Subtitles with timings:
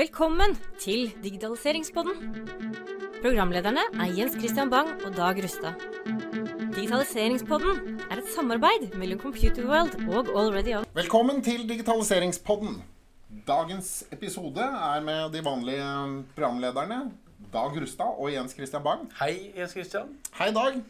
[0.00, 2.14] Velkommen til Digitaliseringspodden.
[3.20, 5.82] Programlederne er Jens Christian Bang og Dag Rustad.
[6.72, 10.86] Digitaliseringspodden er et samarbeid mellom Computerworld og Already On.
[10.96, 12.78] Velkommen til Digitaliseringspodden.
[13.48, 15.90] Dagens episode er med de vanlige
[16.32, 17.02] programlederne
[17.52, 19.04] Dag Rustad og Jens Christian Bang.
[19.20, 20.16] Hei, Jens Christian.
[20.38, 20.80] Hei, Dag.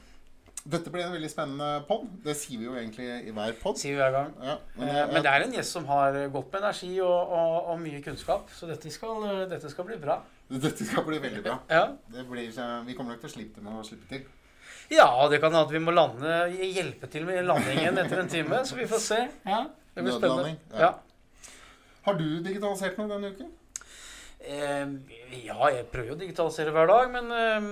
[0.71, 2.05] Dette blir en veldig spennende pod.
[2.25, 3.79] Det sier vi jo egentlig i hver pod.
[3.81, 4.33] Sier vi hver gang.
[4.45, 7.57] Ja, Men, men, men det er en gjest som har godt med energi og, og,
[7.73, 10.21] og mye kunnskap, så dette skal, dette skal bli bra.
[10.51, 11.57] dette skal bli veldig bra.
[11.71, 12.51] Ja, Det blir,
[12.87, 14.27] vi kommer nok til å det med å slippe til.
[14.95, 18.65] ja det kan hende at vi må lande, hjelpe til med landingen etter en time,
[18.67, 19.21] så vi får se.
[19.47, 20.57] Ja, det blir spennende.
[20.75, 20.91] Ja.
[20.91, 20.93] Ja.
[22.07, 23.51] Har du digitalisert noe denne uken?
[24.41, 24.87] Eh,
[25.45, 27.67] ja, jeg prøver jo å digitalisere hver dag, men eh,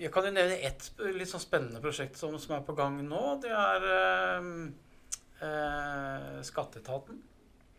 [0.00, 3.24] jeg kan jo nevne ett litt sånn spennende prosjekt som, som er på gang nå.
[3.42, 4.46] Det er eh,
[5.44, 7.26] eh, Skatteetaten.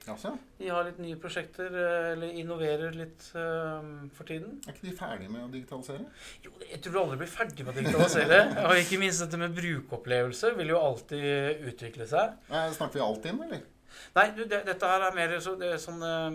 [0.09, 0.31] Altså?
[0.57, 1.67] De har litt nye prosjekter,
[2.13, 4.55] eller innoverer litt eh, for tiden.
[4.65, 6.07] Er ikke de ferdige med å digitalisere?
[6.45, 8.39] Jo, jeg tror du aldri blir ferdig med å digitalisere.
[8.69, 12.33] Og ikke minst dette med brukeropplevelse vil jo alltid utvikle seg.
[12.49, 13.69] Snakker vi alltid inn, eller?
[14.15, 16.31] Nei, du, det, dette her er mer så, det sånn eh,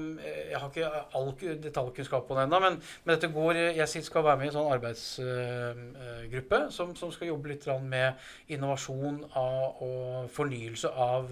[0.53, 1.29] Jeg har ikke all
[1.65, 4.73] detaljkunnskap på det ennå, men, men dette går Jeg skal være med i en sånn
[4.77, 8.09] arbeidsgruppe som, som skal jobbe litt med
[8.55, 11.23] innovasjon av, og fornyelse av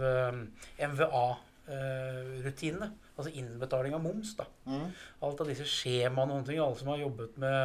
[0.91, 2.89] MVA-rutinene.
[3.15, 4.35] Altså innbetaling av moms.
[4.39, 4.45] da.
[4.67, 4.89] Mm.
[5.23, 6.59] Alt av disse skjemaene og noen ting.
[6.59, 7.59] Alle som har jobbet med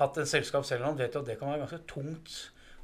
[0.00, 2.36] hatt en selskap selv, vet jo at det kan være ganske tungt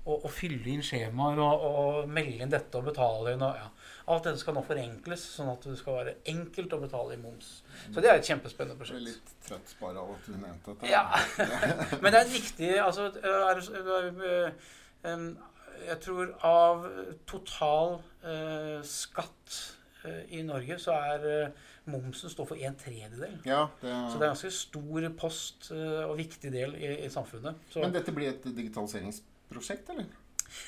[0.05, 3.45] å, og fylle inn skjemaer og, og melde inn dette og betale inn.
[3.47, 3.69] Og, ja.
[4.11, 7.53] Alt dette skal nå forenkles, sånn at det skal være enkelt å betale inn moms.
[7.84, 9.05] Så det er et kjempespennende prosjekt.
[9.06, 10.91] litt trøtt bare av at du nevnte dette.
[10.91, 11.05] Ja.
[12.03, 13.62] Men det er viktig altså, er,
[15.06, 15.28] er,
[15.86, 16.89] Jeg tror av
[17.31, 19.59] total eh, skatt
[20.03, 23.39] eh, i Norge, så er eh, momsen står for en tredjedel.
[23.47, 27.70] Ja, det, Så det er en ganske stor post og viktig del i, i samfunnet.
[27.70, 30.06] Så Men dette blir et digitaliseringsprosjekt, eller?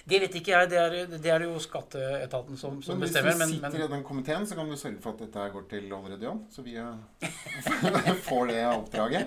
[0.08, 0.68] det vet ikke jeg.
[0.70, 3.46] Det er, det er jo skatteetaten som, som Men hvis bestemmer.
[3.46, 5.92] du sitter men i den komiteen, så kan du sørge for at dette går til
[5.92, 6.40] Allerede John.
[6.50, 9.26] så vi eh, får det oppdraget.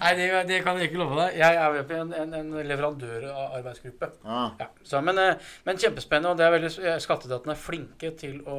[0.00, 1.36] Nei, det, det kan jeg ikke love deg.
[1.38, 4.08] Jeg er med på en, en, en leverandørarbeidsgruppe.
[4.24, 6.32] Ah, Ja, så, men, eh, men kjempespennende.
[6.32, 8.58] og det er veldig, eh, Skatteetaten er flinke til å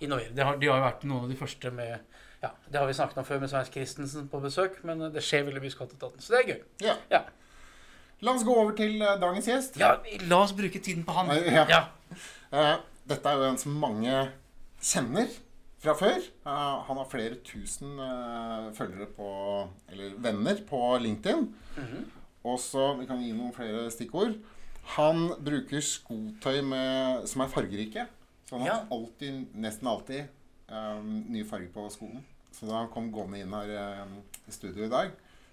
[0.00, 0.30] innovere.
[0.34, 1.98] De har, de har jo vært noen av de første med
[2.44, 5.46] ja, Det har vi snakket om før med Svein Christensen på besøk, men det skjer
[5.46, 6.20] veldig mye i Skatteetaten.
[6.22, 6.60] Så det er gøy.
[6.86, 6.96] ja.
[7.10, 7.24] Ja.
[8.22, 9.76] La oss gå over til eh, dagens gjest.
[9.80, 9.96] ja,
[10.28, 11.32] la oss bruke tiden på han.
[11.52, 11.66] Ja.
[11.68, 11.82] Ja.
[12.54, 12.76] Eh,
[13.10, 14.12] dette er jo en som mange
[14.84, 15.28] kjenner
[15.84, 16.16] fra før.
[16.46, 17.98] Eh, han har flere tusen
[18.76, 19.28] følgere på
[19.92, 21.48] Eller venner på LinkedIn.
[21.76, 22.04] Mhm.
[22.44, 24.34] Og så Vi kan gi noen flere stikkord.
[24.96, 28.06] Han bruker skotøy med, som er fargerike.
[28.48, 28.74] Så han Ja.
[28.74, 30.28] har alltid, nesten alltid
[31.30, 32.22] ny farge på skoene.
[32.52, 34.06] Så da han kom gående inn her
[34.48, 35.10] i studio i dag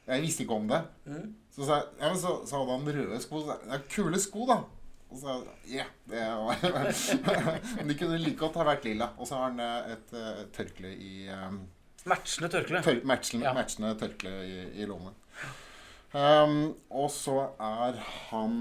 [0.07, 0.81] Jeg visste ikke om det.
[1.05, 1.35] Mhm.
[1.51, 3.41] Så, sa jeg, ja, men så, så hadde han røde sko.
[3.43, 4.61] Så er kule sko, da.
[5.11, 5.33] Og så
[5.67, 6.61] ja, det var
[7.81, 9.09] Men de kunne like godt ha vært lilla.
[9.19, 11.57] Og så har han et, et eh, tørkle i um,
[12.07, 12.79] Matchende tørkle.
[12.85, 13.51] tør, matchende, Ja.
[13.57, 15.13] matchende tørkle i, i lommen.
[16.15, 16.55] Um,
[16.89, 18.55] og så er han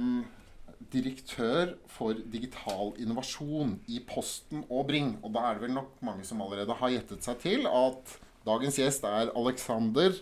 [0.91, 5.15] direktør for digital innovasjon i Posten og Bring.
[5.23, 8.79] Og da er det vel nok mange som allerede har gjettet seg til at dagens
[8.83, 10.19] gjest er Alexander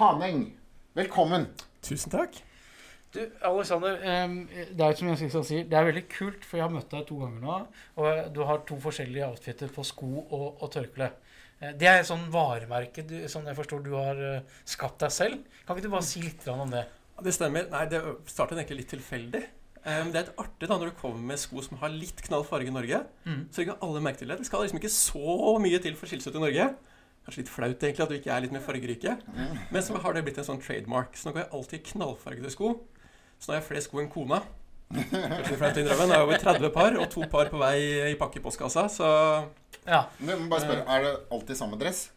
[0.00, 0.48] Haneng.
[0.98, 1.46] Velkommen.
[1.86, 2.38] Tusen takk.
[3.14, 6.66] Du, Alexander, det er jo som jeg skal si, det er veldig kult, for jeg
[6.66, 7.58] har møtt deg to ganger nå.
[8.02, 11.12] Og du har to forskjellige outfitter på sko og, og tørkle.
[11.62, 15.14] Eh, Det er et sånn varemerke du, som jeg forstår du har eh, skapt deg
[15.14, 15.46] selv.
[15.64, 16.84] Kan ikke du bare si litt om det?
[17.24, 17.70] Det stemmer.
[17.72, 19.46] Nei, det startet egentlig litt tilfeldig.
[19.86, 22.42] Um, det er litt artig da når du kommer med sko som har litt knall
[22.44, 22.98] farge i Norge.
[23.24, 23.44] Mm.
[23.54, 24.40] Så ikke alle merke til det.
[24.42, 26.66] Det skal liksom ikke så mye til for å skille seg ut i Norge.
[27.26, 29.16] Kanskje litt flaut egentlig at du ikke er litt mer fargerike.
[29.74, 31.16] Men så har det blitt en sånn trademark.
[31.18, 32.68] Så nå går jeg alltid i knallfargede sko.
[33.40, 34.38] Så nå har jeg flere sko enn kona.
[34.94, 36.06] Kanskje flaut å innrømme.
[36.06, 37.78] Nå er jeg over 30 par, og to par på vei
[38.12, 38.84] i pakkepostkassa.
[38.92, 39.08] Så
[39.86, 42.10] Ja, Men bare spør, Er det alltid samme dress?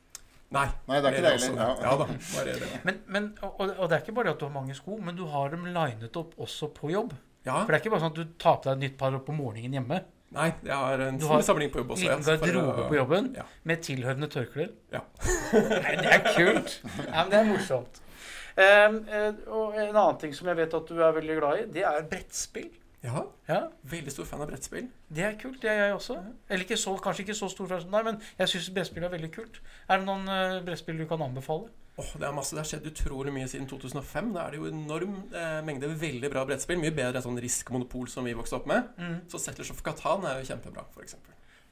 [0.49, 0.67] nei.
[0.89, 1.81] Nei, det er ikke det heller.
[1.81, 2.05] Ja da.
[2.45, 2.69] Det.
[2.83, 5.25] men, men, og, og det er ikke bare at du har mange sko, men du
[5.29, 7.13] har dem linet opp også på jobb.
[7.45, 7.63] Ja.
[7.63, 9.33] For det er ikke bare sånn at du tar på deg et nytt par på
[9.33, 10.01] morgenen hjemme.
[10.31, 12.03] Nei, jeg har en Du har samling på jobb også.
[12.05, 13.43] Liten har å- garderobe på jobben Ja.
[13.63, 14.69] med tilhørende tørklær.
[14.93, 15.01] Ja.
[15.53, 16.75] Nei, det er kult.
[16.97, 18.01] Nei, men det er morsomt.
[18.59, 18.99] Eh,
[19.47, 22.03] og en annen ting som jeg vet at du er veldig glad i, det er
[22.11, 22.69] brettspill.
[23.01, 24.89] Ja, Ja, veldig stor fan av brettspill.
[25.09, 25.61] Det er kult.
[25.63, 26.17] Det er jeg også.
[26.49, 29.13] Eller ikke så, kanskje ikke så stor fan som deg, men jeg syns brettspill er
[29.13, 29.61] veldig kult.
[29.89, 31.69] Er det noen eh, brettspill du kan anbefale?
[31.99, 32.55] Åh, det er masse.
[32.55, 34.31] Det har skjedd utrolig mye siden 2005.
[34.35, 36.79] Da er det jo enorm eh, mengde veldig bra brettspill.
[36.81, 38.89] Mye bedre enn sånn Risk Monopol som vi vokste opp med.
[39.01, 39.19] Mm.
[39.31, 41.19] Så Settlers of Catan er jo kjempebra, f.eks.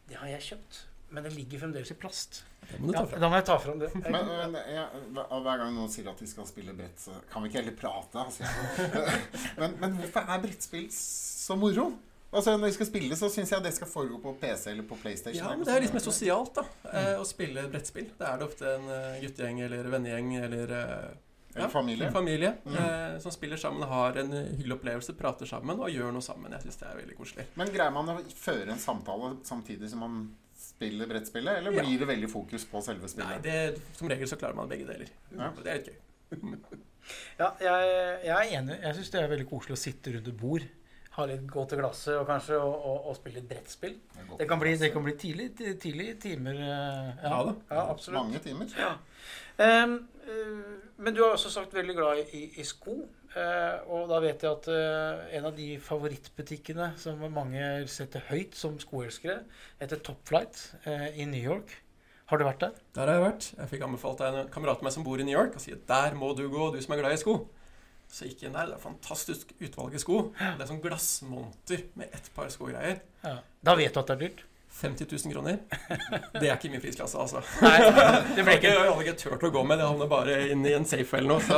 [0.07, 2.41] Det har jeg kjøpt men det ligger fremdeles i plast.
[2.67, 3.19] Det må du Ja, ta fra.
[3.19, 3.89] da må jeg ta fram det.
[3.95, 7.43] Men, men jeg, hver hver gang noen sier at de skal spille brett, så kan
[7.43, 8.25] vi ikke heller prate?
[8.25, 8.43] Altså.
[9.61, 11.87] men, men hvorfor er brettspill så moro?
[12.33, 14.97] Altså, Når vi skal spille, så syns jeg det skal foregå på PC eller på
[14.99, 15.39] PlayStation.
[15.39, 17.21] Ja, men Det er litt mer sosialt da, mm.
[17.21, 18.09] å spille brettspill.
[18.19, 20.73] Da er det ofte en eh, guttegjeng eller vennegjeng eller
[21.57, 22.05] Ja, Eller familie.
[22.07, 22.75] en familie Mm.
[22.75, 26.51] eh, som spiller sammen, har en eh, hyggelig opplevelse, prater sammen og gjør noe sammen.
[26.51, 27.45] Jeg syns det er veldig koselig.
[27.55, 30.19] Men greier man å føre en samtale samtidig som man
[30.59, 31.81] spiller brettspillet, eller Ja.
[31.81, 33.41] blir det veldig fokus på selve Nei, spillet?
[33.41, 35.07] det, Som regel så klarer man begge deler.
[35.33, 35.47] Ja.
[35.49, 35.97] Og Det er litt gøy.
[37.39, 38.75] Ja, jeg, jeg er enig.
[38.83, 40.65] Jeg syns det er veldig koselig å sitte rundt et bord.
[41.17, 43.95] Ha litt gå til glasset og kanskje og, og, og spille litt brettspill.
[44.13, 44.25] Det.
[44.37, 45.47] Det kan bli, det kan bli tidlig,
[45.81, 46.59] tidlig timer.
[46.61, 46.81] Ja,
[47.23, 47.55] Ja da.
[47.71, 48.19] Ja, absolutt.
[48.19, 48.69] Mange timer.
[48.77, 48.91] Ja.
[49.57, 49.95] Um,
[50.29, 50.51] eh,
[51.01, 52.99] men du har også sagt veldig glad i, i sko.
[53.37, 58.55] Uh, og da vet jeg at uh, en av de favorittbutikkene som mange setter høyt
[58.57, 59.41] som skoelskere,
[59.81, 61.75] heter Top Flight uh, i New York.
[62.31, 62.79] Har du vært der?
[62.95, 63.49] Der har jeg vært.
[63.57, 65.77] Jeg fikk anbefalt av en kamerat av meg som bor i New York, og sier
[65.87, 67.37] 'der må du gå, du som er glad i sko'.
[68.11, 68.69] Så gikk jeg inn der.
[68.71, 70.19] Det er fantastisk utvalg i sko.
[70.37, 73.01] Det er sånn glassmonter med ett par skogreier.
[73.23, 73.39] Ja.
[73.67, 74.45] Da vet du at det er dyrt?
[74.77, 75.57] 50 000 kroner.
[76.37, 77.41] Det er ikke min prisklasse, altså.
[77.65, 77.77] Nei,
[78.37, 79.79] det ble ikke jeg hadde ikke turt å gå med.
[79.81, 81.41] Det havner bare inn i en safe eller noe.
[81.47, 81.57] Så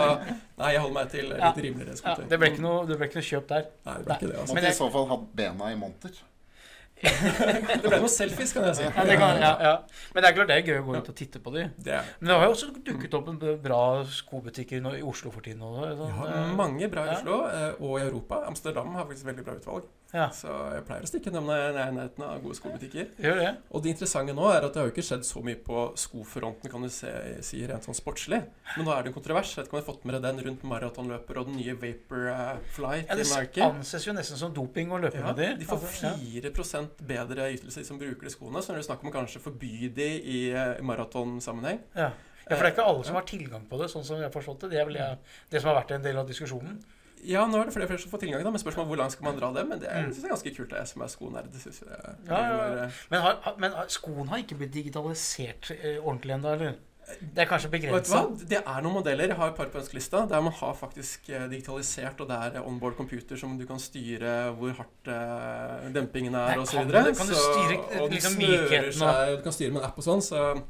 [0.62, 1.50] nei, jeg holder meg til Ja.
[1.50, 3.68] litt rimeligere ja, det ble ikke noe, det ble ikke noe kjøp der.
[3.90, 4.54] Nei, det ble ikke det, altså.
[4.54, 6.22] Måtte Men i så fall hatt bena i monter.
[7.00, 8.86] Det ble noen selfies, kan jeg si.
[8.88, 9.74] Ja, det kan, ja, ja.
[10.14, 11.66] Men det er klart det er gøy å gå ut og titte på de.
[11.80, 13.82] Det Men det har jo også dukket opp en bra
[14.20, 15.64] skobutikker i Oslo for tiden.
[15.64, 17.16] Også, sånn, har eh, mange bra i.
[17.16, 18.44] Oslo, eh, og i Europa.
[18.50, 19.88] Amsterdam har faktisk veldig bra utvalg.
[20.10, 23.10] Ja, Så jeg pleier å stikke innom når jeg er i nærheten av gode skobutikker.
[23.22, 23.50] gjør det.
[23.70, 26.72] Og det interessante nå er at det har jo ikke skjedd så mye på skofronten,
[26.72, 27.12] kan du se,
[27.46, 28.40] si rent sånn sportslig.
[28.78, 29.52] Men nå er det en kontrovers.
[29.54, 31.76] Jeg vet ikke om du har fått med deg den rundt maratonløper og den nye
[31.78, 33.24] Vaporfly Ja, til
[33.54, 35.52] det anses jo nesten som doping å løpe Ja, med de.
[35.62, 36.14] de får Altså, ja.
[36.18, 38.64] 4 bedre ytelse, de som bruker de skoene.
[38.64, 42.10] Så når det er snakk om å kanskje forby de i eh, maratonsammenheng Ja.
[42.50, 44.34] ja, for det er ikke alle som har tilgang på det, sånn som jeg har
[44.34, 44.72] forstått det.
[44.74, 45.10] Det er vel det,
[45.52, 46.82] det som har vært en del av diskusjonen.
[47.28, 48.98] Ja, nå er det flere og flere som får tilgang, da, men spørsmålet er hvor
[49.02, 49.68] langt skal man dra det?
[49.68, 51.50] Men det er, synes jeg er ganske kult, jeg som er skonerd.
[51.60, 51.90] Synes jeg
[52.30, 56.54] Ja, ja, eh, Men, har, men har- skoen har ikke blitt digitalisert eh, ordentlig ennå,
[56.54, 56.74] eller?
[57.20, 58.20] Det er kanskje du begrensa.
[58.48, 59.28] Det er noen modeller.
[59.32, 62.62] Jeg har et par på ønskelista der man har faktisk eh, digitalisert, og det er
[62.62, 66.62] onboard computer som du kan styre hvor hardt uh, dempingen er, osv.
[66.62, 69.88] og så kan du- kan du styre, liksom, mykheten og Du kan styre med en
[69.90, 70.62] app og sånn, så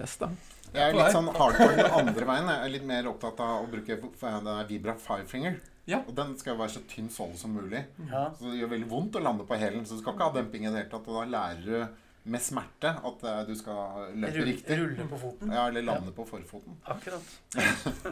[0.00, 0.30] yes da.
[0.74, 2.48] Jeg er litt sånn hardcore den andre veien.
[2.50, 5.60] Jeg er litt mer opptatt av å bruke denne Vibra Fivefinger.
[5.86, 6.00] Ja.
[6.08, 7.84] Og den skal være så tynn såle som mulig.
[8.08, 8.24] Ja.
[8.38, 9.84] Så det gjør veldig vondt å lande på hælen.
[9.86, 11.06] Så du skal ikke ha demping i det hele tatt.
[11.10, 12.00] Og da lærer du
[12.34, 14.78] med smerte at eh, du skal løpe Rull, riktig.
[14.80, 15.52] rulle på foten.
[15.52, 16.78] Ja, eller lande på forfoten.
[16.88, 17.34] Akkurat.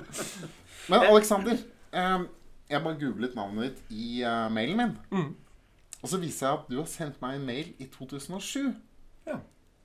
[0.93, 1.57] Men Alexander,
[1.97, 2.19] eh,
[2.69, 4.95] jeg bare googlet navnet ditt i eh, mailen min.
[5.11, 5.31] Mm.
[6.03, 8.73] Og så viser jeg at du har sendt meg en mail i 2007 Ja.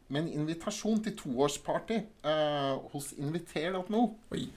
[0.07, 4.03] Med en invitasjon til toårsparty eh, hos inviter.no.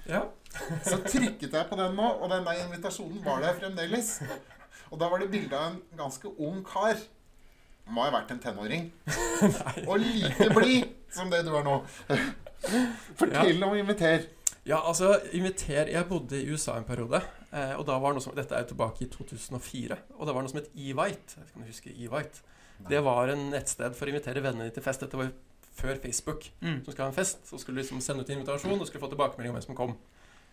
[0.07, 0.25] Ja.
[0.89, 4.19] Så trykket jeg på den nå, og den der invitasjonen var der fremdeles.
[4.91, 6.99] Og da var det bilde av en ganske ung kar.
[7.91, 8.91] Må ha vært en tenåring.
[9.91, 11.81] Og like blid som det du er nå.
[13.19, 14.29] Fortell om Inviter.
[14.69, 17.23] Ja, altså, inviter Jeg bodde i USA en periode.
[17.51, 19.97] Eh, og da var noe som, Dette er jo tilbake i 2004.
[20.19, 21.39] Og det var noe som het Evite.
[21.39, 22.45] Jeg vet ikke om du husker Evite.
[22.89, 25.01] Det var en nettsted for å invitere vennene dine til fest.
[25.05, 25.31] Dette var
[25.81, 26.49] før Facebook.
[26.61, 26.81] Mm.
[26.85, 27.45] Som skulle ha en fest.
[27.47, 29.95] Så skulle du liksom sende ut invitasjon og skulle få tilbakemelding om hvem som kom.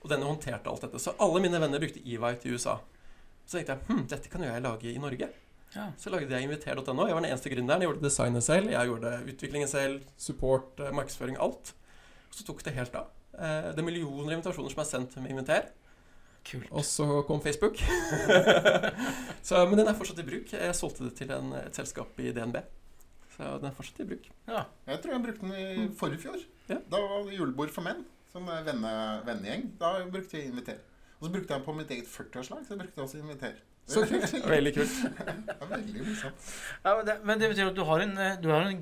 [0.04, 1.00] Og denne håndterte alt dette.
[1.02, 2.78] Så alle mine venner brukte Evite i USA.
[3.48, 5.30] Så tenkte jeg hm, dette kan jo jeg lage i Norge.
[5.76, 5.90] Ja.
[6.00, 7.08] Så lagde jeg inviter.no.
[7.08, 7.84] Jeg var den eneste gründeren.
[7.84, 11.74] Jeg gjorde designet selv, jeg gjorde utviklingen selv, support, eh, markedsføring, alt.
[12.32, 13.10] Så tok det helt av.
[13.34, 15.70] Eh, Det er millioner av invitasjoner som er sendt med inviter.
[16.48, 16.68] Kult.
[16.72, 17.80] Og så kom Facebook.
[19.48, 20.54] så, men den er fortsatt i bruk.
[20.54, 22.62] Jeg solgte det til en, et selskap i DNB.
[23.36, 24.30] Så den er fortsatt i bruk.
[24.48, 24.64] Ja.
[24.88, 26.38] Jeg tror jeg brukte den i forrige fjor.
[26.70, 26.80] Ja.
[26.92, 28.06] Da var det julebord for menn.
[28.32, 28.64] Som er
[29.28, 29.74] vennegjeng.
[29.82, 30.80] Da brukte jeg Inviter.
[31.20, 32.64] Og så brukte jeg den på mitt eget 40-årslag.
[32.66, 33.60] Så jeg brukte også Inviter.
[33.88, 34.34] Så kult.
[34.54, 34.96] Veldig kult.
[35.70, 36.48] Veldig morsomt.
[36.84, 38.80] Ja, men, det, men det betyr at du har en, eh, du har en Ja.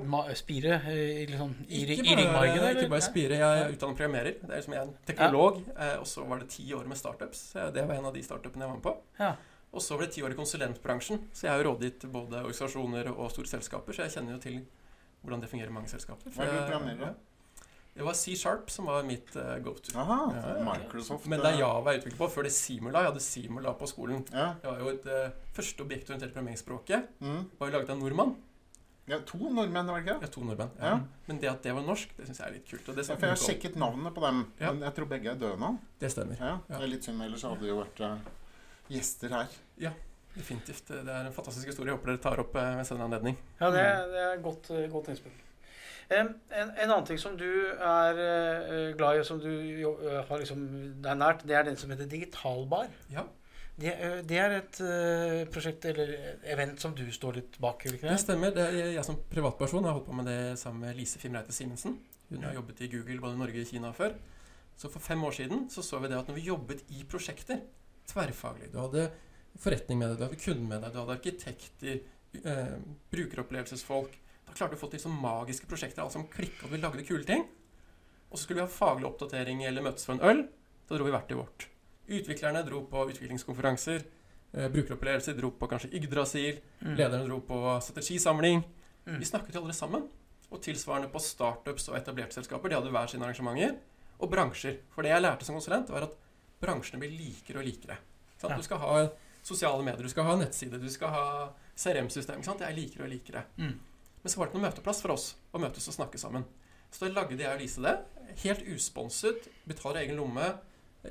[0.00, 2.58] gründerspire uh, i, liksom, i, i, i ringmargen?
[2.58, 2.74] eller?
[2.74, 3.38] ikke bare spire.
[3.38, 4.32] Jeg er utdannet programmerer.
[4.40, 5.60] Det er liksom jeg er en teknolog.
[5.78, 7.44] Eh, og så var det ti år med startups.
[7.74, 8.96] Det var en av de startupene jeg var med på.
[9.20, 9.34] Ja.
[9.74, 11.22] Og så var det ti år i konsulentbransjen.
[11.34, 14.58] Så jeg har jo rådgitt både organisasjoner og store selskaper, så jeg kjenner jo til
[15.24, 16.34] hvordan det fungerer i mange selskaper.
[16.34, 17.14] Hva er du programmerer?
[17.94, 19.92] Det var C-sharp som var mitt uh, go-to.
[20.66, 21.28] Microsoft.
[21.30, 22.28] Men det er Java jeg utvikler på.
[22.34, 23.04] Før det Simula.
[23.04, 24.24] Jeg hadde Simula på skolen.
[24.34, 24.48] Ja.
[24.62, 27.06] Det var jo et uh, første objektorienterte programmeringsspråket.
[27.22, 27.44] Mm.
[27.60, 28.34] var jo laget av nordmann.
[29.06, 29.18] ja.
[29.28, 30.16] To nordmenn, var det ikke?
[30.26, 30.70] Ja, to nordmenn.
[30.80, 30.90] Ja.
[30.94, 30.98] Ja.
[31.28, 32.88] Men det at det var norsk, det syns jeg er litt kult.
[32.88, 34.72] Og det, Ja, for jeg har sjekket navnene på dem, Ja.
[34.72, 35.70] men jeg tror begge er døde nå.
[36.00, 36.40] det stemmer.
[36.40, 36.56] Ja.
[36.66, 38.18] Det er litt synd, ellers hadde det jo vært uh,
[38.90, 39.46] gjester her.
[39.78, 39.92] Ja,
[40.34, 40.88] Definitivt.
[40.90, 41.92] Det er en fantastisk historie.
[41.92, 43.36] Jeg håper dere tar opp eh, ved senere anledning.
[43.60, 45.36] Ja, det, er- det er godt, eh, godt innspill.
[46.12, 50.42] En, en annen ting som du er eh, glad i, og som du eh, har
[50.42, 50.66] liksom,
[51.00, 52.90] er nært, det er den som heter Digitalbar.
[53.12, 53.24] Ja.
[53.80, 54.80] Det, eh, det er et
[55.54, 56.12] prosjekt eller
[56.52, 57.86] event som du står litt bak?
[57.88, 58.52] ikke Det stemmer.
[58.54, 61.98] Det er jeg som privatperson har holdt på med det sammen med Lise Fimreite Simensen.
[62.28, 64.16] Hun har jobbet i Google både i Norge og Kina før.
[64.76, 67.60] Så for fem år siden så, så vi det at når vi jobbet i prosjekter,
[68.10, 69.06] tverrfaglig Du hadde
[69.60, 72.00] forretning med deg, du hadde kunden med deg, du hadde arkitekter,
[72.42, 72.74] eh,
[73.14, 74.18] brukeropplevelsesfolk
[74.56, 77.46] klarte å få til sånne magiske prosjekter, alle som klikka og vi lagde kule ting.
[78.30, 80.44] Og så skulle vi ha faglig oppdatering eller møtes for en øl.
[80.88, 81.68] Da dro vi hvert til vårt.
[82.10, 84.04] Utviklerne dro på utviklingskonferanser.
[84.54, 86.60] Eh, brukeropplevelser dro på kanskje Yggdrasil.
[86.80, 86.96] Mm.
[86.98, 88.64] Lederne dro på strategisamling.
[89.06, 89.18] Mm.
[89.20, 90.08] Vi snakket jo aldri sammen.
[90.50, 92.70] Og tilsvarende på startups og etablerte selskaper.
[92.70, 93.78] De hadde hver sine arrangementer.
[94.18, 94.80] Og bransjer.
[94.94, 96.18] For det jeg lærte som konsulent, var at
[96.62, 97.98] bransjene blir likere og likere.
[98.42, 98.56] Ja.
[98.58, 98.94] Du skal ha
[99.44, 101.26] sosiale medier, du skal ha nettside, du skal ha
[101.76, 102.42] CRM-system.
[102.44, 103.44] Det er likere og likere.
[103.56, 103.74] Mm.
[104.24, 106.46] Men så var det ikke noen møteplass for oss å møtes og snakke sammen.
[106.88, 107.92] Så da lagde jeg og Lise det.
[108.40, 109.50] Helt usponset.
[109.68, 110.46] Betaler egen lomme.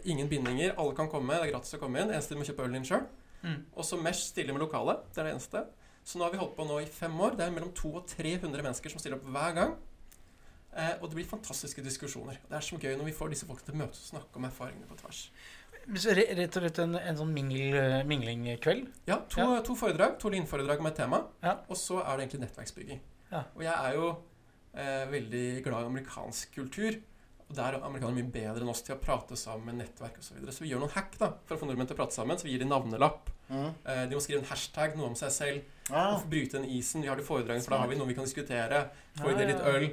[0.10, 0.74] Ingen bindinger.
[0.82, 1.38] Alle kan komme.
[1.38, 2.10] Det er gratis å komme inn.
[2.10, 3.06] Eneste du må kjøpe ølen din sjøl.
[3.44, 3.60] Mm.
[3.76, 4.98] Og så Mesh stiller med lokale.
[5.14, 5.62] Det er det eneste.
[6.04, 7.38] Så nå har vi holdt på nå i fem år.
[7.38, 9.76] Det er mellom 200 og 300 mennesker som stiller opp hver gang.
[10.74, 12.40] Eh, og det blir fantastiske diskusjoner.
[12.50, 14.48] Det er så gøy når vi får disse folkene til å møtes og snakke om
[14.50, 15.28] erfaringene på tvers.
[15.84, 17.76] Rett og slett en, en sånn mingl,
[18.08, 18.86] minglingkveld?
[19.10, 20.16] Ja, to, to foredrag.
[20.22, 21.24] To linforedrag med et tema.
[21.44, 21.58] Ja.
[21.68, 23.02] Og så er det egentlig nettverksbygging.
[23.34, 23.42] Ja.
[23.58, 24.12] Og jeg er jo
[24.78, 27.00] eh, veldig glad i amerikansk kultur.
[27.50, 30.30] Og der er amerikanere mye bedre enn oss til å prate sammen, nettverk osv.
[30.30, 30.56] Så, videre.
[30.56, 32.40] så vi gjør noen hack da, for å få nordmenn til å prate sammen.
[32.40, 33.28] Så vi gir dem navnelapp.
[33.50, 33.68] Mm.
[33.68, 35.76] Eh, de må skrive en hashtag, noe om seg selv.
[35.92, 37.04] Ah, Og bryte den isen.
[37.04, 38.86] Vi har de foredragene, for da har vi noe vi kan diskutere.
[39.20, 39.90] Få i det litt øl.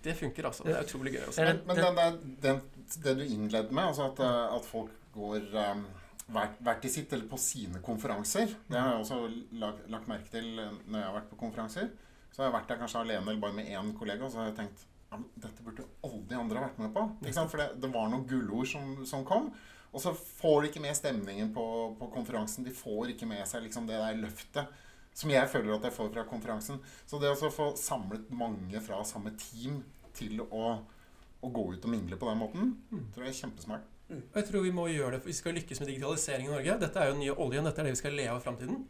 [0.00, 0.64] Det funker, altså.
[0.64, 1.26] Det er utrolig gøy.
[1.28, 1.44] Også.
[1.44, 2.14] Men men den der,
[2.46, 2.60] den,
[3.04, 5.82] det du innleder med, altså at, eh, at folk går um,
[6.30, 9.18] hvert, i sitt, eller på sine konferanser Det har jeg også
[9.58, 11.90] lagt, lagt merke til når jeg har vært på konferanser.
[12.30, 14.52] Så har jeg vært der kanskje alene eller bare med én kollega, og så har
[14.52, 17.06] jeg tenkt ja, dette burde alle de andre vært med på.
[17.40, 19.50] For det, det var noen gullord som, som kom.
[19.90, 21.64] Og så får de ikke med stemningen på,
[21.98, 22.62] på konferansen.
[22.66, 24.70] De får ikke med seg liksom det der løftet
[25.20, 26.78] som jeg føler at jeg får fra konferansen.
[27.10, 29.80] Så det å få samlet mange fra samme team
[30.16, 30.76] til å,
[31.42, 32.76] å gå ut og mingle på den måten,
[33.10, 33.88] tror jeg er kjempesmart.
[34.10, 36.78] Og jeg tror vi må gjøre det for vi skal lykkes med digitalisering i Norge.
[36.82, 38.80] Dette er jo den nye oljen, dette er det vi skal leve av i framtiden.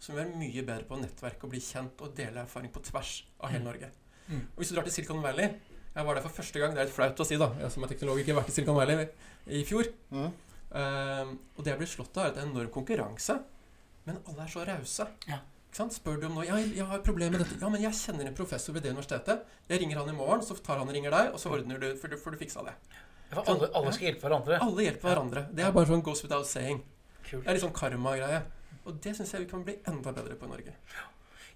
[0.00, 2.82] Så vi må være mye bedre på nettverk og bli kjent og dele erfaring på
[2.86, 3.90] tvers av hele Norge.
[4.30, 4.44] Mm.
[4.44, 5.48] Og hvis du drar til Silicon Valley
[5.90, 7.48] Jeg var der for første gang, det er litt flaut å si, da.
[7.58, 9.08] Jeg som er teknolog ikke har vært i Silicon Valley
[9.58, 9.88] i fjor.
[10.14, 10.28] Mm.
[10.70, 13.40] Um, og det jeg blir slått av, er at det er en enorm konkurranse.
[14.06, 15.08] Men alle er så rause.
[15.26, 15.40] Ja.
[15.74, 18.34] Spør du om noe ja, 'Jeg har problemer med dette.' 'Ja, men jeg kjenner en
[18.34, 21.32] professor ved det universitetet.' 'Jeg ringer han i morgen, så tar han og ringer deg,
[21.32, 22.74] og så ordner du, for du får du fiksa det.'
[23.30, 24.58] For alle, alle skal hjelpe hverandre.
[24.64, 25.44] Alle hjelper hverandre.
[25.54, 26.82] Det er bare sånn goes without saying.
[27.22, 27.44] Kult.
[27.44, 28.42] Det er litt sånn karma-greie.
[28.88, 30.74] Og det syns jeg vi kan bli enda bedre på i Norge.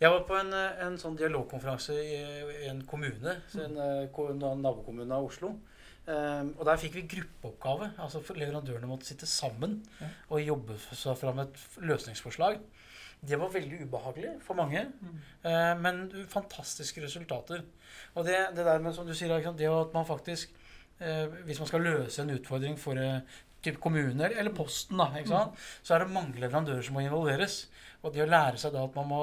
[0.00, 2.16] Jeg var på en, eh, en sånn dialogkonferanse i,
[2.64, 5.54] i en kommune, en, eh, en nabokommune av Oslo.
[6.04, 7.94] Um, og der fikk vi gruppeoppgave.
[7.96, 10.06] altså Leverandørene måtte sitte sammen Ja.
[10.28, 12.58] og jobbe seg fram et løsningsforslag.
[13.24, 14.92] Det var veldig ubehagelig for mange,
[15.44, 17.62] eh, men fantastiske resultater.
[18.14, 20.50] Og det, det der med, som du sier, det at man faktisk
[20.98, 23.20] Hvis man skal løse en utfordring for eh,
[23.64, 25.66] typ kommuner eller Posten, da, ikke sant?
[25.82, 27.64] så er det mange leverandører som må involveres.
[28.04, 29.20] Og det å lære seg da at man må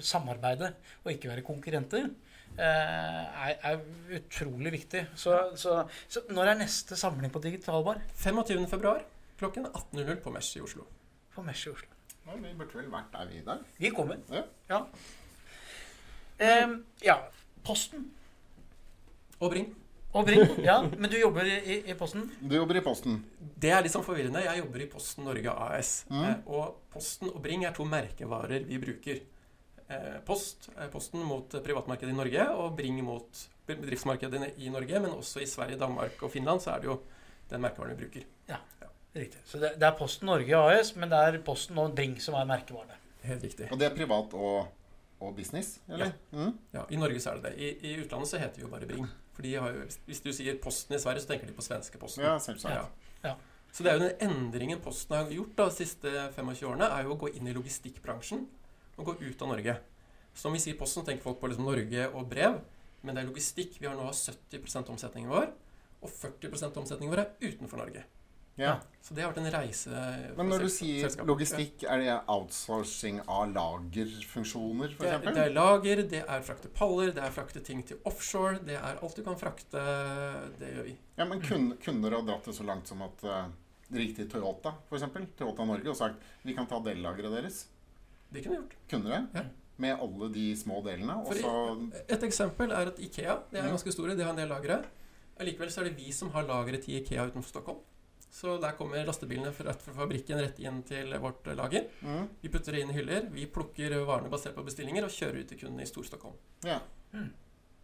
[0.00, 2.08] samarbeide og ikke være konkurrenter,
[2.56, 3.82] eh, er, er
[4.18, 5.04] utrolig viktig.
[5.20, 8.00] Så, så, så når er neste samling på Digitalbar?
[8.16, 8.64] 25.
[8.72, 9.04] februar
[9.42, 10.86] klokken 18.00 på Mesh i Oslo.
[11.34, 11.90] På Mesh i Oslo.
[12.22, 13.62] Ja, vi burde vel vært der, vi dag?
[13.82, 14.20] Vi kommer.
[14.70, 14.84] Ja.
[16.42, 17.18] Ehm, ja.
[17.66, 18.08] Posten
[19.42, 19.72] Og Bring.
[20.12, 20.42] Og Bring.
[20.68, 22.26] Ja, men du jobber i, i, Posten?
[22.40, 23.20] Du jobber i Posten.
[23.38, 24.44] Det er litt sånn forvirrende.
[24.44, 25.92] Jeg jobber i Posten Norge AS.
[26.12, 26.24] Mm.
[26.24, 29.22] Eh, og Posten og Bring er to merkevarer vi bruker.
[29.86, 35.00] Eh, Post, eh, Posten mot privatmarkedet i Norge, og Bring mot bedriftsmarkedet i Norge.
[35.00, 37.00] Men også i Sverige, Danmark og Finland så er det jo
[37.52, 38.28] den merkevaren vi bruker.
[38.50, 38.60] Ja,
[39.12, 39.40] Riktig.
[39.44, 42.46] Så det, det er Posten Norge AS, men det er Posten og Bring som er
[42.48, 42.96] merkevarene.
[43.26, 43.68] Helt riktig.
[43.68, 44.70] Og det er privat og,
[45.20, 46.14] og business, eller?
[46.32, 46.54] Mm.
[46.72, 47.58] Ja, I Norge så er det det.
[47.60, 49.04] I, I utlandet så heter vi jo bare Bring.
[49.32, 52.00] For de har jo, hvis du sier Posten i Sverige, så tenker de på svenske
[52.00, 52.24] Posten.
[52.26, 53.00] Ja, selvsagt.
[53.24, 53.36] Ja.
[53.72, 57.06] Så det er jo den endringen Posten har gjort da, de siste 25 årene, er
[57.06, 58.44] jo å gå inn i logistikkbransjen
[58.98, 59.78] og gå ut av Norge.
[60.36, 62.58] Så når vi sier Posten, så tenker folk på liksom Norge og brev,
[63.02, 63.78] men det er logistikk.
[63.80, 65.48] Vi har nå 70% omsetningen vår,
[66.02, 68.04] og 40% omsetningen vår er utenfor Norge.
[68.60, 68.76] Ja.
[69.02, 69.90] Så det har vært en reise
[70.36, 76.02] Men når du sier logistikk, er det outsourcing av lagerfunksjoner, Det er, det er lager,
[76.10, 78.60] det er frakte paller, det er frakte ting til offshore.
[78.66, 79.82] Det er alt du kan frakte.
[80.60, 80.94] Det gjør vi.
[81.18, 83.48] Ja, men kunne dere ha dratt det så langt som at uh,
[83.90, 85.08] til Toyota, f.eks.
[85.38, 87.64] Toyota Norge, og sagt vi kan ta dellageret deres.
[88.32, 88.76] Det kunne vi gjort.
[88.92, 89.22] Kunne det?
[89.40, 89.46] Ja.
[89.82, 91.16] Med alle de små delene?
[91.32, 94.82] I- Et eksempel er at Ikea de er ganske store, de har en del lagre.
[95.40, 97.80] Allikevel så er det vi som har lageret til Ikea utenfor Stockholm.
[98.32, 101.84] Så der kommer lastebilene fra- fabrikken rett inn til vårt lager.
[102.00, 105.42] mm, Vi putter det inn i hyller, vi plukker varene basert på bestillinger og kjører
[105.42, 106.34] ut til kundene i Stor-Stockholm.
[106.64, 106.78] Ja.
[107.12, 107.28] Mm.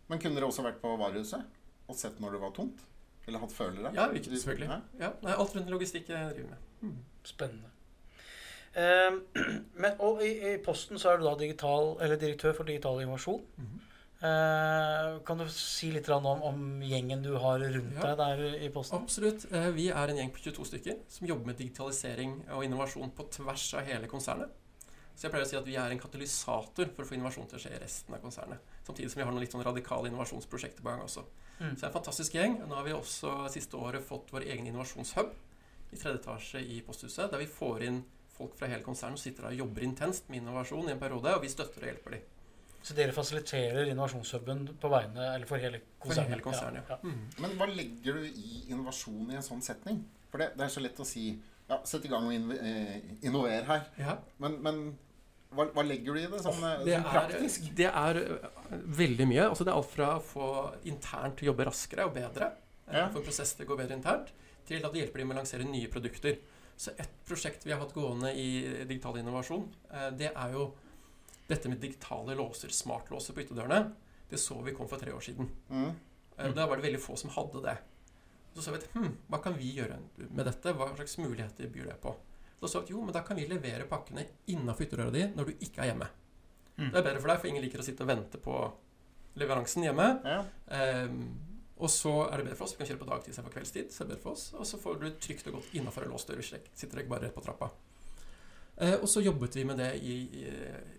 [0.08, 1.44] Men kunne dere også vært på varehuset
[1.88, 2.80] og sett når det var tomt?
[3.28, 3.92] Eller hatt følere?
[3.94, 4.68] Ja, vi kunne selvfølgelig.
[4.72, 4.80] Ja.
[5.04, 6.94] Ja, nei, alt rundt logistikk jeg driver med.
[7.28, 7.68] Spennende.
[8.78, 9.20] Ehm,
[9.82, 13.44] men, og i, i Posten så er du da digital, eller direktør for digital innovasjon.
[13.60, 13.84] Mhm.
[14.18, 18.14] Eh, kan du si litt om, om gjengen du har rundt Ja.
[18.14, 18.98] deg der i Posten?
[18.98, 19.44] Absolutt.
[19.52, 23.28] Eh, Vi er en gjeng på 22 stykker som jobber med digitalisering og innovasjon på
[23.30, 24.50] tvers av hele konsernet.
[25.14, 27.58] Så jeg pleier å si at vi er en katalysator for å få innovasjon til
[27.58, 28.58] å skje i resten av konsernet.
[28.86, 31.24] Samtidig som vi har noen litt sånn radikale innovasjonsprosjekter på gang også.
[31.60, 31.74] Mm.
[31.74, 32.58] Så det er en fantastisk gjeng.
[32.68, 35.30] Nå har vi også siste året fått vår egen innovasjonshub
[35.92, 38.04] i tredje etasje i Posthuset, der vi får inn
[38.36, 41.34] folk fra hele konsernet og sitter der og jobber intenst med innovasjon i en periode,
[41.34, 42.20] og vi støtter og hjelper dem.
[42.88, 46.30] Så dere fasiliterer innovasjonshuben på vegne, eller for hele For konsernet?
[46.32, 47.10] hele konsernet, Ja, ja.
[47.10, 47.26] Mm.
[47.44, 49.98] Men hva legger du i innovasjon i en sånn setning?
[50.32, 51.26] For det, det er så lett å si
[51.68, 52.96] ja, sett i gang og inv eh,
[53.28, 53.84] innover her.
[54.00, 54.14] ja.
[54.40, 54.80] Men, men
[55.52, 58.48] hva, hva legger du i det sånn, eh, Det sånn er, det er øh,
[59.02, 59.44] veldig mye.
[59.50, 60.48] Altså det er alt fra å få
[60.88, 62.50] internt jobbe raskere og bedre,
[62.88, 63.06] eh, Ja.
[63.12, 64.32] få en prosess til å gå bedre internt,
[64.68, 66.36] til at det hjelper dem med å lansere nye produkter.
[66.78, 68.48] Så et prosjekt vi har hatt gående i
[68.86, 70.70] digital innovasjon, eh, det er jo
[71.48, 73.92] dette med digitale låser, smartlåser på ytterdørene.
[74.28, 75.48] Det så vi kom for tre år siden.
[75.70, 75.90] Mm.
[76.36, 77.78] Eh, Da var det veldig få som hadde det.
[78.54, 80.74] Så så vi at hm, hva kan vi gjøre med dette?
[80.74, 82.14] Hva slags muligheter byr det på?
[82.60, 85.48] Da så vi at jo, men da kan vi levere pakkene innafor ytterdøra di når
[85.50, 86.08] du ikke er hjemme.
[86.78, 86.90] Mm.
[86.90, 88.56] Det er bedre for deg, for ingen liker å sitte og vente på
[89.38, 90.08] leveransen hjemme.
[90.26, 90.40] Ja.
[91.06, 91.20] Um,
[91.78, 92.74] og så er det bedre for oss.
[92.74, 93.92] Vi kan kjøre på dagtid istedenfor kveldstid.
[93.94, 94.48] Så er det bedre for oss.
[94.58, 96.42] Og så får du trygt og godt innafor en låst dør.
[96.42, 97.70] Sitter Sitter ikke bare rett på trappa.
[98.80, 100.44] Eh, og så jobbet vi med det i, i,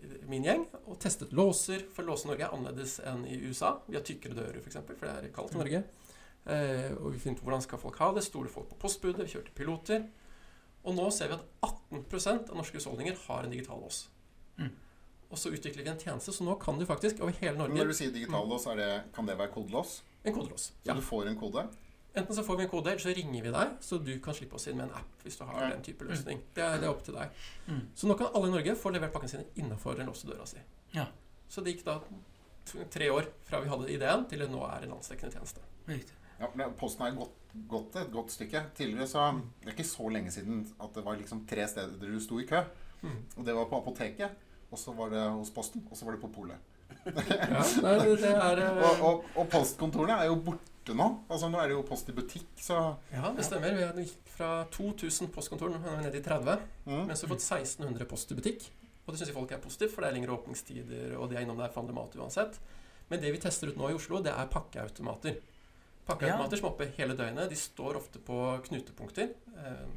[0.10, 1.86] i min gjeng og testet låser.
[1.96, 3.78] For låse i Norge er annerledes enn i USA.
[3.88, 5.84] Vi har tykkere dører, f.eks., for, eksempel, for det er kaldt i Norge.
[6.50, 8.26] Eh, og vi finner ut hvordan skal folk ha det.
[8.28, 9.24] Stoler folk på postbudet?
[9.24, 10.06] Vi kjørte piloter.
[10.88, 14.06] Og nå ser vi at 18% av norske husholdninger har en digital lås.
[14.60, 14.72] Mm.
[15.30, 17.92] Og så utvikler vi en tjeneste, så nå kan du faktisk over hele Norge Når
[17.92, 20.00] du sier digitallås, er det, kan det være kodelås?
[20.24, 20.72] En kodelås.
[20.84, 21.68] Så du får en kode?
[22.18, 24.56] Enten så får vi en kode, eller så ringer vi deg, så du kan slippe
[24.58, 25.70] oss inn med en app hvis du har Ja.
[25.70, 26.42] den type løsning.
[26.56, 27.30] Det er, det er opp til deg.
[27.68, 27.82] Mm.
[27.96, 30.58] Så nå kan alle i Norge få levert pakken sin innafor den låste døra si.
[30.96, 31.06] Ja.
[31.50, 32.00] Så det gikk da
[32.90, 35.62] tre år fra vi hadde ideen, til det nå er en landsdekkende tjeneste.
[35.88, 36.16] Riktig.
[36.40, 37.36] Ja, men Posten har gått,
[37.68, 38.62] gått et godt stykke.
[38.78, 39.24] Tidligere så
[39.62, 42.46] Det er ikke så lenge siden at det var liksom tre steder du sto i
[42.46, 42.64] kø.
[43.02, 43.18] Mm.
[43.38, 44.32] Og det var på apoteket,
[44.72, 46.58] og så var det hos Posten, og så var det på polet.
[47.06, 51.08] Ja, nei, det, det er Og, og, og postkontorene er jo borte nå.
[51.30, 52.80] Altså Nå er det jo Post i butikk, så
[53.14, 53.76] Ja, det stemmer.
[53.98, 56.60] Vi gikk fra 2000 postkontor, nå er vi nede i 30.
[56.86, 57.06] mm.
[57.08, 58.70] Men så har vi fått 1600 post i butikk.
[59.06, 61.58] Og det syns folk er positivt, for det er lengre åpningstider, og de er innom
[61.58, 62.60] der for mat uansett.
[63.10, 65.40] Men det vi tester ut nå i Oslo, det er pakkeautomater.
[66.06, 67.50] Pakkeautomater som er oppe hele døgnet.
[67.50, 69.32] De står ofte på knutepunkter.
[69.58, 69.88] Eh,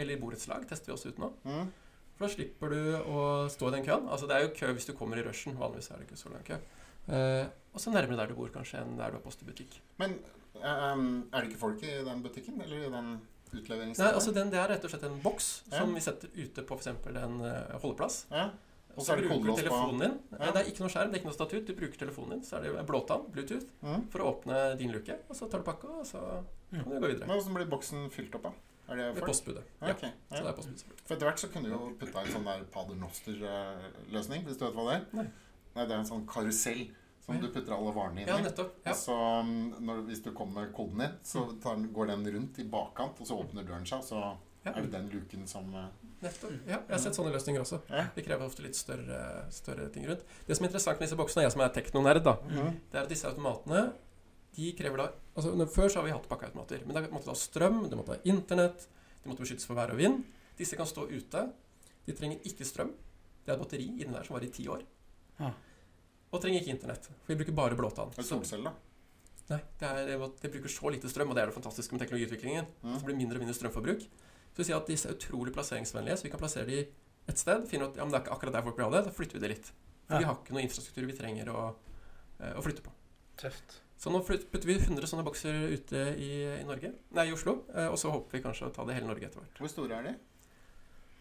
[0.00, 1.30] eller i borettslag tester vi også ut nå.
[1.44, 1.68] Mm.
[2.14, 2.80] For da slipper du
[3.10, 3.20] å
[3.52, 4.08] stå i den køen.
[4.08, 5.58] Altså Det er jo kø hvis du kommer i rushen.
[5.60, 6.58] Vanligvis er det ikke så lang kø.
[7.08, 9.80] Eh, og så nærmere der du bor, kanskje, enn der du har post i butikk.
[9.98, 10.18] Men
[10.54, 12.60] um, er det ikke folk i den butikken?
[12.62, 13.20] Eller i den
[13.54, 15.78] Nei, altså den, Det er rett og slett en boks Ja.
[15.78, 16.88] som vi setter ute på f.eks.
[16.88, 18.24] en uh, holdeplass.
[18.30, 18.48] ja.
[18.96, 20.12] Og så så er det bruker du på- telefonen din.
[20.38, 20.50] Ja.
[20.54, 21.64] Det er ikke noe skjerm, det er ikke noe statut.
[21.66, 24.04] Du bruker telefonen din, så er det blåtann, Bluetooth, Mm.
[24.10, 25.16] for å åpne din luke.
[25.28, 26.20] Og så tar du pakka, og så
[26.70, 27.26] kan du gå videre.
[27.26, 28.52] Men hvordan blir boksen fylt opp, da?
[28.92, 29.26] Er det folk?
[29.32, 29.64] postbudet.
[29.82, 29.94] Ja, Ja,
[30.30, 31.00] så det er postbudet.
[31.06, 34.74] For etter hvert så kunne du jo putta en sånn der paternoster-løsning, hvis du vet
[34.78, 35.04] hva det er?
[35.18, 35.26] Nei.
[35.74, 36.86] Nei, det er en sånn karusell
[37.24, 37.40] som Ja.
[37.40, 38.42] du putter alle varene inn Ja, i.
[38.44, 38.74] nettopp.
[38.84, 38.92] Ja.
[38.94, 42.64] Så um, når, hvis du kommer med koden din, så tar, går den rundt i
[42.68, 44.20] bakkant, og så åpner døren seg, og så
[44.64, 44.72] Ja.
[44.72, 45.86] er det den luken som uh,
[46.22, 46.52] Nettopp.
[46.66, 47.80] Ja, jeg har sett sånne løsninger også.
[47.90, 48.06] Ja.
[48.14, 50.22] Det krever ofte litt større, større ting rundt.
[50.46, 52.70] Det som er interessant med disse boksene, jeg som er teknonerd, da, mm.
[52.92, 53.92] det er at disse automatene
[54.54, 57.34] de krever da altså Før så har vi hatt pakkeautomater, men da måtte du ha
[57.34, 58.86] strøm, det måtte ha internett,
[59.24, 60.22] de måtte beskyttes for vær og vind.
[60.56, 61.42] Disse kan stå ute.
[62.06, 62.92] De trenger ikke strøm.
[63.44, 64.84] Det er et batteri inni der som varer i ti år.
[65.40, 65.52] Ja.
[66.34, 68.10] Og trenger ikke internett, for vi bruker bare blåtann.
[68.18, 68.90] Er solceller, da?
[69.52, 72.00] Nei, det, er, det, det bruker så lite strøm, og det er det fantastiske med
[72.02, 72.66] teknologiutviklingen.
[72.82, 72.94] Mm.
[72.94, 74.06] Så det blir mindre og mindre strømforbruk.
[74.54, 76.80] Så vi sier at disse er utrolig plasseringsvennlige, så vi kan plassere de
[77.28, 77.66] et sted.
[77.70, 79.38] Finne at ja, men det er ikke akkurat der folk vil ha det, da flytter
[79.38, 79.70] vi det litt.
[80.06, 80.20] For Ja.
[80.20, 81.64] vi har ikke noe infrastruktur vi trenger å,
[82.40, 82.92] eh, å flytte på.
[83.40, 83.78] Tøft.
[84.00, 87.86] Så nå putter vi 100 sånne bokser ute i, i Norge, nei, i Oslo, eh,
[87.88, 89.60] og så håper vi kanskje å ta det hele Norge etter hvert.
[89.60, 90.14] Hvor store er de?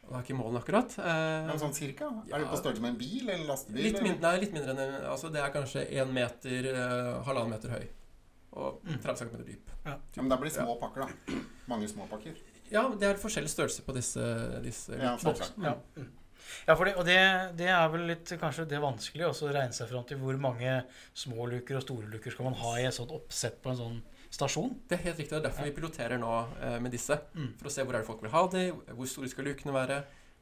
[0.03, 0.93] Det er ikke målene akkurat.
[0.99, 2.09] Eh, Men sånn cirka?
[2.27, 2.35] Ja.
[2.35, 3.83] Er det på størrelse med en bil eller lastebil?
[3.87, 7.49] litt, mindre, nei, litt mindre enn en- altså Det er kanskje én meter, eh, halvannen
[7.55, 7.87] meter høy.
[8.53, 8.99] Og Mm.
[9.01, 9.69] 30 cm dyp.
[9.85, 11.33] Ja, men da blir det små pakker, da.
[11.67, 12.35] Mange små pakker.
[12.69, 15.17] Ja, det er forskjellig størrelse på disse, disse Ja,
[15.57, 15.75] Ja.
[15.97, 16.09] Mm.
[16.67, 19.87] Ja, for det, og det, det er vel litt kanskje det vanskelige å regne seg
[19.89, 20.83] fram til hvor mange
[21.15, 24.01] små luker og store luker skal man ha i et sånt oppsett på en sånn
[24.33, 24.73] stasjon.
[24.89, 25.35] Det er helt riktig.
[25.35, 27.19] Det er derfor vi piloterer nå eh, med disse.
[27.37, 27.51] Mm.
[27.59, 28.63] For å se hvor er det folk vil ha de,
[28.97, 29.99] hvor store skal lukene være,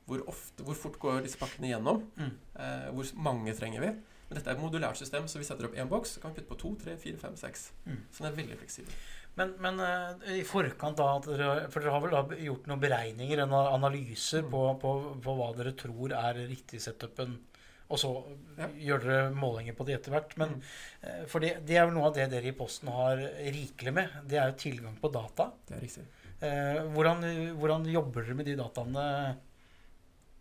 [0.09, 2.31] hvor, ofte, hvor fort går disse pakkene gjennom, Mm.
[2.55, 3.91] eh, hvor mange trenger vi.
[4.31, 6.39] Men dette er et modulært system, så vi setter opp én boks, så kan vi
[6.39, 7.71] putte på to, tre, fire, fem, seks.
[7.83, 7.97] Mm.
[8.15, 8.93] Så den er veldig fleksibel.
[9.35, 12.81] Men, men uh, i forkant da, at dere, For dere har vel da gjort noen
[12.83, 14.91] beregninger, en analyser på, på,
[15.23, 17.37] på hva dere tror er riktig setupen,
[17.91, 18.11] og så
[18.57, 18.67] Ja.
[18.67, 20.33] gjør dere målinger på det etter hvert.
[20.37, 20.61] Men Mm.
[21.03, 24.09] eh, For det, det er vel noe av det dere i Posten har rikelig med.
[24.27, 25.51] Det er jo tilgang på data.
[25.67, 26.05] Det er riktig.
[26.41, 27.21] Eh, hvordan,
[27.59, 29.37] hvordan jobber dere med de dataene?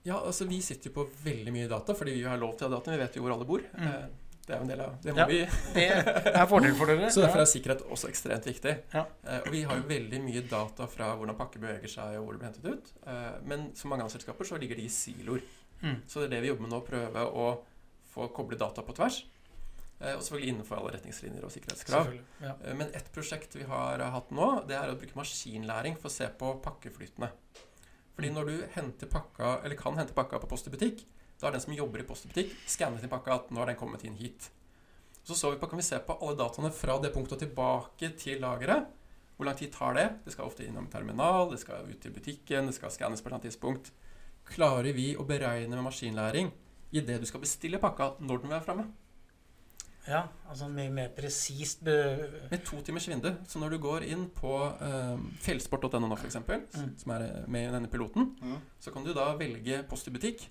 [0.04, 2.70] Ja, altså vi sitter jo på veldig mye data, fordi vi har lov til å
[2.70, 2.90] ha data.
[2.94, 3.60] Vi vet jo hvor alle bor.
[3.76, 3.86] Mm.
[3.86, 4.08] Eh,
[4.50, 5.26] Det er jo en del av Det må Ja.
[5.26, 5.38] vi
[5.74, 7.10] Det er fordel for dere.
[7.14, 8.72] Så derfor er sikkerhet også ekstremt viktig.
[8.94, 9.04] Ja.
[9.24, 12.32] Eh, og vi har jo veldig mye data fra hvordan pakker beveger seg, og hvor
[12.32, 12.92] det blir hentet ut.
[13.06, 15.42] Eh, men som mange andre selskaper så ligger de i siloer.
[15.82, 16.00] Mm.
[16.06, 17.50] Så det er det vi jobber med nå, prøve å
[18.10, 19.22] få koble data på tvers.
[20.00, 22.12] Eh, og selvfølgelig innenfor alle retningslinjer og sikkerhetskrav.
[22.40, 22.54] Ja.
[22.64, 26.08] Eh, Men et prosjekt vi har eh, hatt nå, det er å bruke maskinlæring for
[26.08, 27.30] å se på pakkeflytene.
[28.16, 31.04] Fordi når du pakka, eller kan hente pakka på Post i butikk,
[31.40, 33.70] da er den som jobber i Post i butikk, skannet inn pakka at nå har
[33.70, 34.50] den kommet inn hit.
[35.24, 38.12] Så så vi på, kan vi se på alle dataene fra det punktet og tilbake
[38.20, 38.88] til lageret.
[39.36, 40.06] Hvor lang tid tar det?
[40.24, 43.30] Det skal ofte innom terminal, det skal ut til butikken, det skal skannes på et
[43.30, 43.92] eller annet tidspunkt.
[44.50, 46.50] Klarer vi å beregne med maskinlæring
[46.92, 48.88] i det du skal bestille pakka når den er framme?
[50.10, 53.28] ja, altså mye mer presist be- Med to timers vindu.
[53.46, 56.88] Så når du går inn på um, fjellsport.no nå, f.eks., Mm.
[56.98, 58.56] som er eh, med i denne piloten, Mm.
[58.80, 60.48] så kan du da velge post i butikk.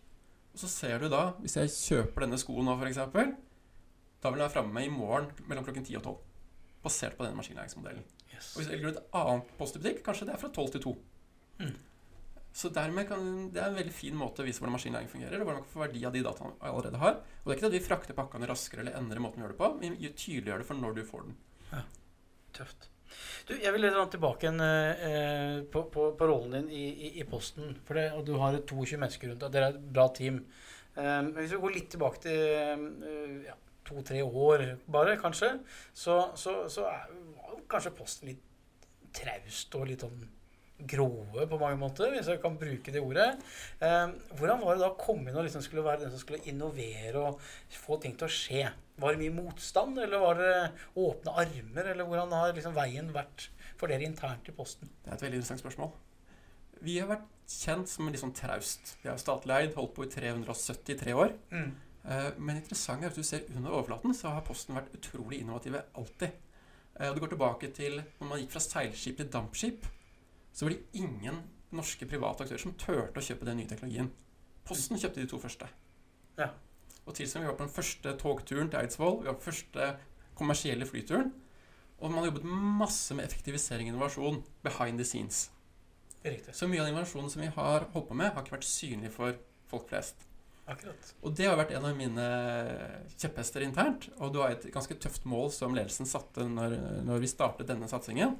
[0.53, 4.45] Og så ser du da, hvis jeg kjøper denne skoen nå, f.eks., da vil den
[4.45, 6.17] være framme i morgen mellom klokken 10 og 12.
[6.83, 8.03] Basert på denne maskinlæringsmodellen.
[8.33, 8.53] Yes.
[8.55, 10.81] Og hvis du velger et annet post i butikk, kanskje det er fra 12 til
[10.81, 10.95] 2.
[11.59, 11.75] Mm.
[12.59, 15.47] Så dermed kan, Det er en veldig fin måte å vise hvordan maskinlæring fungerer, og
[15.47, 17.19] hvordan man kan få verdi av de dataene vi allerede har.
[17.39, 19.53] Og det er ikke det at vi frakter pakkene raskere eller endrer måten vi gjør
[19.53, 19.69] det på.
[19.79, 21.37] Vi tydeliggjør det for når du får den.
[21.71, 21.83] Ja.
[22.57, 22.89] Tøft.
[23.47, 27.11] Du, jeg vil litt sånn tilbake igjen eh, på, på, på rollen din i, i,
[27.21, 27.71] i Posten.
[27.87, 29.53] For det, og du har 22 mennesker rundt deg.
[29.55, 30.41] Dere er et bra team.
[30.99, 33.55] Eh, hvis vi går litt tilbake til eh, ja,
[33.87, 35.55] to-tre år bare, kanskje,
[35.93, 37.07] så, så, så er,
[37.71, 38.45] kanskje Posten litt
[39.15, 40.27] traust og litt sånn
[40.87, 43.29] grove på mange måter, hvis jeg kan bruke det ordet.
[43.83, 46.43] Eh, hvordan var det da å komme inn og liksom skulle være den som skulle
[46.47, 47.39] innovere og
[47.81, 48.69] få ting til å skje?
[48.99, 50.53] Var det mye motstand, eller var det
[50.99, 54.89] åpne armer, eller hvordan har liksom veien vært for dere internt i Posten?
[55.03, 55.91] Det er et veldig interessant spørsmål.
[56.83, 58.95] Vi har vært kjent som litt sånn traust.
[59.03, 61.33] Vi er statlig eid, holdt på i 373 år.
[61.51, 61.71] Mm.
[62.05, 65.83] Eh, Men interessant er at du ser under overflaten, så har Posten vært utrolig innovative
[65.95, 66.31] alltid.
[66.99, 69.85] Eh, Og Du går tilbake til når man gikk fra seilskip til dampskip,
[70.53, 71.43] så var det ingen
[71.75, 74.09] norske private aktører som turte å kjøpe den nye teknologien.
[74.67, 75.69] Posten kjøpte de to første.
[76.39, 76.49] Ja.
[77.05, 79.91] Og tilsvarende, vi var på den første togturen til Eidsvoll, vi var på den første
[80.39, 81.31] kommersielle flyturen.
[81.99, 82.47] Og man har jobbet
[82.79, 85.49] masse med effektivisering og innovasjon behind the scenes.
[86.23, 86.55] Riktig.
[86.55, 89.35] Så mye av innovasjonen som vi har holdt på med, har ikke vært synlig for
[89.71, 90.25] folk flest.
[90.69, 91.11] Akkurat.
[91.25, 92.25] Og det har vært en av mine
[93.15, 94.09] kjepphester internt.
[94.19, 96.75] Og det var et ganske tøft mål som ledelsen satte når,
[97.07, 98.37] når vi startet denne satsingen.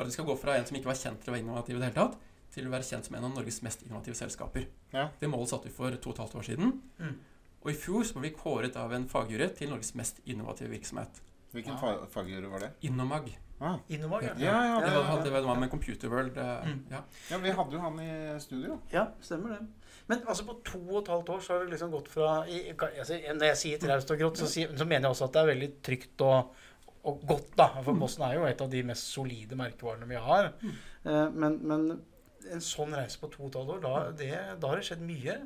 [0.00, 1.76] For at vi skal gå fra en som ikke var kjent til å være innovativ
[1.76, 2.14] i det hele tatt,
[2.54, 4.64] til å være kjent som en av Norges mest innovative selskaper.
[4.96, 5.08] Ja.
[5.20, 6.72] Det målet satte vi for to og et halvt år siden.
[6.98, 7.18] Mm.
[7.60, 11.20] Og i fjor så ble vi kåret av en fagjury til Norges mest innovative virksomhet.
[11.52, 11.78] Hvilken Ja.
[11.82, 12.70] fa fagjury var det?
[12.88, 13.28] Innomag.
[13.60, 13.76] Ah.
[13.92, 16.38] Innomag, Ja, ja, Det det, var, det var med Computer World.
[16.38, 16.84] eh, Mm.
[16.90, 17.02] Ja.
[17.30, 18.80] ja, vi hadde jo han i studio.
[18.90, 19.66] Ja, stemmer det.
[20.08, 22.72] Men altså på to og et halvt år så har det liksom gått fra i,
[22.72, 25.54] altså, Når jeg sier traust og grått, så, så mener jeg også at det er
[25.54, 26.54] veldig trygt og,
[27.04, 27.68] og godt, da.
[27.82, 30.50] For Posten er jo et av de mest solide merkevarene vi har.
[31.04, 31.86] Eh, men, men
[32.50, 35.04] en sånn reise på to og et halvt år, da, det, da har det skjedd
[35.06, 35.38] mye.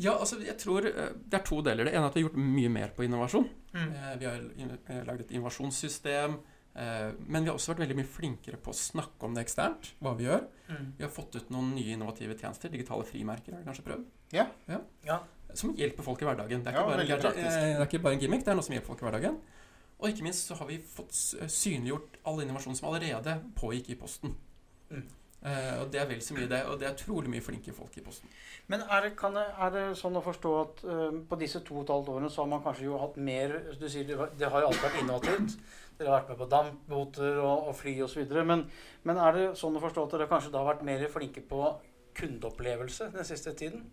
[0.00, 1.84] ja, altså jeg tror eh, det er to deler.
[1.86, 3.46] Det ene er at vi har gjort mye mer på innovasjon.
[3.74, 3.92] Mm.
[3.92, 6.40] Eh, Vi har laget et innovasjonssystem.
[6.72, 9.90] Men vi har også vært veldig mye flinkere på å snakke om det eksternt.
[10.00, 10.46] hva Vi gjør.
[10.70, 10.86] Mm.
[10.96, 12.72] Vi har fått ut noen nye innovative tjenester.
[12.72, 14.06] Digitale frimerker har vi kanskje prøvd.
[14.32, 14.46] Ja.
[15.04, 15.18] Ja.
[15.52, 16.62] Som hjelper folk i hverdagen.
[16.64, 17.44] Det er, Ja, bare, det
[17.76, 19.36] er ikke bare en gimmick, det er noe som hjelper folk i hverdagen.
[20.02, 24.34] Og ikke minst så har vi fått synliggjort all innovasjon som allerede pågikk i Posten.
[24.90, 25.04] Mm.
[25.42, 26.60] Eh, og det er vel så mye det.
[26.70, 28.30] Og det er utrolig mye flinke folk i Posten.
[28.70, 31.94] Men er det, er det sånn å forstå at uh, på disse to og et
[31.94, 34.70] halvt årene så har man kanskje jo hatt mer Du sier det, det har jo
[34.70, 35.56] alltid vært innovativt.
[35.98, 38.36] Dere har vært med på dampbåter og, og fly osv.
[38.46, 38.66] Men,
[39.08, 41.64] men er det sånn å forstå at dere kanskje da har vært mer flinke på
[42.18, 43.84] kundeopplevelse den siste tiden?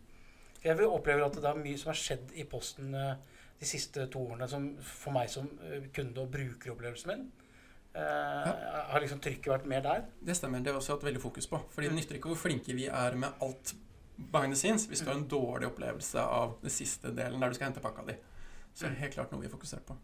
[0.64, 4.08] Jeg vil oppleve at det er mye som har skjedd i Posten eh, de siste
[4.12, 7.32] to årene som for meg som eh, kunde- og brukeropplevelsen min.
[7.96, 8.54] eh,
[8.92, 10.06] Har liksom trykket vært mer der?
[10.24, 10.60] Det stemmer.
[10.64, 11.60] Det har vi også hatt veldig fokus på.
[11.70, 12.00] Fordi det Mm.
[12.00, 13.74] nytter ikke hvor flinke vi er med alt
[14.32, 17.56] behind the scenes hvis du har en dårlig opplevelse av den siste delen der du
[17.56, 18.14] skal hente pakka di.
[18.74, 19.96] Så det er helt klart noe vi har fokusert på.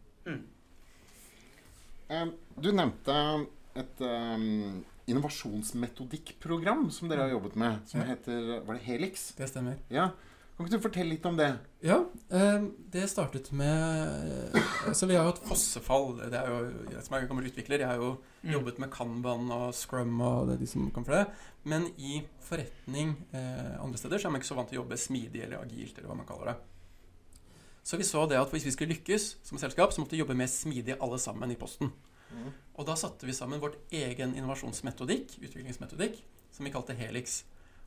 [2.10, 2.26] Eh,
[2.62, 8.06] Du nevnte et um, innovasjonsmetodikkprogram som dere har jobbet med, som Ja.
[8.08, 9.34] heter Var det Helix?
[9.36, 9.78] Det stemmer.
[9.90, 10.10] Ja.
[10.56, 11.50] Kan ikke du fortelle litt om det?
[11.84, 11.98] Ja,
[12.32, 12.62] eh,
[12.94, 14.56] det startet med
[14.96, 16.14] Så vi har jo hatt fossefall.
[16.32, 16.60] Det er jo,
[16.94, 18.14] jeg som er gammel utvikler, jeg har jo
[18.46, 18.52] Mm.
[18.54, 21.28] jobbet med Kanban og Scrum og det de som kommer for det.
[21.64, 24.98] Men i forretning eh, andre steder så er man ikke så vant til å jobbe
[25.02, 26.56] smidig eller agilt, eller hva man kaller det.
[27.84, 30.38] Så vi så det at hvis vi skulle lykkes som selskap, så måtte vi jobbe
[30.38, 31.92] mer smidig alle sammen i Posten.
[32.32, 32.52] Mm.
[32.78, 37.44] Og da satte vi sammen vårt egen innovasjonsmetodikk, utviklingsmetodikk, som vi kalte Helix.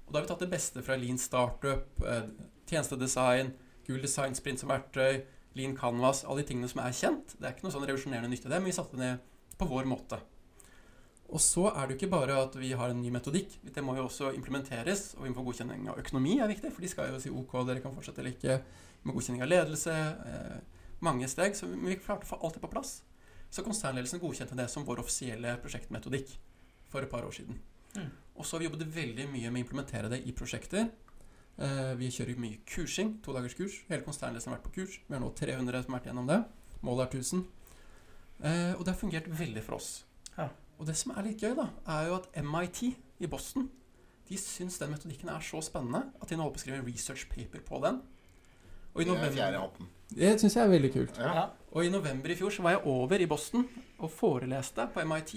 [0.07, 2.23] Og da har vi tatt det beste fra Lean Startup, eh,
[2.71, 3.53] tjenestedesign,
[3.87, 5.23] Google Design Sprint som verktøy,
[5.59, 7.37] Lean Canvas, alle de tingene som er kjent.
[7.39, 9.69] Det er ikke noe sånn revolusjonerende nytt i det, men vi satte det ned på
[9.71, 10.21] vår måte.
[11.29, 13.59] Og så er det jo ikke bare at vi har en ny metodikk.
[13.75, 16.85] Det må jo også implementeres, og vi må få godkjenning av økonomi er viktig, for
[16.85, 18.61] de skal jo si OK, dere kan fortsette eller ikke.
[19.03, 19.97] Vi må godkjenning av ledelse.
[20.33, 21.57] Eh, mange steg.
[21.57, 23.03] Så vi klarte å få alt det på plass.
[23.51, 26.33] Så konsernledelsen godkjente det som vår offisielle prosjektmetodikk
[26.93, 27.61] for et par år siden.
[27.97, 28.09] Mm.
[28.37, 30.91] Og så har vi jobbet veldig mye med å implementere det i prosjekter.
[31.59, 33.81] Eh, vi kjører mye kursing, to dagers kurs.
[33.89, 35.01] Hele konsernledelsen har vært på kurs.
[35.09, 36.39] Vi har nå 300 som har vært gjennom det.
[36.87, 37.47] Målet er 1000.
[38.39, 39.91] Eh, og det har fungert veldig for oss.
[40.37, 40.49] Ja.
[40.79, 42.83] Og det som er litt gøy, da, er jo at MIT
[43.19, 43.67] i Boston
[44.29, 46.87] de syns den metodikken er så spennende at de nå holder på å skrive en
[46.87, 48.03] research paper på den.
[48.93, 51.19] Og i er november, det syns jeg er veldig kult.
[51.21, 51.33] Ja.
[51.37, 51.47] Ja.
[51.73, 53.65] Og i november i fjor så var jeg over i Boston
[53.99, 55.35] og foreleste på MIT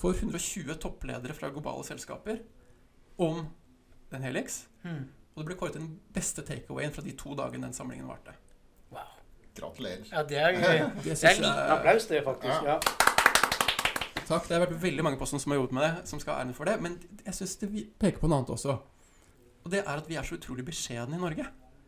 [0.00, 2.40] for 120 toppledere fra globale selskaper
[3.22, 3.44] om
[4.10, 4.64] den Helix.
[4.82, 5.04] Mm.
[5.34, 8.34] Og det ble kåret den beste takeawayen fra de to dagene den samlingen varte.
[8.94, 9.08] Wow.
[9.58, 10.04] Gratulerer.
[10.12, 10.84] Ja, det er gøy.
[11.04, 12.62] Det er en liten applaus, det, faktisk.
[12.68, 12.76] Ja.
[12.76, 12.78] Ja.
[14.24, 14.46] Takk.
[14.48, 16.44] Det har vært veldig mange på Posten som har jobbet med det, som skal ha
[16.44, 16.78] æren for det.
[16.80, 16.94] Men
[17.26, 17.68] jeg syns det
[18.00, 18.76] peker på noe annet også.
[19.64, 21.44] Og det er at vi er så utrolig beskjedne i Norge.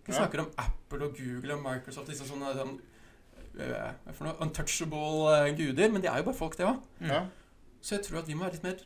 [0.07, 0.19] Vi Ja.
[0.21, 2.77] snakker om Apple og Google og Microsoft, disse sånne sånn,
[3.59, 5.91] øh, hva for noe, untouchable øh, guder.
[5.93, 6.79] Men de er jo bare folk, det òg.
[7.01, 7.07] Mm.
[7.11, 7.23] Ja.
[7.83, 8.77] Så jeg tror at vi må være litt mer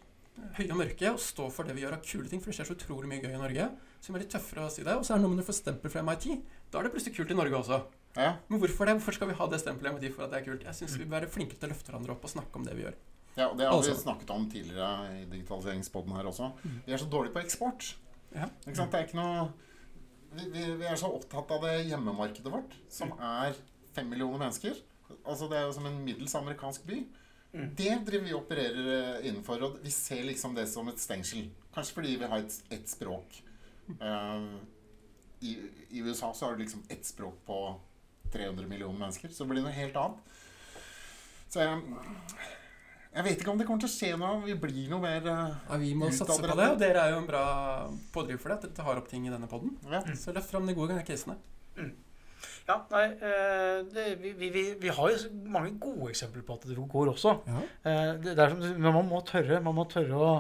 [0.57, 2.40] høye og mørke og stå for det vi gjør av kule ting.
[2.40, 3.70] For det skjer så utrolig mye gøy i Norge.
[4.01, 4.95] Så er litt tøffere å si det.
[4.97, 6.27] Og så er det noe med når du får stempel fra MIT.
[6.73, 7.81] Da er det plutselig kult i Norge også.
[8.17, 8.31] ja.
[8.49, 8.95] Men hvorfor det?
[8.99, 10.65] Hvorfor skal vi ha det stempelet MIT for at det er kult?
[10.65, 12.77] Jeg syns vi bør være flinke til å løfte hverandre opp og snakke om det
[12.79, 12.97] vi gjør.
[13.37, 14.03] Ja, og det har vi Altså.
[14.03, 16.49] snakket om tidligere i digitaliseringspodden her også.
[16.65, 16.79] Mm.
[16.87, 17.91] Vi er så dårlige på eksport.
[18.35, 18.49] Ja.
[18.67, 18.91] Ikke sant?
[18.93, 19.53] Det er ikke noe
[20.33, 23.55] vi, vi, vi er så opptatt av det hjemmemarkedet vårt, som er
[23.95, 24.77] fem millioner mennesker.
[25.27, 26.99] Altså Det er jo som en middels amerikansk by.
[27.53, 27.71] Mm.
[27.75, 31.49] Det driver vi og opererer eh, innenfor, og vi ser liksom det som et stengsel.
[31.75, 33.41] Kanskje fordi vi har et, ett språk.
[34.00, 34.48] Eh,
[35.40, 35.55] i,
[35.90, 37.59] I USA så har du liksom ett språk på
[38.33, 40.18] 300 millioner mennesker, så det blir noe helt annet.
[41.50, 41.81] Så jeg,
[43.11, 44.42] jeg vet ikke om det kommer til å skje noe.
[44.44, 47.22] Vi blir noe mer eh, Ja, vi må satse på det, og dere er jo
[47.24, 47.44] en bra
[48.14, 48.59] pådriver for det.
[48.61, 49.74] At dere tar opp ting i denne poden.
[49.90, 50.05] ja.
[50.14, 51.38] Så løft fram de gode casene.
[52.70, 56.78] Ja, nei, eh, det, vi, vi, vi, har jo mange gode eksempler på at det
[56.94, 57.35] går også.
[57.50, 57.64] Ja.
[57.90, 60.30] Eh, Det, det er som, men man må tørre man må tørre å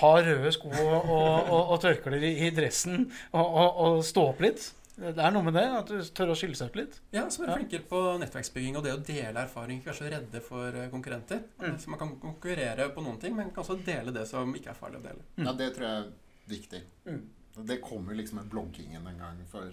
[0.00, 4.40] ha røde sko og, og, og, og tørklær i, dressen og, og, og stå opp
[4.46, 4.66] litt.
[4.96, 6.94] Det er noe med det, at du tør å skille seg ut litt.
[7.12, 7.56] Ja, så være Ja.
[7.60, 9.82] flinkere på nettverksbygging og det å dele erfaring.
[9.82, 11.42] Ikke være så redde for eh, konkurrenter.
[11.60, 11.74] Mm.
[11.82, 14.78] Så man kan konkurrere på noen ting, men kan også dele det som ikke er
[14.78, 15.26] farlig å dele.
[15.36, 16.08] ja, det tror jeg er
[16.54, 16.80] viktig.
[17.10, 17.20] Mm.
[17.68, 19.68] Det kommer liksom med bloggingen en gang for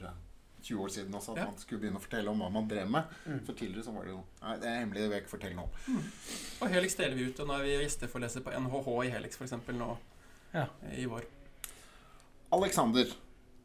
[0.64, 1.46] 20 år siden også, at Ja.
[1.52, 3.04] man skulle begynne å fortelle om hva man drev med.
[3.28, 3.40] Mm.
[3.46, 5.56] For tidligere så var det jo Nei, det er hemmelig, det vil jeg ikke fortelle
[5.60, 5.68] nå.
[6.62, 9.56] Og Helix deler vi ut, og nå er vi gjesteforeleser på NHH i Helix f.eks.
[9.74, 9.92] nå
[10.54, 10.68] Ja.
[10.88, 11.26] eh, i vår.
[12.54, 13.08] Alexander,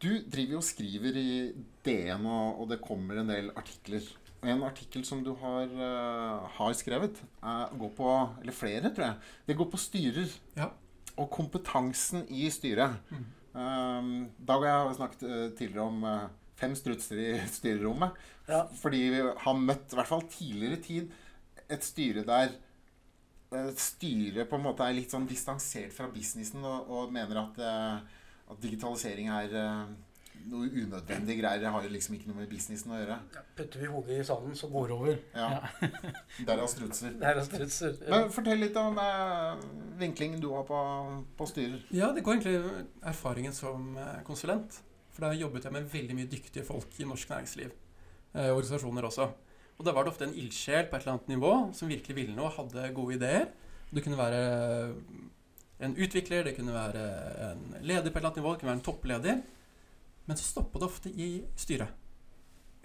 [0.01, 1.31] du driver jo og skriver i
[1.85, 4.05] DN, og, og det kommer en del artikler.
[4.47, 9.17] En artikkel som du har, uh, har skrevet, er, går på Eller flere, tror jeg.
[9.49, 10.37] Det går på styrer.
[10.57, 10.69] Ja.
[11.19, 12.95] Og kompetansen i styret.
[13.11, 13.25] Mm.
[13.59, 14.11] Um,
[14.47, 18.17] Dag og jeg har snakket uh, tidligere om eh, fem strutser i styrerommet.
[18.49, 18.65] Ja.
[18.81, 21.13] Fordi vi har møtt, i hvert fall tidligere tid,
[21.69, 22.55] et styre der
[23.53, 27.59] eh, styret på en måte er litt sånn distansert fra businessen og, og mener at,
[27.61, 29.91] eh, at digitalisering er eh,
[30.49, 31.61] noe unødvendige greier.
[31.61, 33.21] Det har jo liksom ikke noe med businessen å gjøre.
[33.37, 35.23] Ja, Putter vi hodet i sanden, så går det over.
[35.37, 35.51] Ja.
[36.49, 37.15] Derav strutser.
[37.21, 38.01] Det er strutser.
[38.09, 39.65] Men fortell litt om eh,
[40.01, 40.83] vinklingen du har på,
[41.37, 41.85] på styrer.
[41.93, 43.93] Ja, det går egentlig erfaringen som
[44.25, 44.81] konsulent.
[45.19, 47.73] For da jobbet jeg med veldig mye dyktige folk i norsk næringsliv.
[48.39, 49.25] Eh, organisasjoner også.
[49.79, 52.37] Og da var det ofte en ildsjel på et eller annet nivå som virkelig ville
[52.37, 53.49] noe, hadde gode ideer.
[53.91, 54.41] Det kunne være
[55.83, 57.03] en utvikler, det kunne være
[57.49, 59.43] en leder på et eller annet nivå, det kunne være en toppleder.
[60.31, 61.29] Men så stoppa det ofte i
[61.59, 62.07] styret.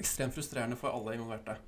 [0.01, 1.59] Ekstremt frustrerende for alle involverte.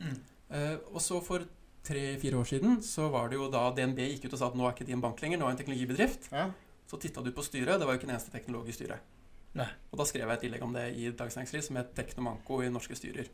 [0.00, 0.18] Mm.
[0.56, 1.44] Eh, og så for
[1.84, 4.64] tre-fire år siden så var det jo da DNB gikk ut og sa at nå
[4.64, 6.30] er ikke de en bank lenger, nå er de en teknologibedrift.
[6.32, 6.48] Ja.
[6.88, 9.13] Så titta du på styret, det var jo ikke en eneste teknolog i styret.
[9.54, 9.68] Nei.
[9.92, 12.70] Og da skrev jeg et innlegg om det i Dagens Næringsliv som het 'Teknomanko i
[12.70, 13.30] norske styrer'.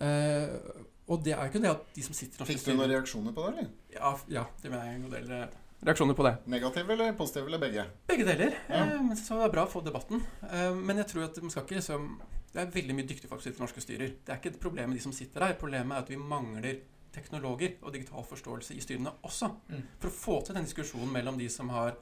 [0.00, 0.48] Eh,
[1.06, 2.90] og det er jo ikke det at de som sitter i norske Fikk du noen
[2.90, 3.68] reaksjoner på det, eller?
[3.92, 6.32] Ja, ja, det mener jeg en god del eh, reaksjoner på det.
[6.46, 7.84] Negative eller positive, eller begge?
[8.08, 8.56] Begge deler.
[8.68, 8.80] Ja.
[8.86, 10.24] Eh, men så det er bra å få debatten.
[10.48, 12.08] Eh, men jeg tror at man skal ikke liksom
[12.54, 14.10] Det er veldig mye dyktige folk som sitter i norske styrer.
[14.22, 15.56] Det er ikke et problem med de som sitter der.
[15.58, 16.76] Problemet er at vi mangler
[17.10, 19.48] teknologer og digital forståelse i styrene også.
[19.72, 19.80] Mm.
[19.98, 21.96] For å få til den diskusjonen mellom de som har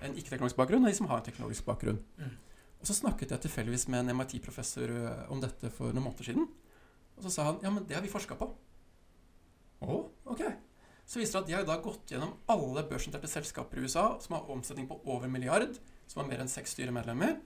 [0.00, 2.00] en ikke-teknologisk bakgrunn, og de som har en teknologisk bakgrunn.
[2.20, 2.32] Mm.
[2.80, 4.92] Og så snakket jeg tilfeldigvis med en MIT-professor
[5.32, 6.48] om dette for noen måneder siden.
[7.18, 8.48] Og så sa han ja, men det har vi forska på.
[9.84, 9.96] Å,
[10.32, 10.42] ok.
[11.10, 14.36] Så viser det at de har da gått gjennom alle børsnoterte selskaper i USA som
[14.36, 15.74] har omsetning på over en milliard,
[16.08, 17.36] som har mer enn seks styremedlemmer,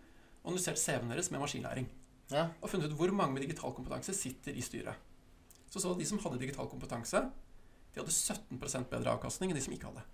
[0.43, 1.88] og analysert CV-en deres med maskinlæring.
[2.31, 2.49] Ja.
[2.61, 5.01] Og funnet ut hvor mange med digital kompetanse sitter i styret.
[5.73, 7.25] Så så de som hadde digital kompetanse,
[7.95, 10.05] de hadde 17% bedre avkastning enn de som ikke hadde.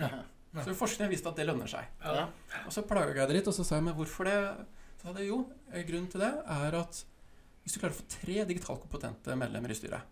[0.00, 0.24] Ja.
[0.54, 1.88] Så forskningen viste at det lønner seg.
[2.04, 2.28] Ja.
[2.62, 4.38] Og så plaga jeg det litt, og så sa jeg meg hvorfor det?
[5.00, 5.40] Så sa jeg jo,
[5.90, 7.00] grunnen til det er at
[7.64, 10.10] hvis du klarer å få tre digitalt kompetente medlemmer i styret,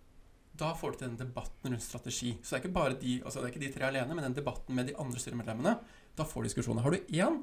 [0.59, 2.35] da får du til den debatten rundt strategi.
[2.40, 4.37] Så det er ikke bare de, altså det er ikke de tre alene, men den
[4.37, 5.74] debatten med de andre styremedlemmene.
[6.16, 6.85] Da får du diskusjoner.
[6.85, 7.38] Har du én,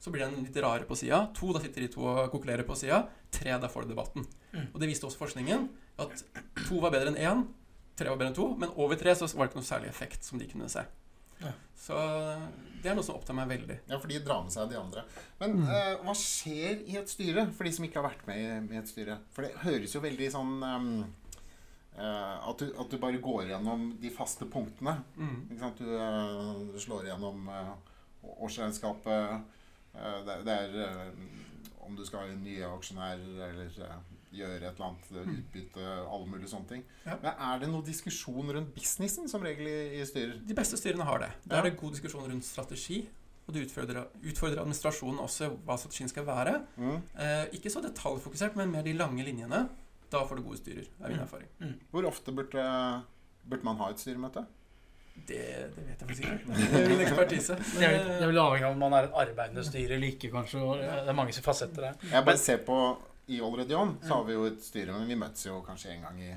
[0.00, 1.26] så blir den litt rarere på sida.
[1.36, 3.02] To, da sitter de to og kokulerer på sida.
[3.32, 4.24] Tre, da får du debatten.
[4.54, 4.70] Mm.
[4.70, 5.68] Og det viste også forskningen
[6.00, 6.24] at
[6.66, 7.44] to var bedre enn én.
[8.00, 10.24] Tre var bedre enn to, men over tre så var det ikke noe særlig effekt
[10.24, 10.86] som de kunne se.
[11.40, 11.52] Ja.
[11.80, 11.96] Så
[12.82, 13.76] det er noe som opptar meg veldig.
[13.88, 15.02] Ja, for de drar med seg de andre.
[15.40, 15.68] Men Mm.
[15.68, 18.78] eh, hva skjer i et styre, for de som ikke har vært med i, i
[18.78, 19.18] et styre?
[19.32, 20.90] For det høres jo veldig sånn um,
[21.96, 24.98] eh, at, du, at du bare går gjennom de faste punktene.
[25.16, 25.38] Mm.
[25.50, 25.78] Ikke sant?
[25.80, 27.74] Du, uh, slår gjennom uh,
[28.40, 29.40] årsregnskapet.
[29.94, 31.12] Uh, det, det er
[31.84, 33.18] om du skal ha en ny aksjonær
[33.50, 33.80] eller
[34.32, 36.84] gjøre et eller annet eh, utbytte, alle mulige sånne ting.
[37.06, 37.16] Ja.
[37.22, 40.36] Men er det noen diskusjon rundt businessen som regel i, i styrer?
[40.46, 41.30] De beste styrene har det.
[41.44, 41.62] Da Ja.
[41.64, 43.00] er det god diskusjon rundt strategi.
[43.48, 46.60] Og du utfordrer, utfordrer administrasjonen også hva strategien skal være.
[46.78, 47.00] Mm.
[47.18, 49.64] Eh, ikke så detaljfokusert, men mer de lange linjene.
[50.10, 51.24] Da får du gode styrer, er min Mm.
[51.26, 51.74] erfaring.
[51.90, 52.62] Hvor ofte burde,
[53.48, 54.46] burde man ha et styremøte?
[55.26, 55.36] Det,
[55.74, 56.38] det vet jeg faktisk ikke.
[56.70, 57.56] Det er min ekspertise.
[57.78, 60.62] Det er, det vel avhengig av om man er et arbeidende styre eller ikke, kanskje.
[60.80, 61.94] Det er mange fasetter der.
[62.12, 62.76] Jeg bare ser på
[63.30, 66.02] i Already John så har vi jo et styre, men vi møtes jo kanskje en
[66.08, 66.30] gang i,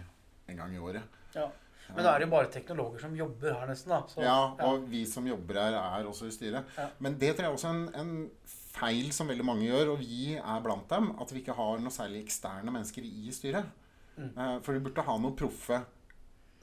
[0.54, 1.20] en gang i året.
[1.36, 1.48] Ja.
[1.94, 3.92] Men da er det jo bare teknologer som jobber her, nesten.
[3.92, 4.02] da.
[4.08, 6.70] Så, ja, og vi som jobber her, er også i styret.
[6.80, 6.86] Ja.
[7.04, 8.30] Men det tror jeg også er en, en
[8.74, 11.92] feil som veldig mange gjør, og vi er blant dem, at vi ikke har noe
[11.94, 13.68] særlig eksterne mennesker i styret.
[14.16, 14.30] Mm.
[14.32, 15.82] Eh, For vi burde ha noen proffe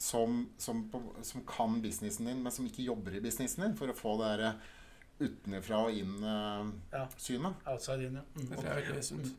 [0.00, 0.80] som, som,
[1.22, 4.30] som kan businessen din, men som ikke jobber i businessen din, for å få det
[4.32, 4.54] derre
[5.20, 7.54] utenfra og inn-synet.
[7.66, 8.22] Ja, Outside in, ja.
[8.34, 8.56] Det Mm.
[8.56, 9.34] tror jeg er veldig sunt.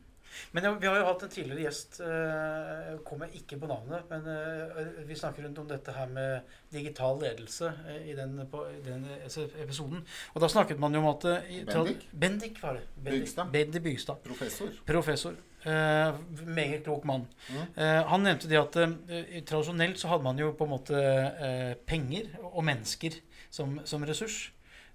[0.52, 4.90] Men vi har jo hatt en tidligere gjest, uh, kommer ikke på navnet, men eh,
[5.08, 9.06] vi snakker rundt om dette her med digital ledelse eh, i den, på, den
[9.62, 10.04] episoden.
[10.34, 12.08] Og da snakket man jo om at eh, Bendik?
[12.12, 12.84] Bendik var det.
[12.96, 13.52] Bendik, Bygstad.
[13.52, 14.22] Bendik Bygstad.
[14.24, 14.70] Professor.
[14.86, 15.36] Professor.
[15.62, 16.14] Eh,
[16.46, 17.28] meget klok mann.
[17.48, 17.60] Mm.
[17.76, 21.74] Eh, han nevnte det at eh, tradisjonelt så hadde man jo på en måte eh,
[21.86, 24.48] penger og mennesker som, som ressurs.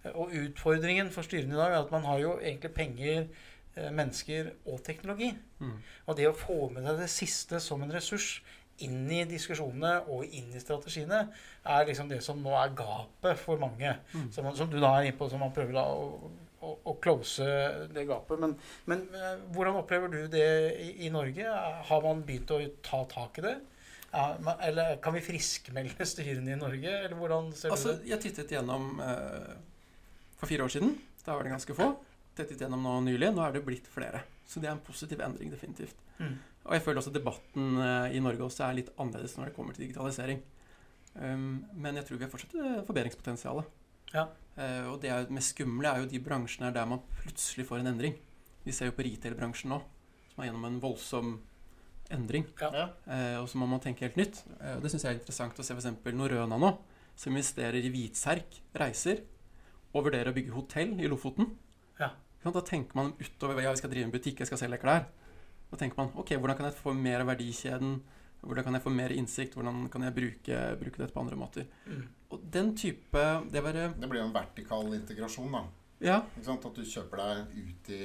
[0.03, 3.55] Eh, Og utfordringen for styrene i dag er at man har jo egentlig penger, eh,
[3.93, 5.31] mennesker og teknologi.
[5.59, 5.75] Mm.
[6.05, 8.37] Og det å få med deg det siste som en ressurs
[8.85, 11.23] inn i diskusjonene og inn i strategiene,
[11.65, 13.95] er liksom det som nå er gapet for mange.
[14.13, 14.27] Mm.
[14.33, 16.19] Som, som du da er inne på, som man prøver å,
[16.61, 17.47] å, å close
[17.93, 18.37] det gapet.
[18.43, 18.53] Men,
[18.89, 20.45] men eh, hvordan opplever du det
[20.83, 21.55] i, i Norge?
[21.89, 23.55] Har man begynt å ta tak i det?
[24.17, 28.13] Er eller kan vi friskmelde styrene i Norge, eller hvordan ser Altså, du det?
[28.13, 29.55] jeg tittet gjennom eh,
[30.37, 30.95] for fire år siden.
[31.25, 31.89] Da var det ganske få.
[32.37, 33.31] Tittet gjennom nå nylig.
[33.33, 34.23] Nå er det blitt flere.
[34.47, 35.97] Så det er en positiv endring, definitivt.
[36.21, 36.37] Mm.
[36.67, 39.75] Og jeg føler også debatten eh, i Norge også er litt annerledes når det kommer
[39.75, 40.43] til digitalisering.
[41.17, 43.69] Um, men jeg tror vi har fortsatt forbedringspotensialet.
[44.13, 44.27] Ja.
[44.57, 47.91] Uh, og det er mest skumle er jo de bransjene der man plutselig får en
[47.93, 48.17] endring.
[48.67, 49.79] Vi ser jo på retail-bransjen nå,
[50.33, 51.37] som er gjennom en voldsom
[52.13, 52.45] endring.
[52.59, 52.89] Ja.
[53.07, 54.41] Eh, og så må man tenke helt nytt.
[54.59, 55.89] Uh, og det syns jeg er interessant å se f.eks.
[56.15, 56.73] Norøna nå,
[57.17, 59.23] som investerer i hvitserk, reiser,
[59.93, 61.49] og vurderer å bygge hotell i Lofoten.
[62.47, 62.53] Ja.
[62.55, 65.07] Da tenker man utover ja, vi skal drive en butikk, jeg skal selge klær.
[65.71, 67.97] Da tenker man ok, hvordan kan jeg få mer av verdikjeden?
[68.41, 69.57] Hvordan kan jeg få mer innsikt?
[69.57, 71.67] Hvordan kan jeg bruke, bruke dette på andre måter?
[71.87, 72.05] Mm.
[72.29, 75.63] Og den type Det var eh, Det blir jo en vertikal integrasjon, da.
[76.03, 76.65] Ja, Ikke sant?
[76.69, 78.01] At du kjøper deg ut i,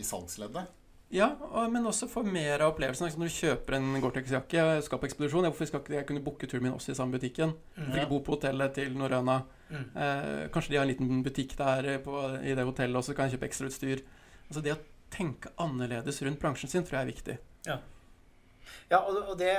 [0.00, 0.74] i salgsleddet.
[1.12, 3.08] Ja, og, men også få mer av opplevelsen.
[3.16, 6.24] Når du kjøper en Gore-Tex-jakke og skal på ekspedisjon, ja, hvorfor skal ikke jeg kunne
[6.24, 7.54] booke turen min også i samme butikken?
[7.76, 7.78] Mm.
[7.78, 9.38] Hvorfor ikke bo på hotellet til Norrøna?
[9.68, 9.84] Mm.
[10.04, 13.28] Eh, kanskje de har en liten butikk der på, i det hotellet, og så kan
[13.28, 14.02] jeg kjøpe ekstrautstyr.
[14.48, 14.80] Altså det å
[15.12, 17.38] tenke annerledes rundt bransjen sin tror jeg er viktig.
[18.88, 19.52] Ja, og og det,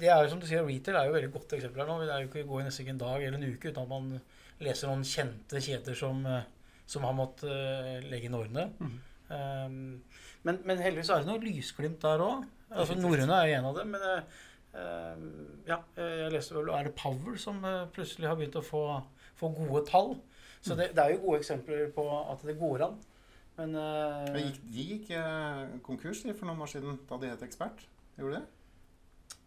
[0.00, 1.98] det er jo som du sier, retail er jo et veldig godt eksempel her nå.
[2.04, 3.92] Det er jo ikke gå i nesten ikke en dag eller en uke uten at
[3.92, 4.10] man
[4.64, 6.44] leser noen kjente kjeder som, eh,
[6.86, 8.66] som har måttet eh, legge inn årene.
[8.78, 8.94] Mm.
[9.24, 9.76] Um,
[10.44, 12.44] men, men heldigvis er det noe lysglimt der òg.
[12.74, 13.94] Altså, norrøne er jo en av dem.
[13.94, 14.42] Men eh,
[14.82, 15.24] eh,
[15.70, 18.84] ja, eh, jeg leste vel Er det Power som eh, plutselig har begynt å få,
[19.38, 20.14] få gode tall?
[20.64, 22.98] Så det, det er jo gode eksempler på at det går an.
[23.58, 27.30] Men uh, Men gikk, de gikk uh, konkurs de, for noen år siden da de
[27.30, 27.86] het Ekspert?
[28.18, 28.50] Gjorde de det?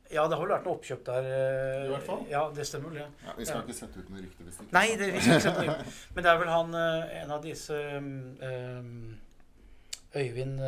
[0.08, 1.26] ja, det har vel vært noe oppkjøp der.
[1.28, 2.22] Uh, I hvert fall.
[2.32, 3.08] Ja, det stemmer vel, ja.
[3.26, 3.64] Ja, vi skal Ja.
[3.66, 5.66] ikke sette ut noe rykte hvis det ikke Nei, er vi det vil ikke sette
[5.68, 5.96] noe.
[6.16, 9.18] Men det er vel han en av disse um,
[10.16, 10.60] Øyvind,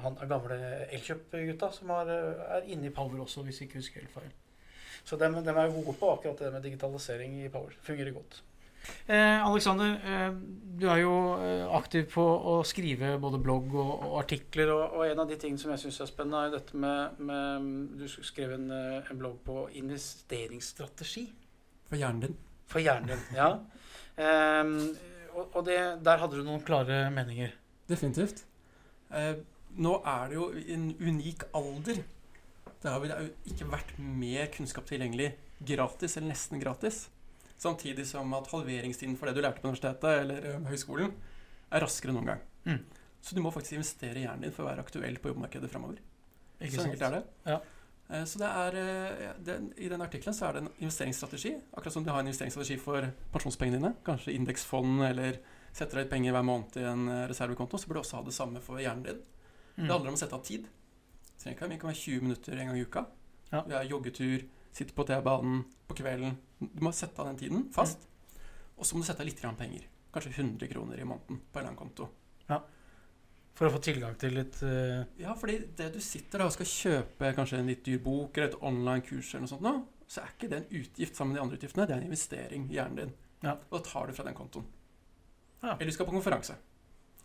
[0.00, 0.56] han er gamle
[0.94, 4.30] Elkjøp-gutta, som har, eh, er inne i Power også, hvis jeg ikke husker helt feil.
[5.04, 7.74] Så de, er jo gode på akkurat det med digitalisering i Power.
[7.82, 8.42] Fungerer godt.
[9.06, 10.30] Eh, Alexander, eh,
[10.80, 14.72] du er jo eh, aktiv på å skrive både blogg og, og artikler.
[14.74, 17.68] Og, og en av de tingene som jeg syns er spennende, er dette med, med
[18.00, 21.26] Du skrev en, eh, en blogg på investeringsstrategi.
[21.90, 22.38] For hjernen din.
[22.70, 23.50] For hjernen din, ja.
[24.18, 24.76] Ehm,
[25.34, 27.54] og og det, der hadde du noen klare meninger.
[27.90, 28.44] Definitivt.
[29.14, 29.34] Eh,
[29.74, 32.02] nå er det jo en unik alder.
[32.82, 35.32] Det har vel ikke vært mer kunnskap tilgjengelig
[35.64, 37.06] gratis, eller nesten gratis.
[37.60, 41.14] Samtidig som at halveringstiden for det du lærte på universitetet eller eh, høyskolen,
[41.74, 42.42] er raskere enn noen gang.
[42.66, 42.82] Mm.
[43.24, 46.02] Så du må faktisk investere i hjernen din for å være aktuell på jobbmarkedet fremover.
[46.60, 47.22] Ikke så enkelt er det.
[47.48, 47.58] Ja.
[48.10, 51.54] Eh, Så det er, eh, det, I den artikkelen så er det en investeringsstrategi.
[51.72, 53.94] Akkurat som du har en investeringsstrategi for pensjonspengene dine.
[54.04, 55.40] Kanskje indeksfond eller
[55.74, 57.78] setter deg penger hver måned i en reservekonto.
[57.78, 59.22] Så burde du også ha det samme for hjernen din.
[59.76, 59.86] Mm.
[59.86, 60.66] Det handler om å sette av tid.
[61.44, 63.06] Det kan være 20 minutter en gang i uka.
[63.50, 63.62] Ja.
[63.66, 64.44] Vi har joggetur,
[64.74, 66.36] sitter på T-banen på kvelden.
[66.58, 68.06] Du må sette av den tiden fast.
[68.74, 69.86] Og så må du sette av litt grann penger.
[70.14, 72.08] Kanskje 100 kroner i måneden på en eller annen konto.
[72.48, 72.60] Ja.
[73.54, 75.04] For å få tilgang til litt uh...
[75.20, 78.50] Ja, fordi det du sitter da og skal kjøpe kanskje en litt dyr bok eller
[78.50, 79.74] et online kurs eller noe sånt nå,
[80.10, 81.86] så er ikke det en utgift sammen med de andre utgiftene.
[81.86, 83.14] Det er en investering i hjernen din.
[83.46, 83.54] Ja.
[83.70, 84.66] Og da tar du fra den kontoen.
[85.62, 85.76] Ja.
[85.76, 86.58] Eller du skal på konferanse.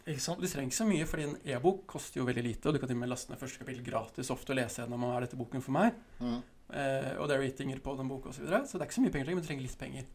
[0.06, 0.41] Ikke Og sant?
[0.41, 2.89] du trenger ikke så mye, fordi en e-bok koster jo veldig lite, og du kan
[2.89, 5.38] til og med laste ned første kapittel gratis ofte og lese gjennom og er dette
[5.38, 5.97] boken for meg.
[6.22, 6.39] Mm.
[6.70, 8.39] Eh, og det er ratinger på den boka osv.
[8.39, 8.63] Så, videre.
[8.67, 10.09] så det er ikke så mye penger, men du trenger litt penger.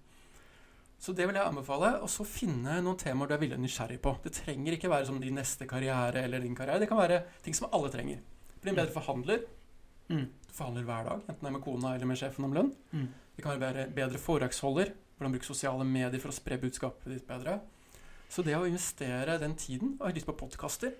[1.04, 1.90] Så det vil jeg anbefale.
[2.04, 4.14] Og så finne noen temaer du er villig nysgjerrig på.
[4.24, 6.80] Det trenger ikke være som din neste karriere eller din karriere.
[6.80, 8.22] Det kan være ting som alle trenger.
[8.62, 9.44] Bli en bedre forhandler.
[10.08, 10.26] Mm.
[10.48, 12.72] Du forhandler hver dag, enten det er med kona eller med sjefen om lønn.
[12.92, 13.06] Mm.
[13.36, 14.92] Det kan være bedre, bedre foredragsholder.
[15.14, 17.58] Hvordan bruke sosiale medier for å spre budskapet ditt bedre.
[18.32, 20.94] Så det å investere den tiden Og jeg har lyst på podkaster.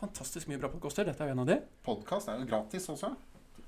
[0.00, 1.06] Fantastisk mye bra podkaster.
[1.06, 1.58] Dette er jo en av de.
[1.86, 3.12] Podkast er jo gratis også.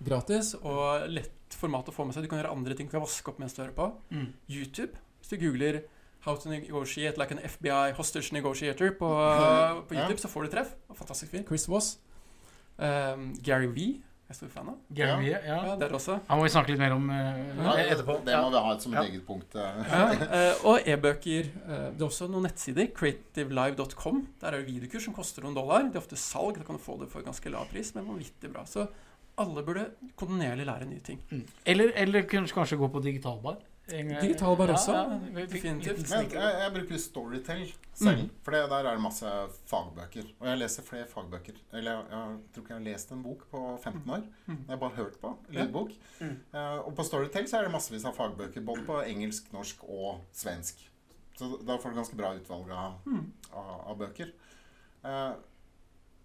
[0.05, 2.25] Gratis og lett format å få med seg.
[2.25, 2.87] Du kan gjøre andre ting.
[2.87, 3.89] Du kan vaske opp mens du hører på.
[4.15, 4.29] Mm.
[4.49, 4.93] YouTube.
[5.21, 5.83] Hvis du googler
[6.21, 9.09] 'How to negotiate like an FBI hostage negotiator' på,
[9.89, 10.05] på Ja.
[10.05, 10.75] YouTube, så får du treff.
[10.95, 11.45] Fantastisk fyr.
[11.49, 11.99] Chris Voss.
[12.79, 14.01] Um, Gary V.
[14.31, 14.75] Jeg er stor fan av.
[14.95, 15.57] Gary Vee, ja.
[15.67, 16.21] Ja, det er også.
[16.29, 18.15] Han må vi snakke litt mer om uh, Ja, etterpå.
[18.25, 19.57] Det må vi ha som et eget punkt.
[19.59, 21.49] Ja, eh, og e-bøker.
[21.51, 22.87] Det er også noen nettsider.
[22.95, 24.21] Creativelive.com.
[24.41, 25.83] Der er det videokurs som koster noen dollar.
[25.89, 26.61] Det er ofte salg.
[26.61, 28.63] Da kan du få det for ganske lav pris, men vanvittig bra.
[28.71, 28.87] Så
[29.43, 31.21] alle burde kontinuerlig lære nye ting.
[31.31, 31.45] Mm.
[31.67, 33.59] Eller, eller kanskje, gå på digitalbar.
[33.91, 36.05] Digitalbar ja, også, ja, definitivt.
[36.13, 37.63] Men jeg, jeg bruker Storytel
[37.99, 38.29] selv, Mm.
[38.47, 39.27] for der er det masse
[39.67, 40.29] fagbøker.
[40.41, 41.57] Og jeg leser flere fagbøker.
[41.73, 44.23] Eller jeg, jeg tror ikke jeg har lest en bok på 15 år.
[44.47, 44.57] Mm.
[44.61, 45.91] Jeg har bare hørt på lydbok.
[46.21, 46.37] Mm.
[46.55, 50.21] Eh, og på Storytel så er det massevis av fagbøker, både på engelsk, norsk og
[50.33, 50.87] svensk.
[51.41, 53.27] Så da får du ganske bra utvalg av, Mm.
[53.53, 54.31] av, av bøker.
[55.05, 55.33] Eh,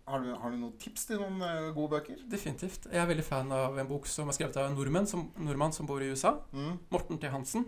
[0.05, 2.19] har, du, har du noen tips til noen eh, gode bøker?
[2.29, 2.85] Definitivt.
[2.91, 5.73] Jeg er veldig fan av en bok som er skrevet av en nordmann som, nordmann
[5.73, 6.35] som bor i USA.
[6.53, 6.77] Mm.
[6.93, 7.31] Morten T.
[7.33, 7.65] Hansen.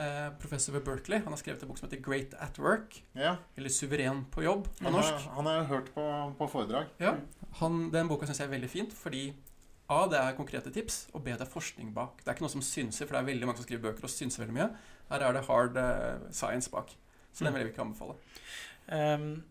[0.00, 1.20] Eh, professor ved Berkeley.
[1.20, 3.02] Han har skrevet en bok som heter 'Great at Work'.
[3.14, 3.36] Ja.
[3.56, 5.12] Eller 'Suveren på jobb' på Han norsk.
[5.12, 6.86] har, han har jeg hørt på, på foredrag.
[7.00, 7.14] Ja,
[7.60, 9.34] han, Den boka syns jeg er veldig fint, fordi
[9.90, 12.20] A, det er konkrete tips, og B, det er forskning bak.
[12.22, 14.12] Det er ikke noe som synser, for det er veldig mange som skriver bøker og
[14.12, 14.68] synser veldig mye.
[15.10, 16.92] Her er det hard uh, science bak.
[17.34, 18.14] Så den vil jeg ikke anbefale.
[18.94, 19.42] Ehm,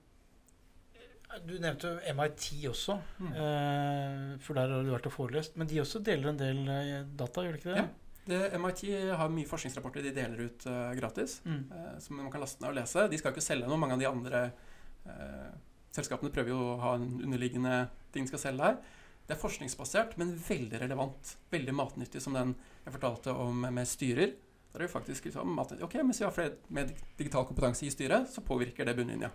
[1.45, 3.32] du nevnte jo MIT også, Mm.
[3.34, 5.55] eh, for der har du vært og forelest.
[5.57, 7.84] Men de også deler en del eh, data, gjør de ikke det?
[7.84, 7.88] Ja.
[8.30, 8.82] Det, MIT
[9.17, 11.71] har mye forskningsrapporter de deler ut uh, gratis, Mm.
[11.71, 13.07] eh, som man kan laste ned og lese.
[13.09, 13.77] De skal ikke selge noe.
[13.77, 14.41] Mange av de andre
[15.07, 15.51] eh,
[15.91, 18.77] selskapene prøver jo å ha en underliggende ting de skal selge her.
[19.25, 21.36] Det er forskningsbasert, men veldig relevant.
[21.51, 22.55] Veldig matnyttig, som den
[22.86, 24.34] jeg fortalte om med styrer.
[24.73, 25.84] Der er det faktisk liksom matnyttig.
[25.86, 29.32] Ok, Hvis vi har flere med digital kompetanse i styret, så påvirker det bunnlinja.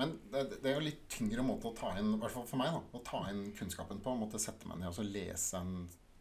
[0.00, 2.60] Men det, det er jo litt tyngre måte å ta inn, i hvert fall for
[2.60, 4.14] meg, da, å ta inn kunnskapen på.
[4.16, 5.74] Måtte sette meg ned og så lese en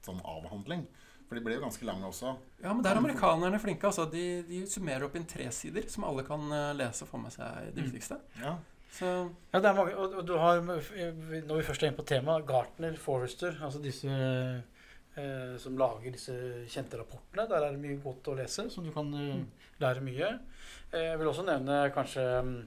[0.06, 0.84] sånn avhandling.
[1.30, 2.32] For de ble jo ganske lange også.
[2.64, 3.86] Ja, men der er amerikanerne flinke.
[3.92, 4.08] altså.
[4.10, 7.32] De, de summerer opp inn tre sider som alle kan eh, lese og få med
[7.36, 7.88] seg det Mm.
[7.92, 8.18] viktigste.
[8.42, 8.56] Ja.
[8.90, 9.06] Så
[9.54, 10.82] Ja, det er mange, og, og du har, når
[11.60, 16.34] vi først er inne på temaet, Gartner, Forrester, altså disse eh, som lager disse
[16.74, 17.46] kjente rapportene.
[17.50, 19.44] Der er det mye godt å lese, som du kan eh,
[19.84, 20.32] lære mye.
[20.90, 22.58] Eh, jeg vil også nevne kanskje mm,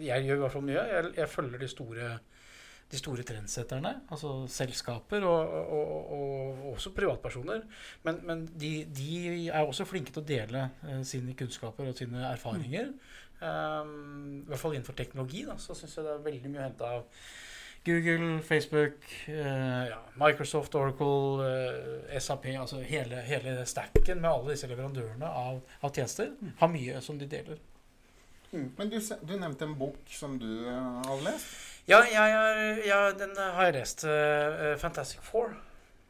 [0.00, 0.84] jeg gjør i hvert fall mye.
[0.90, 2.10] Jeg, jeg følger de store,
[2.92, 3.94] de store trendsetterne.
[4.10, 7.64] Altså selskaper og, og, og, og også privatpersoner.
[8.06, 9.12] Men, men de, de,
[9.48, 12.92] er også flinke til å dele eh, sine kunnskaper og sine erfaringer.
[13.42, 16.66] Um, I hvert fall innenfor teknologi da, så syns jeg det er veldig mye å
[16.68, 17.24] hente av
[17.84, 18.92] Google, Facebook,
[19.26, 21.42] eh, ja, Microsoft, Oracle,
[22.10, 26.30] eh, SAP Altså hele, hele stacken med alle disse leverandørene av, av tjenester
[26.60, 27.58] har mye som de deler.
[28.52, 31.52] Men du, du nevnte en bok som du har lest.
[31.88, 34.04] Ja, jeg er, ja den har jeg lest.
[34.04, 35.54] eh, eh, Fantastic Four.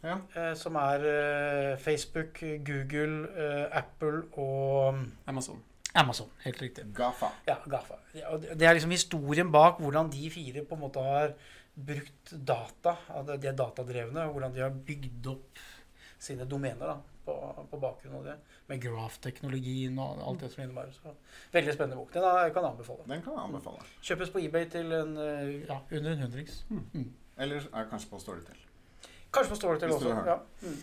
[0.03, 0.17] Ja.
[0.35, 5.61] Uh, som er uh, Facebook, Google, eh, Apple og mm, Amazon.
[5.95, 6.31] Amazon.
[6.43, 6.89] Helt riktig.
[6.97, 7.29] Gafa.
[7.47, 8.01] Ja, GAFA.
[8.17, 11.35] Ja, og det det er liksom historien bak hvordan de fire på en måte har
[11.77, 12.97] brukt data.
[13.29, 15.63] De er datadrevne, og hvordan de har bygd opp
[16.23, 17.35] sine domener da, på,
[17.71, 18.37] på bakgrunn av det.
[18.71, 20.95] Med graph-teknologien og alt det som innebærer.
[20.97, 21.15] Så
[21.55, 22.13] veldig spennende bok.
[22.15, 23.07] Den kan jeg kan anbefale.
[23.09, 23.87] Den kan jeg anbefale.
[24.03, 26.65] Kjøpes på eBay til en, eh, ja, under en hundrings.
[27.39, 28.65] Eller er kanskje på Storytel.
[29.33, 30.17] Kanskje på Storytel også.
[30.27, 30.39] Ja.
[30.63, 30.81] Mm.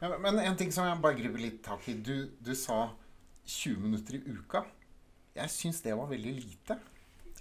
[0.00, 1.96] Ja, men en ting som jeg bare griper litt tak i.
[2.00, 2.86] Du, du sa
[3.44, 4.64] 20 minutter i uka.
[5.36, 6.78] Jeg syns det var veldig lite.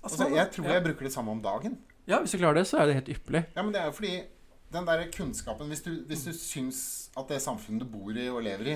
[0.03, 0.73] Altså, jeg tror ja.
[0.77, 1.77] jeg bruker det samme om dagen.
[2.07, 3.43] ja, hvis du klarer det, så er det helt ypperlig.
[3.55, 4.13] Ja, men det er jo fordi
[4.73, 6.81] den der kunnskapen Hvis du, hvis du syns
[7.17, 8.73] at det samfunnet du bor i og lever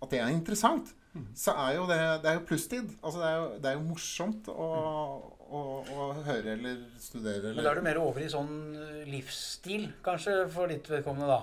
[0.00, 0.94] at det er interessant,
[1.34, 2.90] så er jo det, det er jo plusstid.
[3.02, 4.66] Altså det er jo, det er jo morsomt å,
[5.50, 9.88] å, å høre eller studere Men da er du mer over i sånn eh, livsstil,
[10.06, 11.40] kanskje, for ditt vedkommende, da.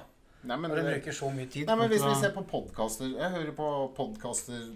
[0.48, 1.68] Nei, men, Når du bruker så mye tid.
[1.68, 4.68] Nei, men Hvis vi ser på podkaster Jeg hører på podkaster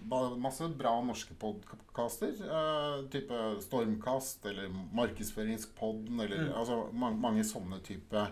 [0.41, 2.33] Masse bra norske podkaster.
[2.41, 6.53] Uh, type Stormkast eller Markedsføringspodden eller Mm.
[6.57, 8.25] altså ma mange sånne type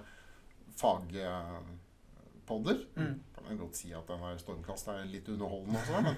[0.80, 2.78] fagpodder.
[2.96, 3.14] Mm.
[3.36, 6.16] Kan jeg godt si at den Stormkast er litt underholdende også, men,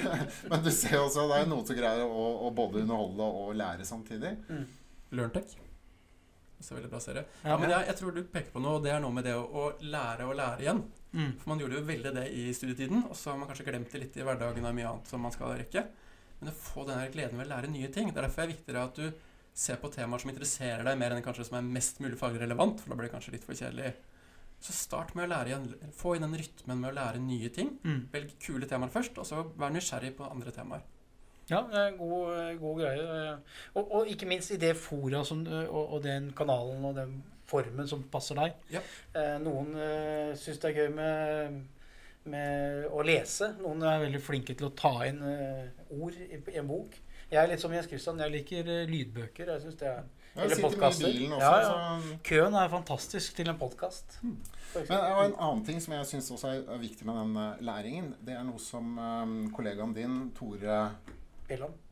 [0.52, 3.84] men du ser også det er noen som greier å, å både underholde og lære
[3.88, 4.32] samtidig.
[5.14, 5.54] LearnTech.
[6.64, 7.24] Det er veldig bra serie.
[7.42, 9.26] Ja, Ja, men jeg, jeg tror du peker på noe, og det er noe med
[9.26, 10.80] det å, å lære og lære igjen.
[11.14, 11.34] Mm.
[11.40, 14.00] For man gjorde jo veldig det i studietiden, og så har man kanskje glemt det
[14.00, 15.84] litt i hverdagen og mye annet som man skal rekke.
[16.40, 18.54] Men å få den gleden ved å lære nye ting, det er derfor det er
[18.54, 19.06] viktigere at du
[19.54, 22.80] ser på temaer som interesserer deg, mer enn kanskje som er mest mulig faglig relevant,
[22.82, 23.92] for da blir det kanskje litt for kjedelig.
[24.64, 25.68] Så start med å lære igjen.
[25.94, 27.74] Få inn den rytmen med å lære nye ting.
[27.84, 28.00] Mm.
[28.14, 30.82] Velg kule temaer først, og så vær nysgjerrig på andre temaer.
[31.50, 31.60] Ja,
[31.98, 33.36] god, eh, god greie.
[33.74, 37.18] Og, og ikke minst i det fora som, eh, og, og den kanalen og den
[37.46, 38.56] formen som passer deg.
[38.72, 38.80] Ja.
[39.12, 39.74] Eh, noen
[40.40, 41.58] syns det er gøy med,
[42.32, 43.52] med å lese.
[43.60, 46.96] Noen er veldig flinke til å ta inn ord i, i en bok.
[47.30, 48.20] Jeg er litt som Jens Christian.
[48.20, 49.48] Jeg liker eh, lydbøker.
[49.54, 50.02] Jeg synes det er
[50.34, 52.16] Jeg Eller også, Ja, ja.
[52.26, 54.18] Køen er fantastisk til en podkast.
[54.74, 58.14] Men en annen ting som jeg syns også er viktig med den eh, læringen.
[58.26, 60.80] Det er noe som um, kollegaen din, Tore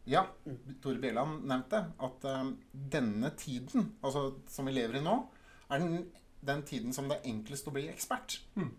[0.08, 0.24] Ja,
[0.82, 1.84] Tore Bjelland nevnte.
[2.02, 5.16] At um, denne tiden, altså som vi lever i nå,
[5.70, 6.08] er den,
[6.42, 8.40] den tiden som det er enklest å bli ekspert.
[8.58, 8.74] Hmm.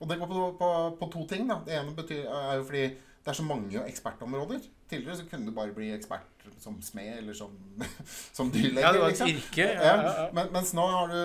[0.00, 0.68] Og det går på, på,
[0.98, 1.46] på to ting.
[1.48, 1.60] da.
[1.64, 4.68] Det ene betyr, er jo fordi det er så mange ekspertområder.
[4.90, 6.26] Tidligere så kunne du bare bli ekspert
[6.60, 7.54] som smed eller som,
[8.36, 8.82] som dyrlege.
[8.82, 9.32] Ja, det var et liksom.
[9.36, 9.68] yrke.
[9.70, 10.28] Ja, Ja, ja.
[10.36, 11.20] Men, mens nå har du,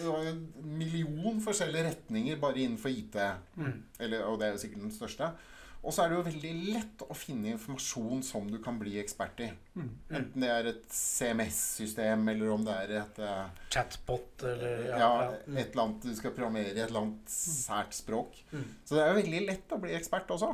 [0.00, 0.42] du har en
[0.80, 3.20] million forskjellige retninger bare innenfor IT.
[3.60, 3.78] Mm.
[4.00, 5.32] Eller, og det er jo sikkert den største.
[5.80, 9.38] Og så er det jo veldig lett å finne informasjon som du kan bli ekspert
[9.40, 9.48] i.
[9.78, 9.92] Mm.
[10.18, 15.06] Enten det er et CMS-system, eller om det er et uh, Chatbot eller ja, ja,
[15.24, 15.38] ja.
[15.46, 15.56] Mm.
[15.56, 18.36] et eller annet du skal programmere i et eller annet sært språk.
[18.52, 18.66] Mm.
[18.84, 20.52] Så det er jo veldig lett å bli ekspert også.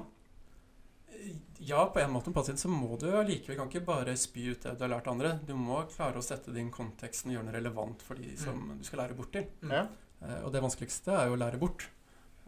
[1.59, 4.51] Ja, på en måte, på en side så må du allikevel kan ikke bare spy
[4.53, 5.35] ut det du har lært andre.
[5.47, 8.61] Du må klare å sette det inn konteksten og gjøre det relevant for de som
[8.77, 9.49] du skal lære bort til.
[9.63, 9.73] Mm.
[9.73, 9.87] Ja.
[10.23, 11.89] Eh, Og det vanskeligste er jo å lære bort.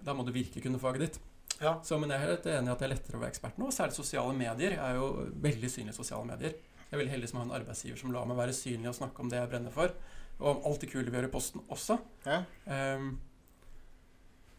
[0.04, 1.18] Da må du virkelig kunne faget ditt.
[1.58, 1.78] Ja.
[1.82, 3.70] Så, men jeg er helt enig i at det er lettere å være ekspert nå.
[3.74, 5.08] Særlig sosiale medier er jo
[5.42, 6.54] veldig synlige sosiale medier.
[6.88, 9.24] Jeg er veldig heldig som har en arbeidsgiver som lar meg være synlig og snakke
[9.24, 9.96] om det jeg brenner for.
[10.38, 11.96] Og om alt det kule vi gjør i posten også.
[12.28, 12.38] Ja.
[12.70, 13.16] Ehm,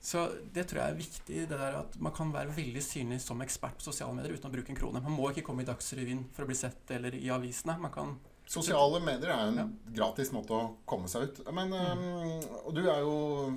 [0.02, 3.42] så det tror jeg er viktig, det der at man kan være veldig synlig som
[3.44, 5.02] ekspert på sosiale medier uten å bruke en krone.
[5.04, 7.76] Man må ikke komme i Dagsrevyen for å bli sett eller i avisene.
[7.84, 8.18] Man kan
[8.50, 9.66] Sosiale medier er en Ja.
[9.94, 11.42] gratis måte å komme seg ut.
[11.54, 13.54] Men, eh, og du er jo,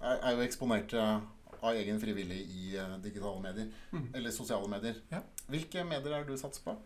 [0.00, 1.18] er, er jo eksponert eh,
[1.60, 3.68] av egen frivillig i eh, digitale medier.
[3.92, 4.06] Mm.
[4.14, 4.96] Eller sosiale medier.
[5.10, 5.20] Ja.
[5.50, 6.76] Hvilke medier er du satser på?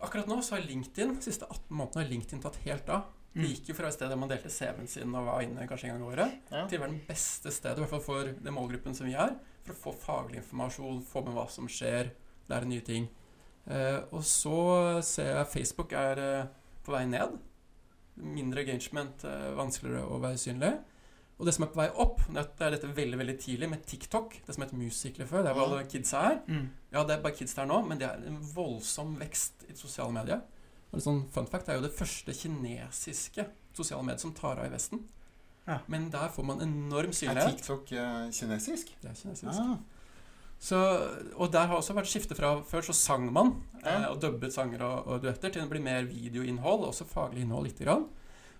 [0.00, 3.02] Akkurat nå så har LinkedIn, de siste 18 månedene har LinkedIn tatt helt av.
[3.34, 5.88] Det gikk jo fra et sted der man delte CV-en sin og var inne kanskje
[5.88, 6.66] en gang i året, Ja.
[6.68, 9.36] til å være den beste stedet, i hvert fall for den målgruppen som vi er,
[9.64, 12.10] for å få faglig informasjon, få med hva som skjer,
[12.50, 13.08] lære nye ting.
[13.70, 16.46] Eh, og så ser jeg Facebook er eh,
[16.84, 17.38] på vei ned.
[18.20, 20.74] Mindre engagement, eh, vanskeligere å være synlig.
[21.40, 24.36] Og det som er på vei opp, det er dette veldig veldig tidlig med TikTok,
[24.46, 26.36] det som het Musical.ly før, det er hvor alle kidsa er.
[26.46, 26.66] Mm.
[26.92, 30.12] Ja, det er bare kids der nå, men det er en voldsom vekst i sosiale
[30.12, 30.42] medier.
[30.92, 34.60] Og litt sånn fun fact, Det er jo det første kinesiske sosiale mediet som tar
[34.60, 35.00] av i Vesten.
[35.66, 35.78] Ja.
[35.88, 37.48] Men der får man enorm synlighet.
[37.48, 37.56] Er.
[37.56, 38.92] TikTok uh, kinesisk?
[39.00, 39.58] Det er kinesisk.
[39.62, 39.76] Ah.
[40.62, 40.78] Så,
[41.34, 43.96] og der har også vært skifte fra Før så sang man Ja.
[43.96, 47.66] eh, og dubbet sanger og, og duetter til det blir mer videoinnhold, også faglig innhold
[47.66, 48.04] lite grann.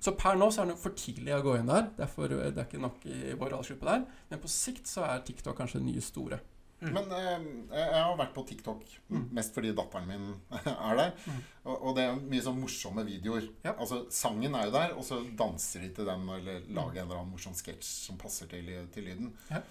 [0.02, 1.90] Så per nå så er det for tidlig å gå inn der.
[1.94, 4.02] Derfor, det er ikke nok i vår aldersgruppe der.
[4.32, 6.40] Men på sikt så er TikTok kanskje det nye store.
[6.82, 6.92] Mm.
[6.96, 7.44] Men eh,
[7.78, 8.80] jeg har vært på TikTok
[9.12, 9.28] Mm.
[9.36, 10.34] mest fordi datteren min
[10.66, 11.12] er der.
[11.26, 11.40] Mm.
[11.64, 13.46] Og, og det er mye sånn morsomme videoer.
[13.64, 13.74] Ja.
[13.78, 16.74] Altså Sangen er jo der, og så danser de til den eller Mm.
[16.74, 19.32] lager en eller annen morsom sketsj som passer til, til lyden.
[19.50, 19.62] Ja.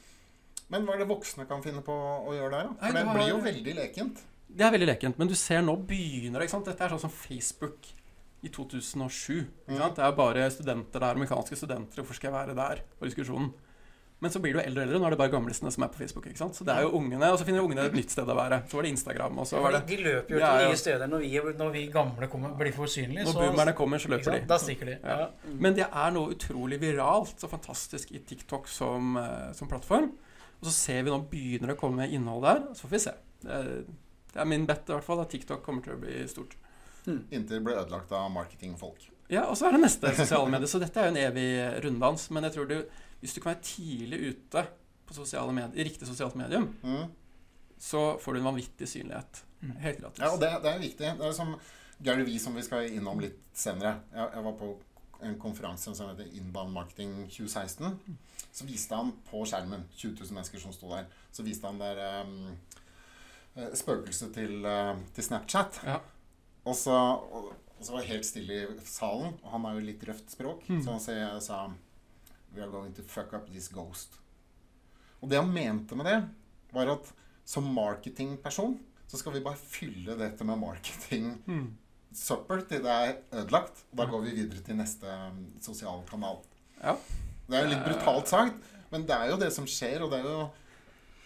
[0.72, 2.70] Men hva er det voksne kan finne på å gjøre der?
[2.70, 2.76] da?
[2.80, 4.22] Nei, For det har- blir jo veldig lekent.
[4.51, 6.47] Det er veldig lekent, men du ser nå begynner det.
[6.47, 6.66] ikke sant?
[6.66, 7.91] Dette er sånn som Facebook
[8.43, 9.47] i 2007.
[9.68, 9.95] Ikke sant?
[9.95, 12.01] Det er bare studenter der, amerikanske studenter.
[12.01, 12.82] Hvorfor skal jeg være der?
[12.99, 13.51] på diskusjonen.
[14.22, 14.99] Men så blir du eldre og eldre.
[15.01, 16.28] Nå er det bare gamlisene som er på Facebook.
[16.30, 16.53] ikke sant?
[16.53, 18.61] Så det er jo ungene, Og så finner ungene et nytt sted å være.
[18.69, 20.67] Så var det Instagram, og så var det de løper jo til ja.
[20.69, 23.26] nye steder når vi, når vi gamle kommer, blir for synlige.
[23.26, 24.41] Når så- boomerne kommer, så løper de.
[24.51, 24.97] Da stikker de.
[25.01, 25.17] Ja.
[25.24, 25.55] Ja.
[25.65, 30.11] Men det er noe utrolig viralt og fantastisk i TikTok som, eh, som plattform.
[30.61, 32.61] Og så ser vi nå begynner det å komme innhold der.
[32.78, 33.13] Så får vi se.
[33.41, 33.86] Det er,
[34.34, 36.53] det er min bet i hvert fall at TikTok kommer til å bli stort.
[37.07, 39.07] Inntil det ble ødelagt av marketingfolk.
[39.32, 40.69] Ja, og så er det neste sosiale medier.
[40.69, 41.47] Så dette er jo en evig
[41.86, 42.28] runddans.
[42.36, 42.78] Men jeg tror du,
[43.22, 44.65] hvis du kan være tidlig ute
[45.07, 47.09] på sosiale medier, i riktig sosialt medium, Mm.
[47.80, 49.43] så får du en vanvittig synlighet.
[49.61, 49.76] Mm.
[49.84, 50.19] Helt gratis.
[50.24, 51.11] Ja, og det, det er viktig.
[51.19, 51.55] Det er som
[52.01, 53.99] Gary Vee, som vi skal innom litt senere.
[54.13, 54.72] Jeg, jeg var på
[55.22, 57.99] en konferanse som heter Inbound Marketing 2016.
[58.51, 61.05] Så viste han på skjermen 20 000 mennesker som sto der.
[61.32, 62.55] Så viste han der um,
[63.78, 65.80] spøkelset til, eh, til Snapchat.
[65.86, 65.99] Ja.
[66.65, 69.34] Og så, og, og så var det helt stille i salen.
[69.43, 70.65] Og han har jo litt røft språk.
[70.69, 70.82] Mm.
[70.86, 71.61] Så han sa
[72.56, 74.18] We are going to fuck up this ghost.
[75.22, 76.18] Og det han mente med det,
[76.74, 77.12] var at
[77.45, 78.78] som marketingperson
[79.12, 81.66] så skal vi bare fylle dette med marketing Mm.
[82.14, 83.84] supper til det er ødelagt.
[83.91, 86.39] Og da går vi videre til neste um, sosiale kanal.
[86.84, 86.95] Ja.
[87.47, 88.56] Det er jo litt brutalt sagt,
[88.91, 90.41] men det er jo det som skjer, og det er jo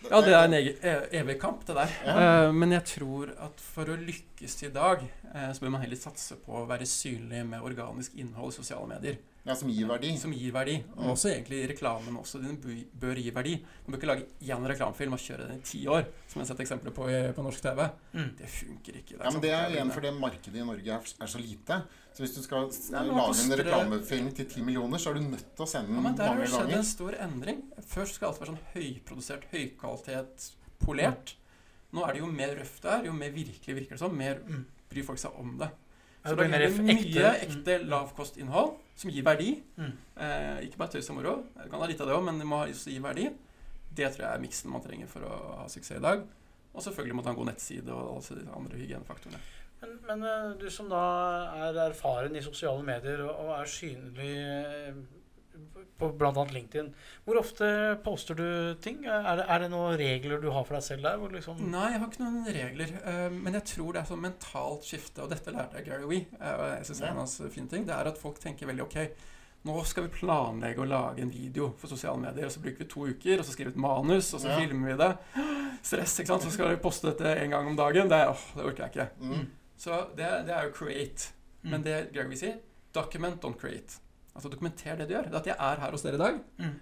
[0.06, 1.94] Ja, det er en egen, e- evig kamp, det der.
[2.06, 2.16] Ja.
[2.50, 5.02] Uh, men jeg tror at for å lykkes i dag,
[5.34, 8.86] uh, så bør man heller satse på å være synlig med organisk innhold i sosiale
[8.92, 9.18] medier.
[9.46, 10.10] Ja, som gir verdi.
[10.18, 10.80] Som gir verdi.
[10.98, 11.12] Og Mm.
[11.12, 12.40] også egentlig reklamen også.
[12.42, 12.58] Den
[13.00, 13.52] bør gi verdi.
[13.86, 16.56] Man bør ikke lage én reklamefilm og kjøre den i ti år, som jeg har
[16.56, 17.86] sett eksempler på i, på norsk TV.
[18.16, 18.32] Mm.
[18.38, 19.20] Det funker ikke.
[19.24, 21.84] Ja, men Det er jo igjen for fordi markedet i Norge er, er så lite.
[22.16, 25.56] Så hvis du skal Ja, lage en reklamefilm til ti millioner, så er du nødt
[25.56, 27.62] til å sende den Ja, den men der har mange det skjedd en stor endring.
[27.86, 31.36] Først skal alt være sånn høyprodusert, høykvalitet, polert.
[31.94, 34.40] Nå er det jo mer røft det er, jo mer virkelig virker det som, mer
[34.42, 34.66] Mm.
[34.90, 35.70] bryr folk seg om det.
[36.26, 37.32] Så da mer vi mye ekte.
[37.46, 39.52] ekte lavkostinnhold som gir verdi.
[39.78, 39.92] Mm.
[40.26, 41.36] Eh, ikke bare tøys og moro.
[41.60, 43.28] Du kan ha litt av det òg, men det må også gi verdi.
[43.96, 46.24] Det tror jeg er miksen man trenger for å ha suksess i dag.
[46.76, 49.44] Og selvfølgelig må du ha en god nettside og alle disse andre hygienefaktorene.
[49.82, 51.04] Men, men eh, du som da
[51.68, 54.98] er erfaren i sosiale medier og, og er synlig eh,
[55.98, 56.32] på bl.a.
[56.52, 56.90] LinkedIn,
[57.24, 57.68] hvor ofte
[58.04, 58.48] poster du
[58.84, 59.06] ting?
[59.08, 61.22] Er det, er det noen regler du har for deg selv der?
[61.32, 62.92] Liksom, Nei, jeg har ikke noen regler.
[63.06, 66.26] eh, Men jeg tror det er sånn mentalt skifte, og dette lærte jeg Gary Wee.
[66.42, 67.86] eh, jeg synes det er en hans fine ting.
[67.88, 68.98] Det er at folk tenker veldig ok,
[69.66, 72.46] nå skal vi planlegge å lage en video for sosiale medier.
[72.46, 74.60] Og så bruker vi to uker, og så skriver vi et manus, og så Ja.
[74.60, 75.18] filmer vi det.
[75.82, 76.44] Stress, ikke sant.
[76.44, 78.08] Så skal vi poste dette en gang om dagen.
[78.12, 79.10] Det, åh, det orker jeg ikke.
[79.22, 79.48] Mm.
[79.78, 81.32] Så det, det er jo create.
[81.64, 81.70] Mm.
[81.72, 82.60] Men det Gary Wee sier,
[82.94, 83.98] document, don't create.
[84.36, 85.30] Altså dokumenter det du gjør.
[85.32, 86.40] Det at jeg er her hos dere i dag.
[86.60, 86.74] Mm.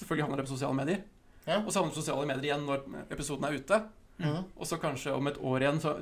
[0.00, 1.02] Selvfølgelig havner det på sosiale medier.
[1.46, 1.58] Ja.
[1.60, 3.80] Og så havner det på sosiale medier igjen når episoden er ute.
[4.18, 4.44] Mm.
[4.56, 5.94] Og så kanskje om et år igjen så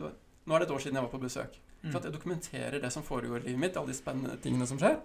[0.43, 1.57] Nå er det et år siden jeg var på besøk.
[1.85, 1.91] Mm.
[1.93, 4.79] Så at jeg dokumenterer det som foregår i livet mitt, alle de spennende tingene som
[4.81, 4.97] skjer.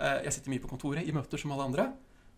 [0.00, 1.84] Eh, Jeg sitter mye på kontoret, i møter som alle andre.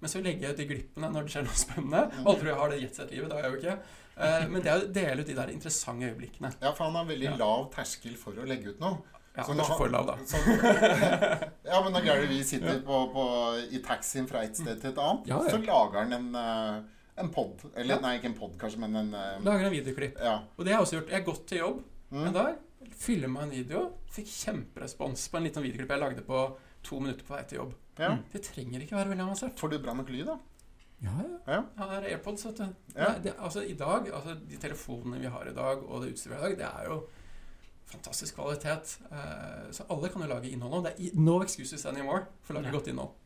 [0.01, 2.01] Men så legger jeg ut de glippene når det skjer noe spennende.
[2.25, 3.77] Alle tror jeg har det jetset-livet, det har jeg jo ikke.
[4.17, 6.51] Eh, Men det er å dele ut de der interessante øyeblikkene.
[6.61, 7.37] Ja, for han har veldig Ja.
[7.39, 8.99] lav terskel for å legge ut noe.
[9.37, 10.15] Ja, når for lav, da.
[10.17, 10.41] han- så-
[11.71, 13.25] ja, men når Gary Vee sitter på, på,
[13.71, 15.51] i taxien fra et sted til et annet, Ja, ja.
[15.55, 16.81] så lager han en, eh,
[17.23, 17.63] en pod.
[17.77, 18.01] Eller Ja.
[18.01, 20.19] nei, ikke en pod, kanskje, men en eh, Lager en videoklipp.
[20.21, 20.41] Ja.
[20.59, 21.09] Og det har jeg også gjort.
[21.15, 22.27] Jeg har gått til jobb Mm.
[22.27, 22.57] en dag,
[22.99, 27.37] filma en video, fikk kjemperespons på en liten videoklipp jeg lagde på to minutter på
[27.37, 27.75] vei til jobb.
[28.01, 28.17] ja.
[28.33, 29.57] Det trenger ikke være veldig avansert.
[29.61, 30.39] Får du bra nok lyd, da?
[31.03, 31.39] Ja, ja.
[31.55, 31.63] Ja.
[31.79, 32.75] Ja, det er AirPods, vet du.
[32.97, 33.13] Ja.
[33.13, 36.35] Nei, det, altså, I dag, altså, De telefonene vi har i dag, og det utstyret
[36.37, 36.99] vi har i dag, det er jo
[37.91, 38.97] fantastisk kvalitet.
[39.11, 40.83] Eh, så alle kan jo lage innhold nå.
[40.89, 42.77] Det er no excuses anymore for å lage ja.
[42.79, 43.17] godt innhold.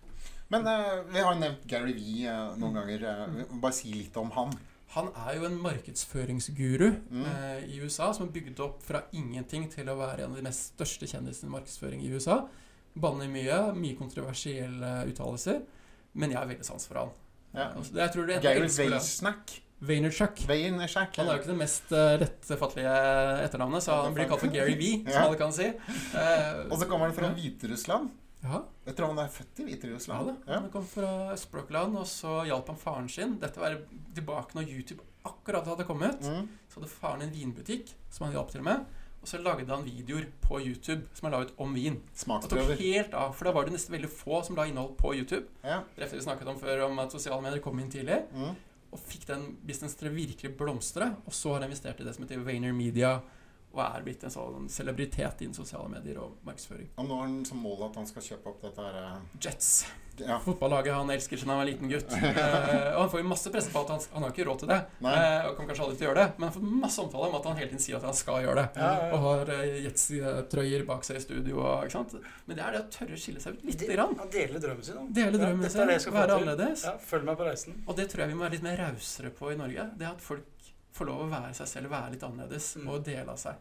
[0.53, 3.05] Men eh, vi har nevnt Gary Vee eh, noen ganger.
[3.11, 4.53] eh, bare si litt om han.
[4.95, 7.25] Han er jo en markedsføringsguru Mm.
[7.67, 10.75] i USA som er bygd opp fra ingenting til å være en av de mest
[10.77, 12.45] største kjendisene i markedsføring i USA.
[12.95, 15.65] Banner mye, mye kontroversielle uttalelser,
[16.15, 17.11] men jeg har veldig sans for han.
[17.55, 17.73] Ja.
[17.73, 19.64] Altså, jeg tror det, Gary det.
[19.85, 20.45] Vaynerchuk.
[20.49, 21.16] Vaynerchuk.
[21.18, 22.93] Han er jo ikke det mest uh, lettfattelige
[23.45, 25.25] etternavnet, så han blir kalt for Gary V, som Ja.
[25.29, 25.66] alle kan si.
[26.14, 28.11] Uh, Og så kommer han fra Hviterussland.
[28.45, 29.99] ja, Jeg tror han er født i ja,
[30.47, 30.61] ja.
[30.61, 33.39] Han kom fra Østblokkland, og så hjalp han faren sin.
[33.41, 33.77] Dette var
[34.14, 36.20] tilbake når YouTube akkurat hadde kommet.
[36.20, 36.49] Mm.
[36.68, 38.85] Så hadde faren en vinbutikk som han hjalp til med.
[39.25, 41.95] Og så lagde han videoer på YouTube som han la ut om vin.
[42.29, 45.14] Og tok helt av, for da var det nesten veldig få som la innhold på
[45.16, 45.47] YouTube.
[45.64, 45.79] Ja.
[45.97, 48.20] Rett vi snakket om før om at sosiale medier kom inn tidlig.
[48.37, 48.53] Mm.
[48.95, 51.11] Og fikk den businessen til å virkelig blomstre.
[51.26, 53.16] Og så har jeg investert i det som heter Vayner Media,
[53.74, 56.92] og er blitt en sånn celebritet innen sosiale medier og markedsføring.
[56.95, 59.72] Og nå har han som mål at han skal kjøpe opp dette her eh, Jets.
[60.23, 60.37] Ja.
[60.45, 62.12] Fotballaget han elsker siden han var liten gutt.
[62.25, 64.71] Eh, og han får jo masse presse på at han, han har ikke råd til
[64.71, 64.79] det.
[65.01, 66.27] Eh, og kommer kanskje aldri til å gjøre det.
[66.39, 68.57] Men han får masse omtale om at han hele tiden sier at han skal gjøre
[68.61, 68.67] det.
[68.81, 69.11] Ja, ja, ja.
[69.19, 71.59] Og har uh, Jets-trøyer bak seg i studio.
[71.65, 72.15] Og, ikke sant?
[72.47, 74.17] Men det er det å tørre å skille seg ut lite grann.
[74.23, 75.12] Han deler drømmen sin.
[75.21, 76.87] Dele drømmen sin, være annerledes.
[76.89, 77.79] Ja, følg meg på reisen.
[77.87, 79.87] Og det tror jeg vi må være litt mer rausere på i Norge.
[80.01, 82.89] Det at folk får lov å være seg selv, være litt annerledes Mm.
[82.93, 83.57] og dele av seg.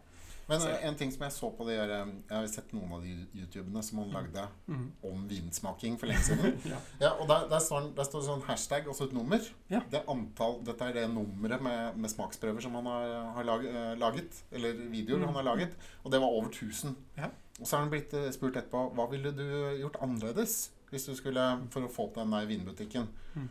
[0.49, 1.91] Men en ting som jeg så på det eh,
[2.29, 4.85] Jeg har sett noen av de YouTubene som han lagde Mm.
[5.03, 6.57] om vinsmaking for lenge siden.
[6.73, 6.79] Ja.
[6.99, 9.39] Ja, og der, der, står, der står sånn hashtag og så et nummer.
[9.71, 9.81] Ja.
[9.91, 13.93] Det antall, dette er det nummeret med, med smaksprøver som han har, har lag, eh,
[13.99, 14.43] laget.
[14.51, 15.27] Eller videoer Mm.
[15.31, 15.75] han har laget.
[16.03, 16.95] Og det var over 1000.
[17.17, 17.29] Ja.
[17.59, 19.43] Og så har han blitt eh, spurt etterpå hva ville du
[19.79, 21.41] gjort annerledes hvis du skulle
[21.73, 23.07] for å få til den der vinbutikken.
[23.33, 23.47] Mm.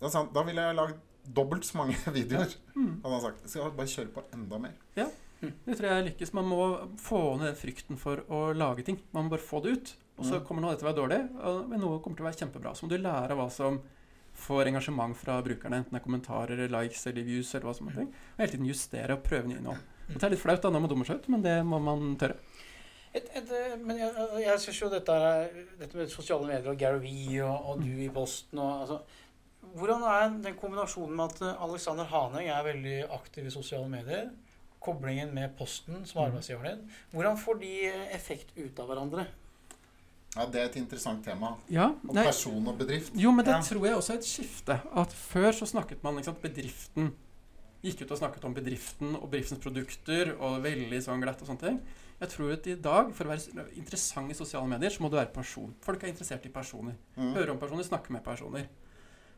[0.00, 0.98] Da, han, da ville jeg lagd
[1.34, 2.52] dobbelt så mange videoer.
[2.76, 3.00] Mm.
[3.02, 3.46] Han har sagt.
[3.50, 4.76] Så jeg bare kjøre på enda mer.
[5.66, 6.32] Det tror jeg lykkes.
[6.36, 6.60] Man må
[7.00, 8.98] få ned frykten for å lage ting.
[9.12, 9.94] Man må bare få det ut.
[10.18, 10.44] Og så Mm.
[10.46, 12.70] kommer noe av dette til å være dårlig, men noe kommer til å være kjempebra.
[12.74, 13.80] Så må du lære hva som
[14.36, 18.12] får engasjement fra brukerne, enten det er kommentarer, likes eller views, eller hva som helst.
[18.36, 19.78] Og hele tiden justere og prøve nye innhold.
[20.08, 22.16] Og Det er litt flaut da når man dummer seg ut, men det må man
[22.16, 22.36] tørre.
[23.14, 24.12] Et, et, men jeg,
[24.44, 25.48] jeg syns jo dette, er,
[25.80, 29.00] dette med sosiale medier og Gary Vee og, og du i Boston og altså,
[29.76, 34.28] Hvordan er den kombinasjonen med at Alexander Haneng er veldig aktiv i sosiale medier?
[34.86, 36.28] Koblingen med Posten som Mm.
[36.30, 36.90] arbeidsgiveren din.
[37.12, 39.26] Hvordan får de eh, effekt ut av hverandre?
[40.36, 41.56] Ja, Det er et interessant tema.
[41.72, 43.12] Ja, Om nei, person og bedrift.
[43.16, 43.60] Jo, men det Ja.
[43.60, 44.80] tror jeg også er et skifte.
[44.94, 47.12] At før så snakket man ikke sant, Bedriften
[47.82, 51.60] gikk ut og snakket om bedriften og bedriftens produkter og veldig sånn glatt og sånne
[51.60, 51.80] ting.
[52.20, 55.16] Jeg tror at i dag, for å være interessant i sosiale medier, så må du
[55.16, 55.74] være person.
[55.82, 56.94] Folk er interessert i personer.
[57.16, 57.34] Mm.
[57.34, 58.66] Høre om personer, snakke med personer.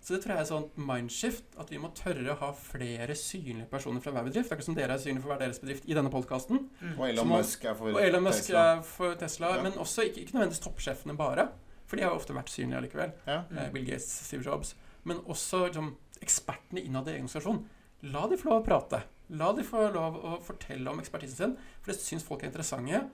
[0.00, 3.66] Så det tror jeg er sånn mindshift, at vi må tørre å ha flere synlige
[3.68, 4.52] personer fra hver bedrift.
[4.52, 6.68] Akkurat som dere er synlige for hver deres bedrift i denne podkasten.
[6.96, 8.62] Og Elon Musk er for Og Elon Musk Tesla.
[8.78, 9.62] er for Tesla, Ja.
[9.62, 11.48] men også ikke, ikke nødvendigvis toppsjefene bare.
[11.86, 13.12] For de har jo ofte vært synlige allikevel.
[13.26, 13.42] Ja.
[13.50, 13.72] Mm.
[13.72, 14.74] Bill Gates, Steve Jobs.
[15.04, 17.64] Men også liksom, ekspertene innad i egen organisasjon.
[18.02, 19.02] La de få lov å prate.
[19.30, 23.10] La de få lov å fortelle om ekspertisen sin, for det syns folk er interessante.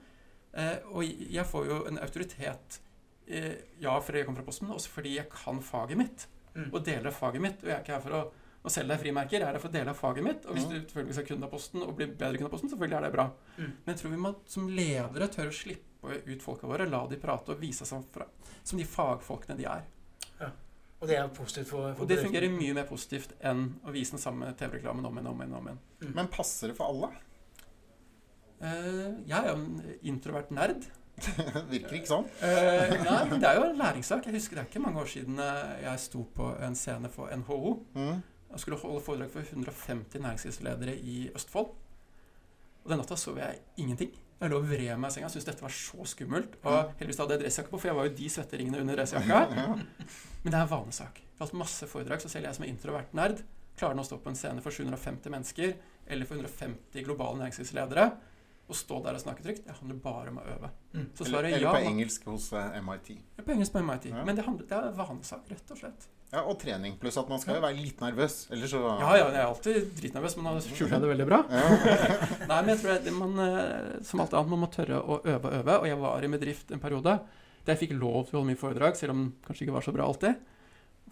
[0.53, 2.79] Eh, og jeg får jo en autoritet,
[3.27, 6.27] eh, ja, fordi jeg kommer fra Posten, men også fordi jeg kan faget mitt.
[6.55, 6.69] Mm.
[6.71, 7.63] Og deler av faget mitt.
[7.63, 8.21] Og jeg er ikke her for å,
[8.65, 10.45] å selge deg frimerker, jeg er her for å dele faget mitt.
[10.45, 10.71] Og hvis Mm.
[10.71, 13.25] du selvfølgelig skal kunne Posten og bli bedre kunde av Posten, selvfølgelig er det bra.
[13.57, 13.73] Mm.
[13.85, 17.17] Men jeg tror vi må som ledere tørre å slippe ut folka våre, la de
[17.17, 18.25] prate og vise seg fra,
[18.63, 19.83] som de fagfolkene de er.
[21.01, 24.15] Og det er positivt for, for Og det fungerer mye mer positivt enn å vise
[24.15, 25.53] den samme TV-reklamen om igjen om igjen.
[25.57, 26.13] om igjen.
[26.15, 27.09] Men passer det for alle?
[28.61, 30.85] Uh, jeg er jo en introvert nerd.
[31.71, 32.27] Virker ikke sånn.
[32.41, 34.27] uh, nei, men det er jo en læringssak.
[34.27, 37.31] Jeg husker Det er ikke mange år siden eh, jeg sto på en scene for
[37.31, 37.71] NHO.
[37.95, 38.19] Mm.
[38.51, 41.73] Jeg skulle holde foredrag for 150 næringslivsledere i Østfold.
[42.85, 44.13] Og den natta sov jeg ingenting.
[44.41, 45.31] Jeg lå og vred meg i senga.
[45.31, 46.59] Syntes dette var så skummelt.
[46.67, 49.41] Og heldigvis hadde jeg dressjakke på, for jeg var jo de svetteringene under dressjakka.
[50.43, 51.23] Men det er en vanesak.
[51.23, 53.41] Jeg har hatt masse foredrag, så selv jeg som er introvert nerd
[53.79, 55.75] klarer nå å stå på en scene for 750 mennesker
[56.07, 58.05] eller for 150 globale næringslivsledere
[58.67, 59.65] og stå der og snakke trygt.
[59.67, 60.69] Det handler bare om å øve.
[60.95, 61.03] Mm.
[61.13, 61.73] Så Eller, svaret er eller ja.
[61.75, 63.09] på engelsk hos MIT.
[63.13, 63.45] MIT.
[63.45, 64.05] På engelsk på MIT.
[64.09, 64.23] Ja.
[64.25, 66.07] Men det, handler, det er vanesak, rett og slett.
[66.33, 66.95] Ja, Og trening.
[66.99, 68.47] Pluss at man skal jo være litt nervøs.
[68.51, 71.39] Ellers så Ja, ja, jeg er alltid dritnervøs, men nå skjuler jeg det veldig bra.
[72.49, 75.45] Nei, men jeg tror det, man, eh, som alt annet, man må tørre å øve
[75.51, 75.77] og øve.
[75.83, 77.15] Og jeg var i bedrift en periode
[77.65, 79.85] der jeg fikk lov til å holde mye foredrag, selv om det kanskje ikke var
[79.85, 80.41] så bra alltid.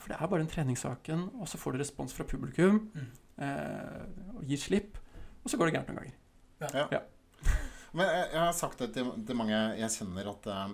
[0.02, 3.08] For det er bare den treningssaken, og så får du respons fra publikum, Mm.
[3.46, 4.98] eh, og gir slipp,
[5.46, 7.04] og så går det gærent noen ganger.
[7.94, 10.70] Men jeg, jeg har sagt det til, til mange jeg kjenner, at uh,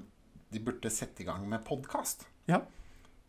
[0.54, 2.26] de burde sette i gang med podkast.
[2.50, 2.64] Ja.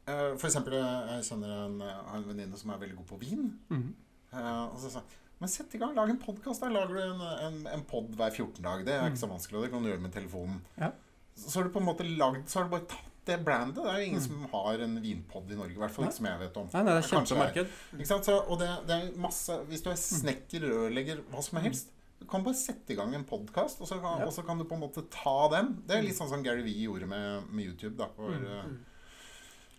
[0.09, 3.51] for eksempel, eh, jeg kjenner en, en venninne som er veldig god på vin.
[3.69, 3.91] Mm.
[4.33, 5.03] Uh, og så sa
[5.41, 6.65] men sett i gang, lag en podkast.
[6.69, 8.83] Lager du en, en, en pod hver 14 dag.
[8.85, 10.59] Det er ikke så vanskelig, og det kan du gjøre med telefonen.
[10.77, 10.91] Ja.
[11.33, 13.79] Så, så har du på en måte lagd Så har du bare tatt det brandet.
[13.79, 14.27] Det er jo ingen Mm.
[14.27, 16.69] som har en vinpod i Norge, i hvert fall ikke som jeg vet om.
[16.75, 17.73] Nei, nei, det er kjempemarked.
[17.97, 18.29] Ikke sant?
[18.29, 22.27] Så, og det, det er masse Hvis du er snekker, rørlegger, hva som helst Du
[22.29, 24.27] kan bare sette i gang en podkast, og, Ja.
[24.27, 25.83] og så kan du på en måte ta den.
[25.87, 27.97] Det er litt sånn som Gary Vee gjorde med, med YouTube.
[27.97, 28.45] Da, for, Mm.
[28.45, 28.79] Mm.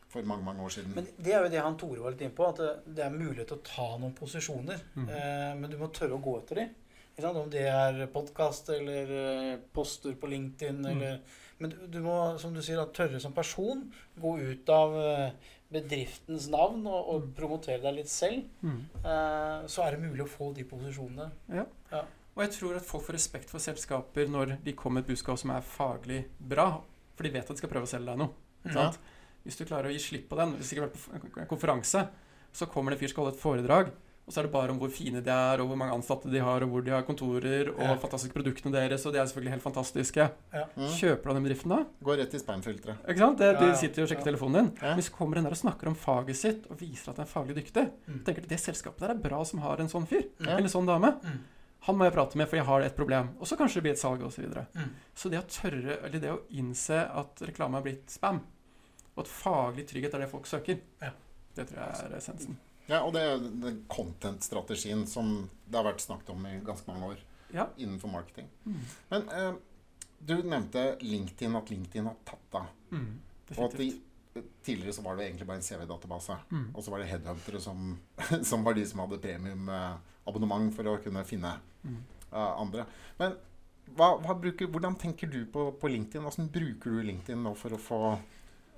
[0.09, 0.93] for mange mange år siden.
[0.95, 3.47] Men det er jo det han Tore var litt inne på, at det, er mulighet
[3.47, 4.81] til å ta noen posisjoner.
[4.97, 5.09] Mm.
[5.09, 6.69] Eh, men du må tørre å gå etter dem.
[7.21, 9.11] Om det er podkast eller
[9.53, 10.85] eh, poster på LinkedIn Mm.
[10.91, 11.19] eller
[11.61, 13.83] Men du, du må, som du sier, tørre som person
[14.19, 15.31] gå ut av eh,
[15.71, 18.47] bedriftens navn og, og promotere deg litt selv.
[18.63, 18.79] Mm.
[19.05, 21.29] Eh, så er det mulig å få de posisjonene.
[22.37, 25.37] Og jeg tror at folk får respekt for selskaper når de kommer med et budskap
[25.41, 26.81] som er faglig bra.
[27.17, 28.29] For de vet at de skal prøve å selge deg noe.
[28.65, 28.91] ikke Ja.
[29.45, 31.47] Hvis du klarer å gi slipp på den Hvis du ikke har vært på en
[31.47, 32.07] konferanse,
[32.53, 33.91] så kommer det en fyr som skal holde et foredrag.
[34.27, 36.37] Og så er det bare om hvor fine de er, og hvor mange ansatte de
[36.39, 37.95] har, og hvor de har kontorer, og Ja.
[37.97, 40.31] fantastiske produktene deres, og de er selvfølgelig helt fantastiske.
[40.53, 40.87] Mm.
[40.87, 41.85] Kjøper du den bedriften da?
[42.03, 42.97] Går rett i spamfilteret.
[43.09, 43.37] Ikke sant?
[43.39, 43.73] Det, Ja, du ja.
[43.73, 44.31] sitter jo og sjekker Ja.
[44.31, 44.77] telefonen din.
[44.81, 44.93] Ja.
[44.95, 47.29] Hvis så kommer den der og snakker om faget sitt, og viser at den er
[47.29, 48.23] faglig dyktig, Mm.
[48.23, 50.55] tenker du det selskapet der er bra som har en sånn fyr, Ja.
[50.57, 51.19] eller sånn dame.
[51.19, 51.39] Mm.
[51.87, 53.29] Han må jeg prate med, for jeg har et problem.
[53.41, 54.35] Og så kanskje det blir et salg, osv.
[54.35, 54.65] Så, videre.
[54.77, 54.89] Mm.
[55.17, 58.41] så det å tørre, eller det å innse at reklame er blitt spam,
[59.15, 61.09] og at faglig trygghet er det folk søker, Ja.
[61.57, 62.59] det tror jeg er essensen.
[62.87, 67.13] Ja, og det er den content-strategien som det har vært snakket om i ganske mange
[67.13, 67.19] år
[67.53, 67.67] Ja.
[67.77, 68.47] innenfor marketing.
[68.65, 68.79] Mm.
[69.09, 69.53] Men eh,
[70.19, 72.69] du nevnte LinkedIn, at LinkedIn har tatt av.
[72.91, 73.19] Mm.
[73.57, 73.89] Og at de,
[74.63, 76.37] tidligere så var det egentlig bare en CV-database.
[76.51, 76.67] Mm.
[76.75, 77.97] Og så var det headhuntere som,
[78.51, 82.03] som var de som hadde premiumabonnement for å kunne finne Mm.
[82.31, 82.85] andre.
[83.19, 83.35] Men
[83.97, 86.23] hva, hva bruker, hvordan tenker du på, på LinkedIn?
[86.23, 87.99] Hvordan bruker du LinkedIn nå for å få,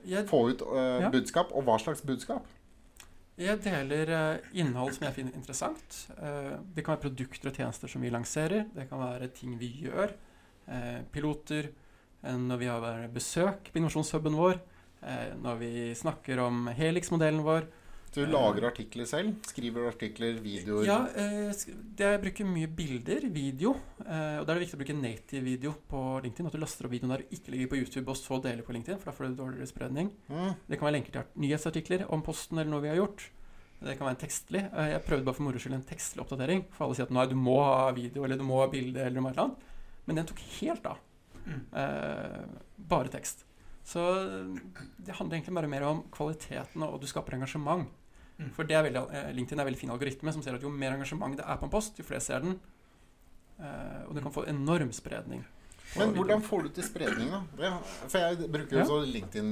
[0.08, 1.12] Jeg, få ut uh, Ja.
[1.14, 1.54] budskap?
[1.54, 2.50] Og hva slags budskap?
[3.34, 5.96] jeg deler uh, innhold som jeg finner interessant.
[6.20, 8.68] Uh, det kan være produkter og tjenester som vi lanserer.
[8.74, 10.16] Det kan være ting vi gjør.
[11.12, 11.74] Piloter.
[12.24, 14.62] når vi har besøk på innovasjonshuben vår.
[15.44, 17.68] når vi snakker om Helix-modellen vår.
[18.14, 19.32] Du lager artikler selv?
[19.50, 20.86] Skriver artikler, videoer?
[20.86, 21.50] Ja, eh,
[21.98, 23.72] det jeg bruker mye bilder, video.
[24.06, 26.46] Eh, og da er det viktig å bruke native video på LinkedIn.
[26.46, 28.76] At du laster opp videoen der og ikke ligger på YouTube og så deler på
[28.76, 29.00] LinkedIn.
[29.02, 30.12] For da får du dårligere spredning.
[30.30, 30.52] Mm.
[30.70, 33.26] Det kan være lenker til nyhetsartikler om posten eller noe vi har gjort.
[33.84, 34.62] Det kan være en tekstlig.
[34.70, 36.62] Eh, Jeg prøvde bare for moro skyld en tekstlig oppdatering.
[36.76, 39.26] For alle sier at nei, du må ha video eller du må ha bilde eller
[39.26, 39.66] noe annet.
[40.06, 41.02] Men den tok helt av.
[41.48, 41.66] Mm.
[41.82, 42.46] Eh,
[42.78, 43.42] bare tekst.
[43.84, 44.00] Så
[45.02, 47.90] det handler egentlig bare mer om kvaliteten, og du skaper engasjement.
[48.44, 48.52] Mm.
[48.56, 50.70] For det er veldig, eh, LinkedIn er en veldig fin algoritme som ser at jo
[50.70, 52.60] mer engasjement det er på en post, jo flere ser den.
[53.60, 55.44] Eh, og du kan få enorm spredning.
[55.98, 57.74] Men hvordan får du til spredning, da?
[58.08, 59.52] For jeg bruker jo også LinkedIn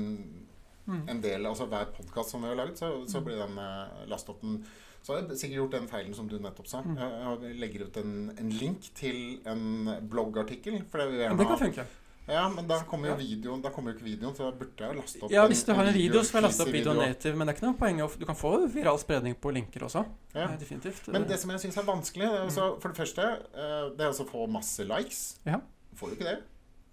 [0.87, 1.09] Mm.
[1.09, 4.33] en del Altså hver podkast som vi har laget, så, så blir den eh, lastet
[4.33, 4.63] opp den
[5.01, 6.81] Så har jeg sikkert gjort den feilen som du nettopp sa.
[6.85, 6.97] Mm.
[6.99, 10.83] Jeg, legger ut en, en link til en bloggartikkel.
[10.91, 11.85] For det vil gjerne det kan ha.
[12.27, 14.93] Ja, men da kommer jo videoen Da kommer jo ikke videoen, så da burde jeg
[14.93, 16.99] jo laste opp Ja, hvis du har en video, så får jeg laste opp videoen
[17.01, 17.07] video.
[17.09, 17.35] native.
[17.35, 20.05] Men det er ikke noe poeng Du kan få viral spredning på linker også.
[20.35, 20.45] Ja.
[20.45, 21.07] Eh, Definitivt.
[21.11, 24.05] Men det som jeg syns er vanskelig, det er også, for det første eh, Det
[24.05, 25.21] er altså å få masse likes.
[25.49, 25.57] Ja.
[25.97, 26.37] Får jo ikke det.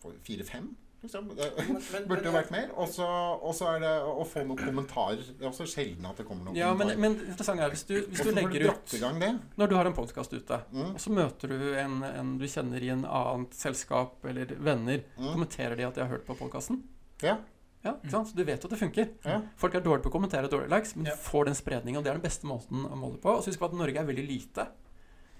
[0.02, 0.72] Får fire-fem,
[1.02, 1.28] liksom.
[1.36, 2.70] Det Men- men- burde jo vært mer.
[2.76, 5.16] Og så er det å få noen kommentarer.
[5.38, 6.98] Det er også sjelden at det kommer noen Ja, kommentarer.
[6.98, 9.48] men men interessant er hvis du, hvis du legger ut?
[9.58, 10.94] Når du har en podkast ute, Mm.
[10.94, 15.34] og så møter du en, en du kjenner i en annet selskap eller venner, Mm.
[15.34, 16.82] kommenterer de at de har hørt på podkasten?
[17.22, 17.38] Ja.
[17.84, 18.26] Ja, ikke sant?
[18.28, 19.08] Så du vet at det funker.
[19.24, 19.40] Ja.
[19.56, 21.12] Folk er dårlige på å kommentere dårlige likes, men Ja.
[21.12, 23.26] du får den spredningen, og det er den beste måten å måle på.
[23.36, 24.66] Og så husk på at Norge er veldig lite.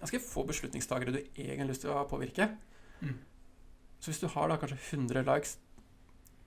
[0.01, 2.57] Ganske få beslutningstagere du egentlig har lyst til å påvirke.
[3.03, 3.15] Mm.
[4.01, 5.57] Så hvis du har da kanskje 100 likes,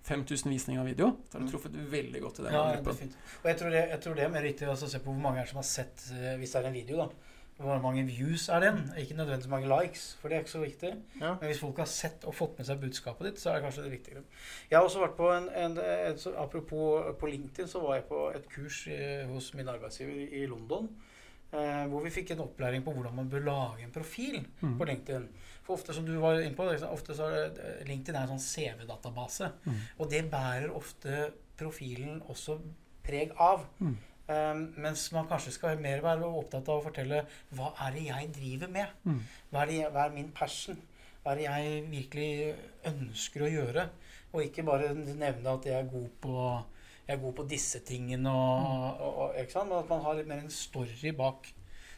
[0.08, 1.52] 5000 visninger av video, så har du Mm.
[1.52, 3.14] truffet veldig godt i den Ja, gruppen.
[3.44, 5.42] Og jeg tror, det, jeg tror det er mer riktig å se på hvor mange
[5.42, 7.08] er som har sett eh, Hvis det er en video, da.
[7.62, 8.92] Hvor mange views er den?
[8.98, 10.96] Ikke nødvendigvis mange likes, for det er ikke så viktig.
[11.20, 11.36] Ja.
[11.40, 13.84] Men hvis folk har sett og fått med seg budskapet ditt, så er det kanskje
[13.84, 14.24] det viktigere.
[14.72, 18.08] Jeg har også vært på en, en, en så, Apropos på LinkedIn, så var jeg
[18.10, 18.98] på et kurs i,
[19.30, 20.90] hos min arbeidsgiver i, i London.
[21.54, 24.78] Eh, hvor vi fikk en opplæring på hvordan man bør lage en profil Mm.
[24.80, 25.30] på LinkedIn.
[25.66, 28.36] For ofte som du var inne på, liksom, ofte så er det, LinkedIn er en
[28.36, 29.52] sånn CV-database.
[29.66, 29.82] Mm.
[30.00, 31.28] Og det bærer ofte
[31.60, 32.58] profilen også
[33.06, 33.68] preg av.
[33.82, 33.98] Mm.
[34.32, 37.24] Um, mens man kanskje skal mer være opptatt av å fortelle
[37.58, 38.94] hva er det jeg driver med?
[39.04, 39.22] Mm.
[39.52, 40.78] Hva er, det, hva er min passion?
[41.22, 42.30] Hva er det jeg virkelig
[42.90, 43.88] ønsker å gjøre?
[44.32, 46.36] Og ikke bare nevne at jeg er god på,
[47.08, 48.32] jeg er god på disse tingene.
[48.32, 49.70] Og, og, og, ikke sant?
[49.70, 51.52] Men at man har litt mer en story bak.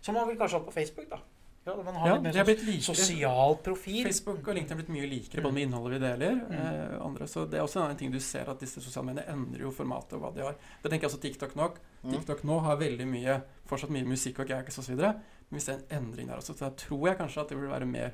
[0.03, 1.11] Som man vil kanskje ha på Facebook.
[1.11, 1.21] da.
[1.65, 2.95] Ja, man har Ja, litt mer er sånn blitt likere.
[2.95, 4.03] sosial profil.
[4.03, 6.33] Facebook og LinkedIn er blitt mye likere både med innholdet vi deler.
[6.43, 6.51] Mm.
[6.51, 9.27] Eh, andre, så det er også en annen ting du ser at disse sosiale mediene
[9.31, 10.55] endrer jo formatet og hva de har.
[10.83, 11.79] Det tenker jeg også TikTok nok.
[12.03, 12.11] Mm.
[12.17, 14.97] TikTok nå har veldig mye, fortsatt mye musikk og gags osv.
[14.97, 16.53] Men vi ser en endring der også.
[16.57, 18.13] Så der tror jeg kanskje at det vil være mer,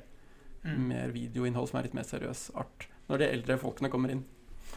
[0.62, 0.88] Mm.
[0.88, 2.86] mer videoinnhold som er litt mer seriøs art.
[3.08, 4.24] Når de eldre folkene kommer inn.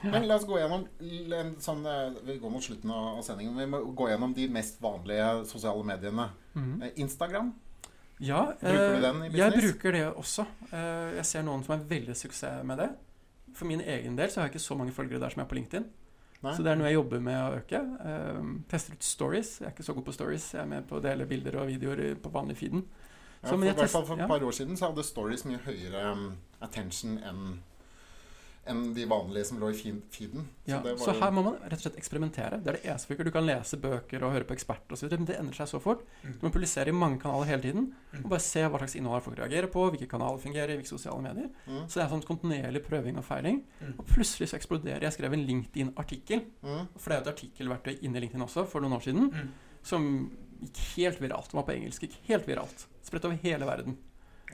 [0.01, 3.55] Men la oss gå gjennom en sånn eh, Vi går mot slutten av av sendingen.
[3.57, 6.30] Vi må gå gjennom de mest vanlige sosiale mediene.
[6.55, 6.91] Mm.
[6.95, 7.53] Instagram.
[8.22, 10.45] Ja, Bruker du eh, den i jeg bruker det også.
[10.70, 12.89] Eh, jeg ser noen som har veldig suksess med det.
[13.57, 15.51] For min egen del så har jeg ikke så mange følgere der som jeg er
[15.51, 15.89] på LinkedIn.
[16.43, 16.53] Nei.
[16.57, 17.80] Så det er noe jeg jobber med å øke.
[18.03, 19.51] Um, tester ut stories.
[19.61, 20.47] Jeg er ikke så god på stories.
[20.53, 22.84] Jeg er med på å dele bilder og videoer på vanlig feeden.
[23.43, 24.28] Ja, for, I hvert fall for et ja.
[24.28, 26.28] par år siden så hadde Stories mye høyere um,
[26.64, 27.41] attention enn
[28.66, 30.45] enn de vanlige som lå i feed- feeden.
[30.66, 32.64] Ja, det så var jo- her må man rett og slett eksperimentere.
[32.64, 33.18] Det er det eneste.
[33.24, 35.99] Du kan lese bøker og høre på eksperter osv., men det endrer seg så fort.
[36.24, 36.39] Mm.
[36.39, 38.24] Du må publisere i mange kanaler hele tiden Mm.
[38.24, 41.49] og bare se hva slags innhold folk reagerer på, hvilke kanaler fungerer, hvilke sosiale medier.
[41.68, 43.64] Mm, Så det er sånn kontinuerlig prøving og feiling.
[43.82, 43.99] Mm.
[43.99, 47.99] Og plutselig så eksploderer Jeg skrev en LinkedIn-artikkel, mm, for det er jo et artikkelverktøy
[48.03, 49.49] inni LinkedIn også, for noen år siden, Mm.
[49.84, 50.32] som
[50.64, 51.49] gikk helt viralt.
[51.51, 51.99] Den var på engelsk.
[52.01, 52.86] Gikk helt viralt.
[53.03, 53.97] Spredt over hele verden.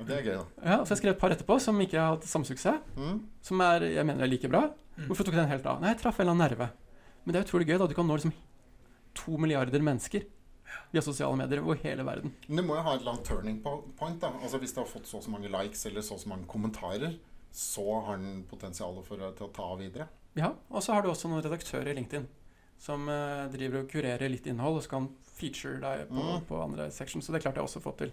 [0.08, 0.46] Det er gøy, da.
[0.70, 2.80] Ja, så jeg skrev et par etterpå som ikke har hatt samme suksess.
[2.96, 4.70] Mm, Som er, jeg mener er like bra.
[4.98, 5.08] Mm.
[5.08, 5.80] Hvorfor tok den helt av?
[5.82, 6.70] Nei, jeg traff en eller annen nerve.
[7.26, 7.78] Men det er utrolig gøy.
[7.80, 8.34] da Du kan nå liksom
[9.14, 10.24] to milliarder mennesker
[10.92, 12.32] via sosiale medier over hele verden.
[12.48, 14.20] Men det må jo ha et eller annet turning point.
[14.22, 14.30] da.
[14.42, 16.46] Altså Hvis det har fått så og så mange likes eller så og så mange
[16.48, 17.18] kommentarer,
[17.52, 20.08] så har den potensial for til å ta av videre.
[20.36, 22.28] Ja, Og så har du også noen redaktører i LinkedIn
[22.80, 26.46] som eh, driver og kurerer litt innhold, og så kan feature deg på, Mm.
[26.48, 27.26] på andre sections.
[27.26, 28.12] Så det klarte jeg også å få til.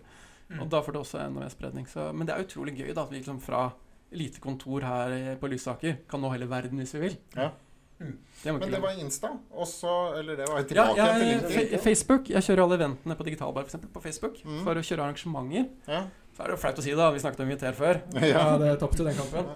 [0.50, 0.60] Mm.
[0.62, 1.86] Og da får du også enda mer spredning.
[1.90, 3.72] Så, men det er utrolig gøy da, at vi liksom fra
[4.14, 7.16] lite kontor her på Lysaker kan nå hele verden hvis vi vil.
[7.34, 7.50] Ja.
[7.98, 8.12] Mm.
[8.44, 9.88] Det Men det var Insta, også,
[10.18, 11.80] Eller det var Ja, tilbake jeg, til LinkedIn.
[11.80, 12.28] Facebook.
[12.28, 14.62] Jeg kjører alle eventene på Digitalbar for eksempel, på Facebook Mm.
[14.64, 15.68] for å kjøre arrangementer.
[15.88, 16.02] Ja.
[16.36, 17.10] Så er det jo flaut å si, da.
[17.10, 18.02] Vi snakket om inviter før.
[18.20, 18.58] Ja.
[18.60, 19.48] det tapte den kampen.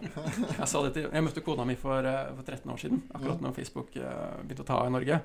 [0.57, 3.37] Jeg, sa det til, jeg møtte kona mi for, eh, for 13 år siden, akkurat
[3.39, 3.43] Mm.
[3.45, 5.21] når Facebook eh, begynte å ta av i Norge.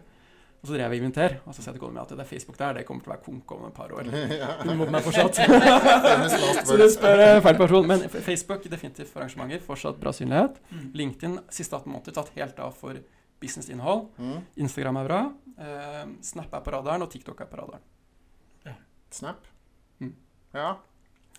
[0.62, 2.30] Og så drev jeg Inventer, og så sa jeg til kona mi at det er
[2.30, 4.08] Facebook der, det kommer til å være konk om et par år.
[4.66, 5.42] Hun mobber meg fortsatt.
[6.68, 7.90] Så du spør eh, feil person.
[7.92, 9.62] Men Facebook definitivt for arrangementer.
[9.66, 10.58] Fortsatt bra synlighet.
[10.72, 10.88] Mm.
[11.02, 12.98] LinkedIn siste 18 måneder tatt helt av for
[13.44, 14.08] businessinnhold.
[14.18, 14.40] Mm.
[14.66, 15.22] Instagram er bra.
[15.60, 17.86] Eh, Snap er på radaren, og TikTok er på radaren.
[19.16, 19.46] Snap.
[20.02, 20.16] Mm.
[20.58, 20.74] Ja.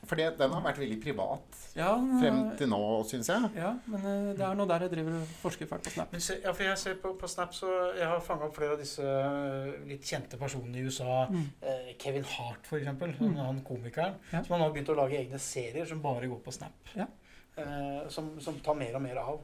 [0.07, 2.81] For den har vært veldig privat Ja, men, frem til nå,
[3.11, 3.51] syns jeg.
[3.59, 6.15] ja, men eh, det er noe der jeg driver og forsker fælt på Snap.
[6.15, 8.77] Men se, ja, for jeg ser på, på Snap, så jeg har fanga opp flere
[8.77, 11.27] av disse eh, litt kjente personene i USA.
[11.33, 11.45] Mm.
[11.61, 13.13] Eh, Kevin Hart, for eksempel.
[13.19, 13.23] Mm.
[13.25, 14.17] Han, han komikeren.
[14.33, 14.45] Ja.
[14.47, 16.95] Som han har begynt å lage egne serier som bare går på Snap.
[16.97, 17.11] Ja.
[17.57, 19.43] Eh, som, som tar mer og mer av.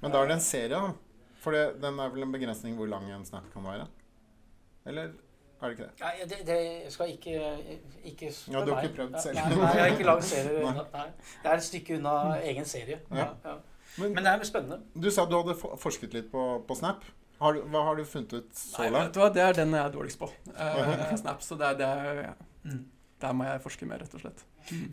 [0.00, 0.92] Men da er det en serie, da.
[1.40, 3.86] For det, den er vel en begrensning hvor lang en snap kan være?
[4.88, 5.12] Eller
[5.62, 6.00] er det ikke det?
[6.00, 7.32] Nei, det, det skal ikke,
[8.12, 9.34] ikke Ja, du har ikke prøvd selv.
[9.40, 10.60] Nei, nei, jeg har ikke lagd serier.
[10.66, 10.84] Nei.
[10.94, 11.06] Nei.
[11.42, 12.14] Det er et stykke unna
[12.52, 13.00] egen serie.
[13.10, 13.28] Ja.
[13.44, 13.56] Ja.
[13.98, 14.78] Men, Men det er spennende.
[14.94, 17.04] du sa du hadde forsket litt på, på Snap.
[17.40, 19.14] Har, du- hva har du funnet ut så Nei, vet langt?
[19.16, 20.28] du hva, det er den jeg er dårligst på.
[20.54, 22.34] Uh, Snap, så det er, det er, ja.
[22.68, 22.82] Mm.
[23.20, 24.44] Der må jeg forske mer, rett og slett.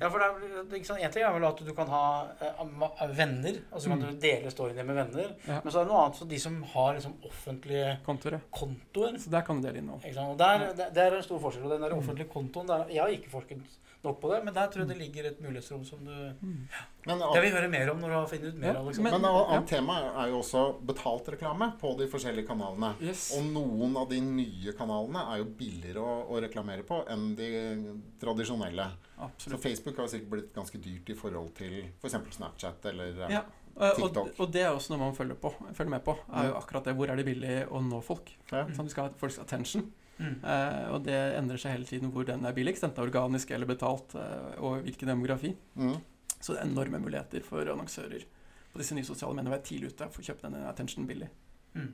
[0.01, 1.01] Ja, for det er, det er ikke sant?
[1.03, 2.03] En ting er vel at du kan ha
[2.41, 4.05] eh, venner, og så kan Mm.
[4.09, 5.32] du dele storyene med venner.
[5.47, 5.59] Ja.
[5.63, 8.39] Men så er det noe annet for de som har liksom offentlige kontoer.
[8.51, 9.18] kontoer.
[9.20, 9.82] Så der kan du dele
[10.13, 10.32] sant?
[10.32, 11.65] Og der, det, det er en stor forskjell.
[11.65, 13.57] Og den der offentlige kontoen der, Jeg har ikke forsket
[14.08, 16.12] nok på det, men der tror jeg det ligger et mulighetsrom som du
[17.08, 18.74] Men, Det vil vi høre mer om når du har funnet ut mer.
[18.74, 19.03] Ja, liksom.
[19.05, 22.93] men men- et annet tema er jo også betalt reklame på de forskjellige kanalene.
[23.01, 23.28] Yes.
[23.38, 27.51] Og noen av de nye kanalene er jo billigere å, å reklamere på enn de
[28.20, 28.89] tradisjonelle.
[29.38, 32.18] Så Facebook har sikkert blitt ganske dyrt i forhold til f.eks.
[32.38, 33.45] Snapchat eller eh, Ja.
[33.78, 34.32] Og, TikTok.
[34.41, 36.16] og det er også noe man følger, på, følger med på.
[36.34, 36.95] er jo akkurat det.
[36.97, 38.32] Hvor er det billig å nå folk?
[38.49, 38.64] Ja.
[38.74, 39.84] Sånn, vi skal ha folks attention.
[40.18, 40.38] Mm.
[40.43, 44.15] Eh, og det endrer seg hele tiden hvor den er billigst, enten organisk eller betalt,
[44.18, 45.51] uh, og hvilken demografi.
[45.78, 45.93] Mm.
[46.39, 48.24] Så det er enorme muligheter for annonsører
[48.74, 51.30] på disse nye sosiale mediene å være tidlig ute for å kjøpe denne attention billig.
[51.78, 51.93] Mm.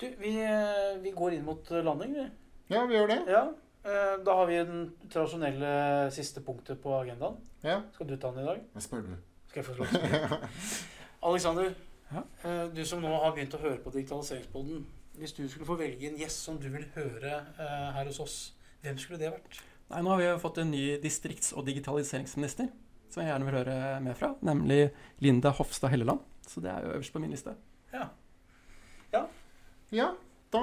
[0.00, 2.26] Du, vi, eh, vi går inn mot landing, vi.
[2.74, 3.18] ja, vi gjør det.
[3.32, 3.44] Ja.
[3.84, 4.82] eh, Da har vi den
[5.12, 7.38] tradisjonelle siste punktet på agendaen.
[7.64, 7.78] Ja.
[7.94, 8.60] Skal du ta den i dag?
[8.76, 9.14] Jeg spør du.
[9.48, 10.50] Skal jeg få lov til det?
[11.30, 11.72] Alexander,
[12.12, 12.22] Ja.
[12.44, 14.84] eh, du som nå har begynt å høre på Digitaliseringspodden.
[15.18, 18.36] Hvis du skulle få velge en gjest som du vil høre eh, her hos oss,
[18.84, 19.60] hvem skulle det vært?
[19.90, 22.68] Nei, Nå har vi jo fått en ny distrikts- og digitaliseringsminister
[23.08, 24.90] som jeg gjerne vil høre mer fra, nemlig
[25.24, 26.20] Linda Hofstad Helleland.
[26.46, 27.54] Så det er jo øverst på min liste.
[27.94, 28.08] Ja.
[29.14, 29.22] Ja,
[29.94, 30.08] ja.
[30.52, 30.60] da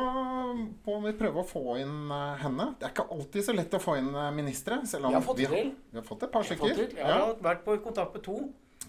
[0.54, 2.68] må vi prøve å få inn eh, henne.
[2.80, 4.82] Det er ikke alltid så lett å få inn eh, ministre.
[4.90, 5.72] Selv om Vi har fått det vi, til.
[5.96, 6.76] vi har fått et par Jeg stykker.
[6.84, 7.00] til.
[7.00, 8.38] Jeg har vært på kontakt med to.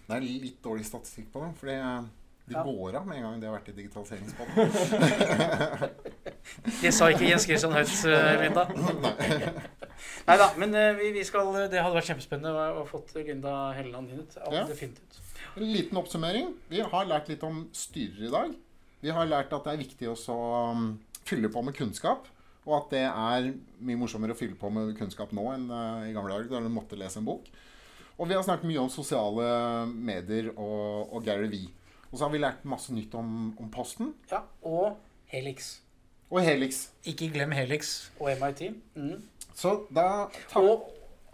[0.05, 1.53] Det er litt dårlig statistikk på det.
[1.63, 1.73] for
[2.45, 4.55] de går av med en gang de har vært i digitaliseringsbåten.
[6.83, 8.67] Det sa ikke Jens Christian Høyt, eh, Linda.
[10.29, 13.55] Nei da, men eh, vi, vi skal, det hadde vært kjempespennende å, å fått Linda
[13.77, 14.37] Helleland inn hit.
[14.53, 15.19] Ja, ut.
[15.55, 16.53] En liten oppsummering.
[16.69, 18.53] Vi har lært litt om styrer i dag.
[19.05, 20.39] Vi har lært at det er viktig å
[20.73, 20.87] um,
[21.29, 22.29] fylle på med kunnskap.
[22.65, 23.51] Og at det er
[23.85, 26.73] mye morsommere å fylle på med kunnskap nå enn eh, i gamle dager, da du
[26.73, 27.49] måtte lese en bok.
[28.15, 29.49] Og vi har snakket mye om sosiale
[29.91, 31.73] medier og, og Gary Vee.
[32.15, 35.01] Og så har vi lært masse nytt om, om Posten Ja, og
[35.33, 35.81] Helix.
[36.31, 36.85] og Helix.
[37.11, 38.69] Ikke glem Helix og MIT.
[38.95, 39.17] Mm.
[39.55, 40.29] Så da.
[40.61, 40.85] Og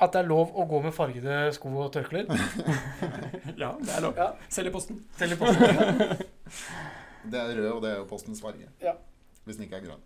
[0.01, 2.31] at det er lov å gå med fargede sko og tørklær.
[3.61, 4.17] Ja, det er lov.
[4.17, 5.03] Ja, Selv i posten.
[5.19, 6.17] telefonen.
[7.31, 8.65] Det er rød, og det er jo postens farge.
[8.81, 8.95] Ja.
[9.45, 10.01] Hvis den ikke er grønn.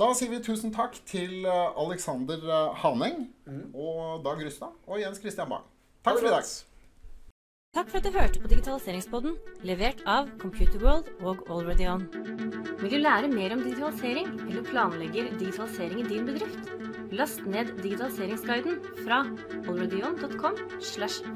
[0.00, 2.42] Da sier vi tusen takk til eh, Alexander
[2.82, 3.68] Haneng mm.
[3.78, 5.62] og Dag Rustad og Jens Christian Bang.
[6.02, 6.50] Takk for i dag.
[7.70, 12.02] Takk for at du hørte på Digitaliseringspodden, levert av Computerworld og AlreadyOn.
[12.80, 16.72] Vil du lære mer om digitalisering, eller planlegger digitalisering i din bedrift?
[17.14, 19.20] Last ned digitaliseringsguiden fra
[19.70, 20.58] alreadyon.com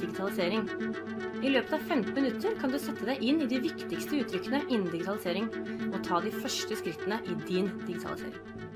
[0.02, 0.66] digitalisering.
[1.38, 4.90] I løpet av 15 minutter kan du sette deg inn i de viktigste uttrykkene innen
[4.90, 5.46] digitalisering,
[5.92, 8.73] og ta de første skrittene i din digitalisering.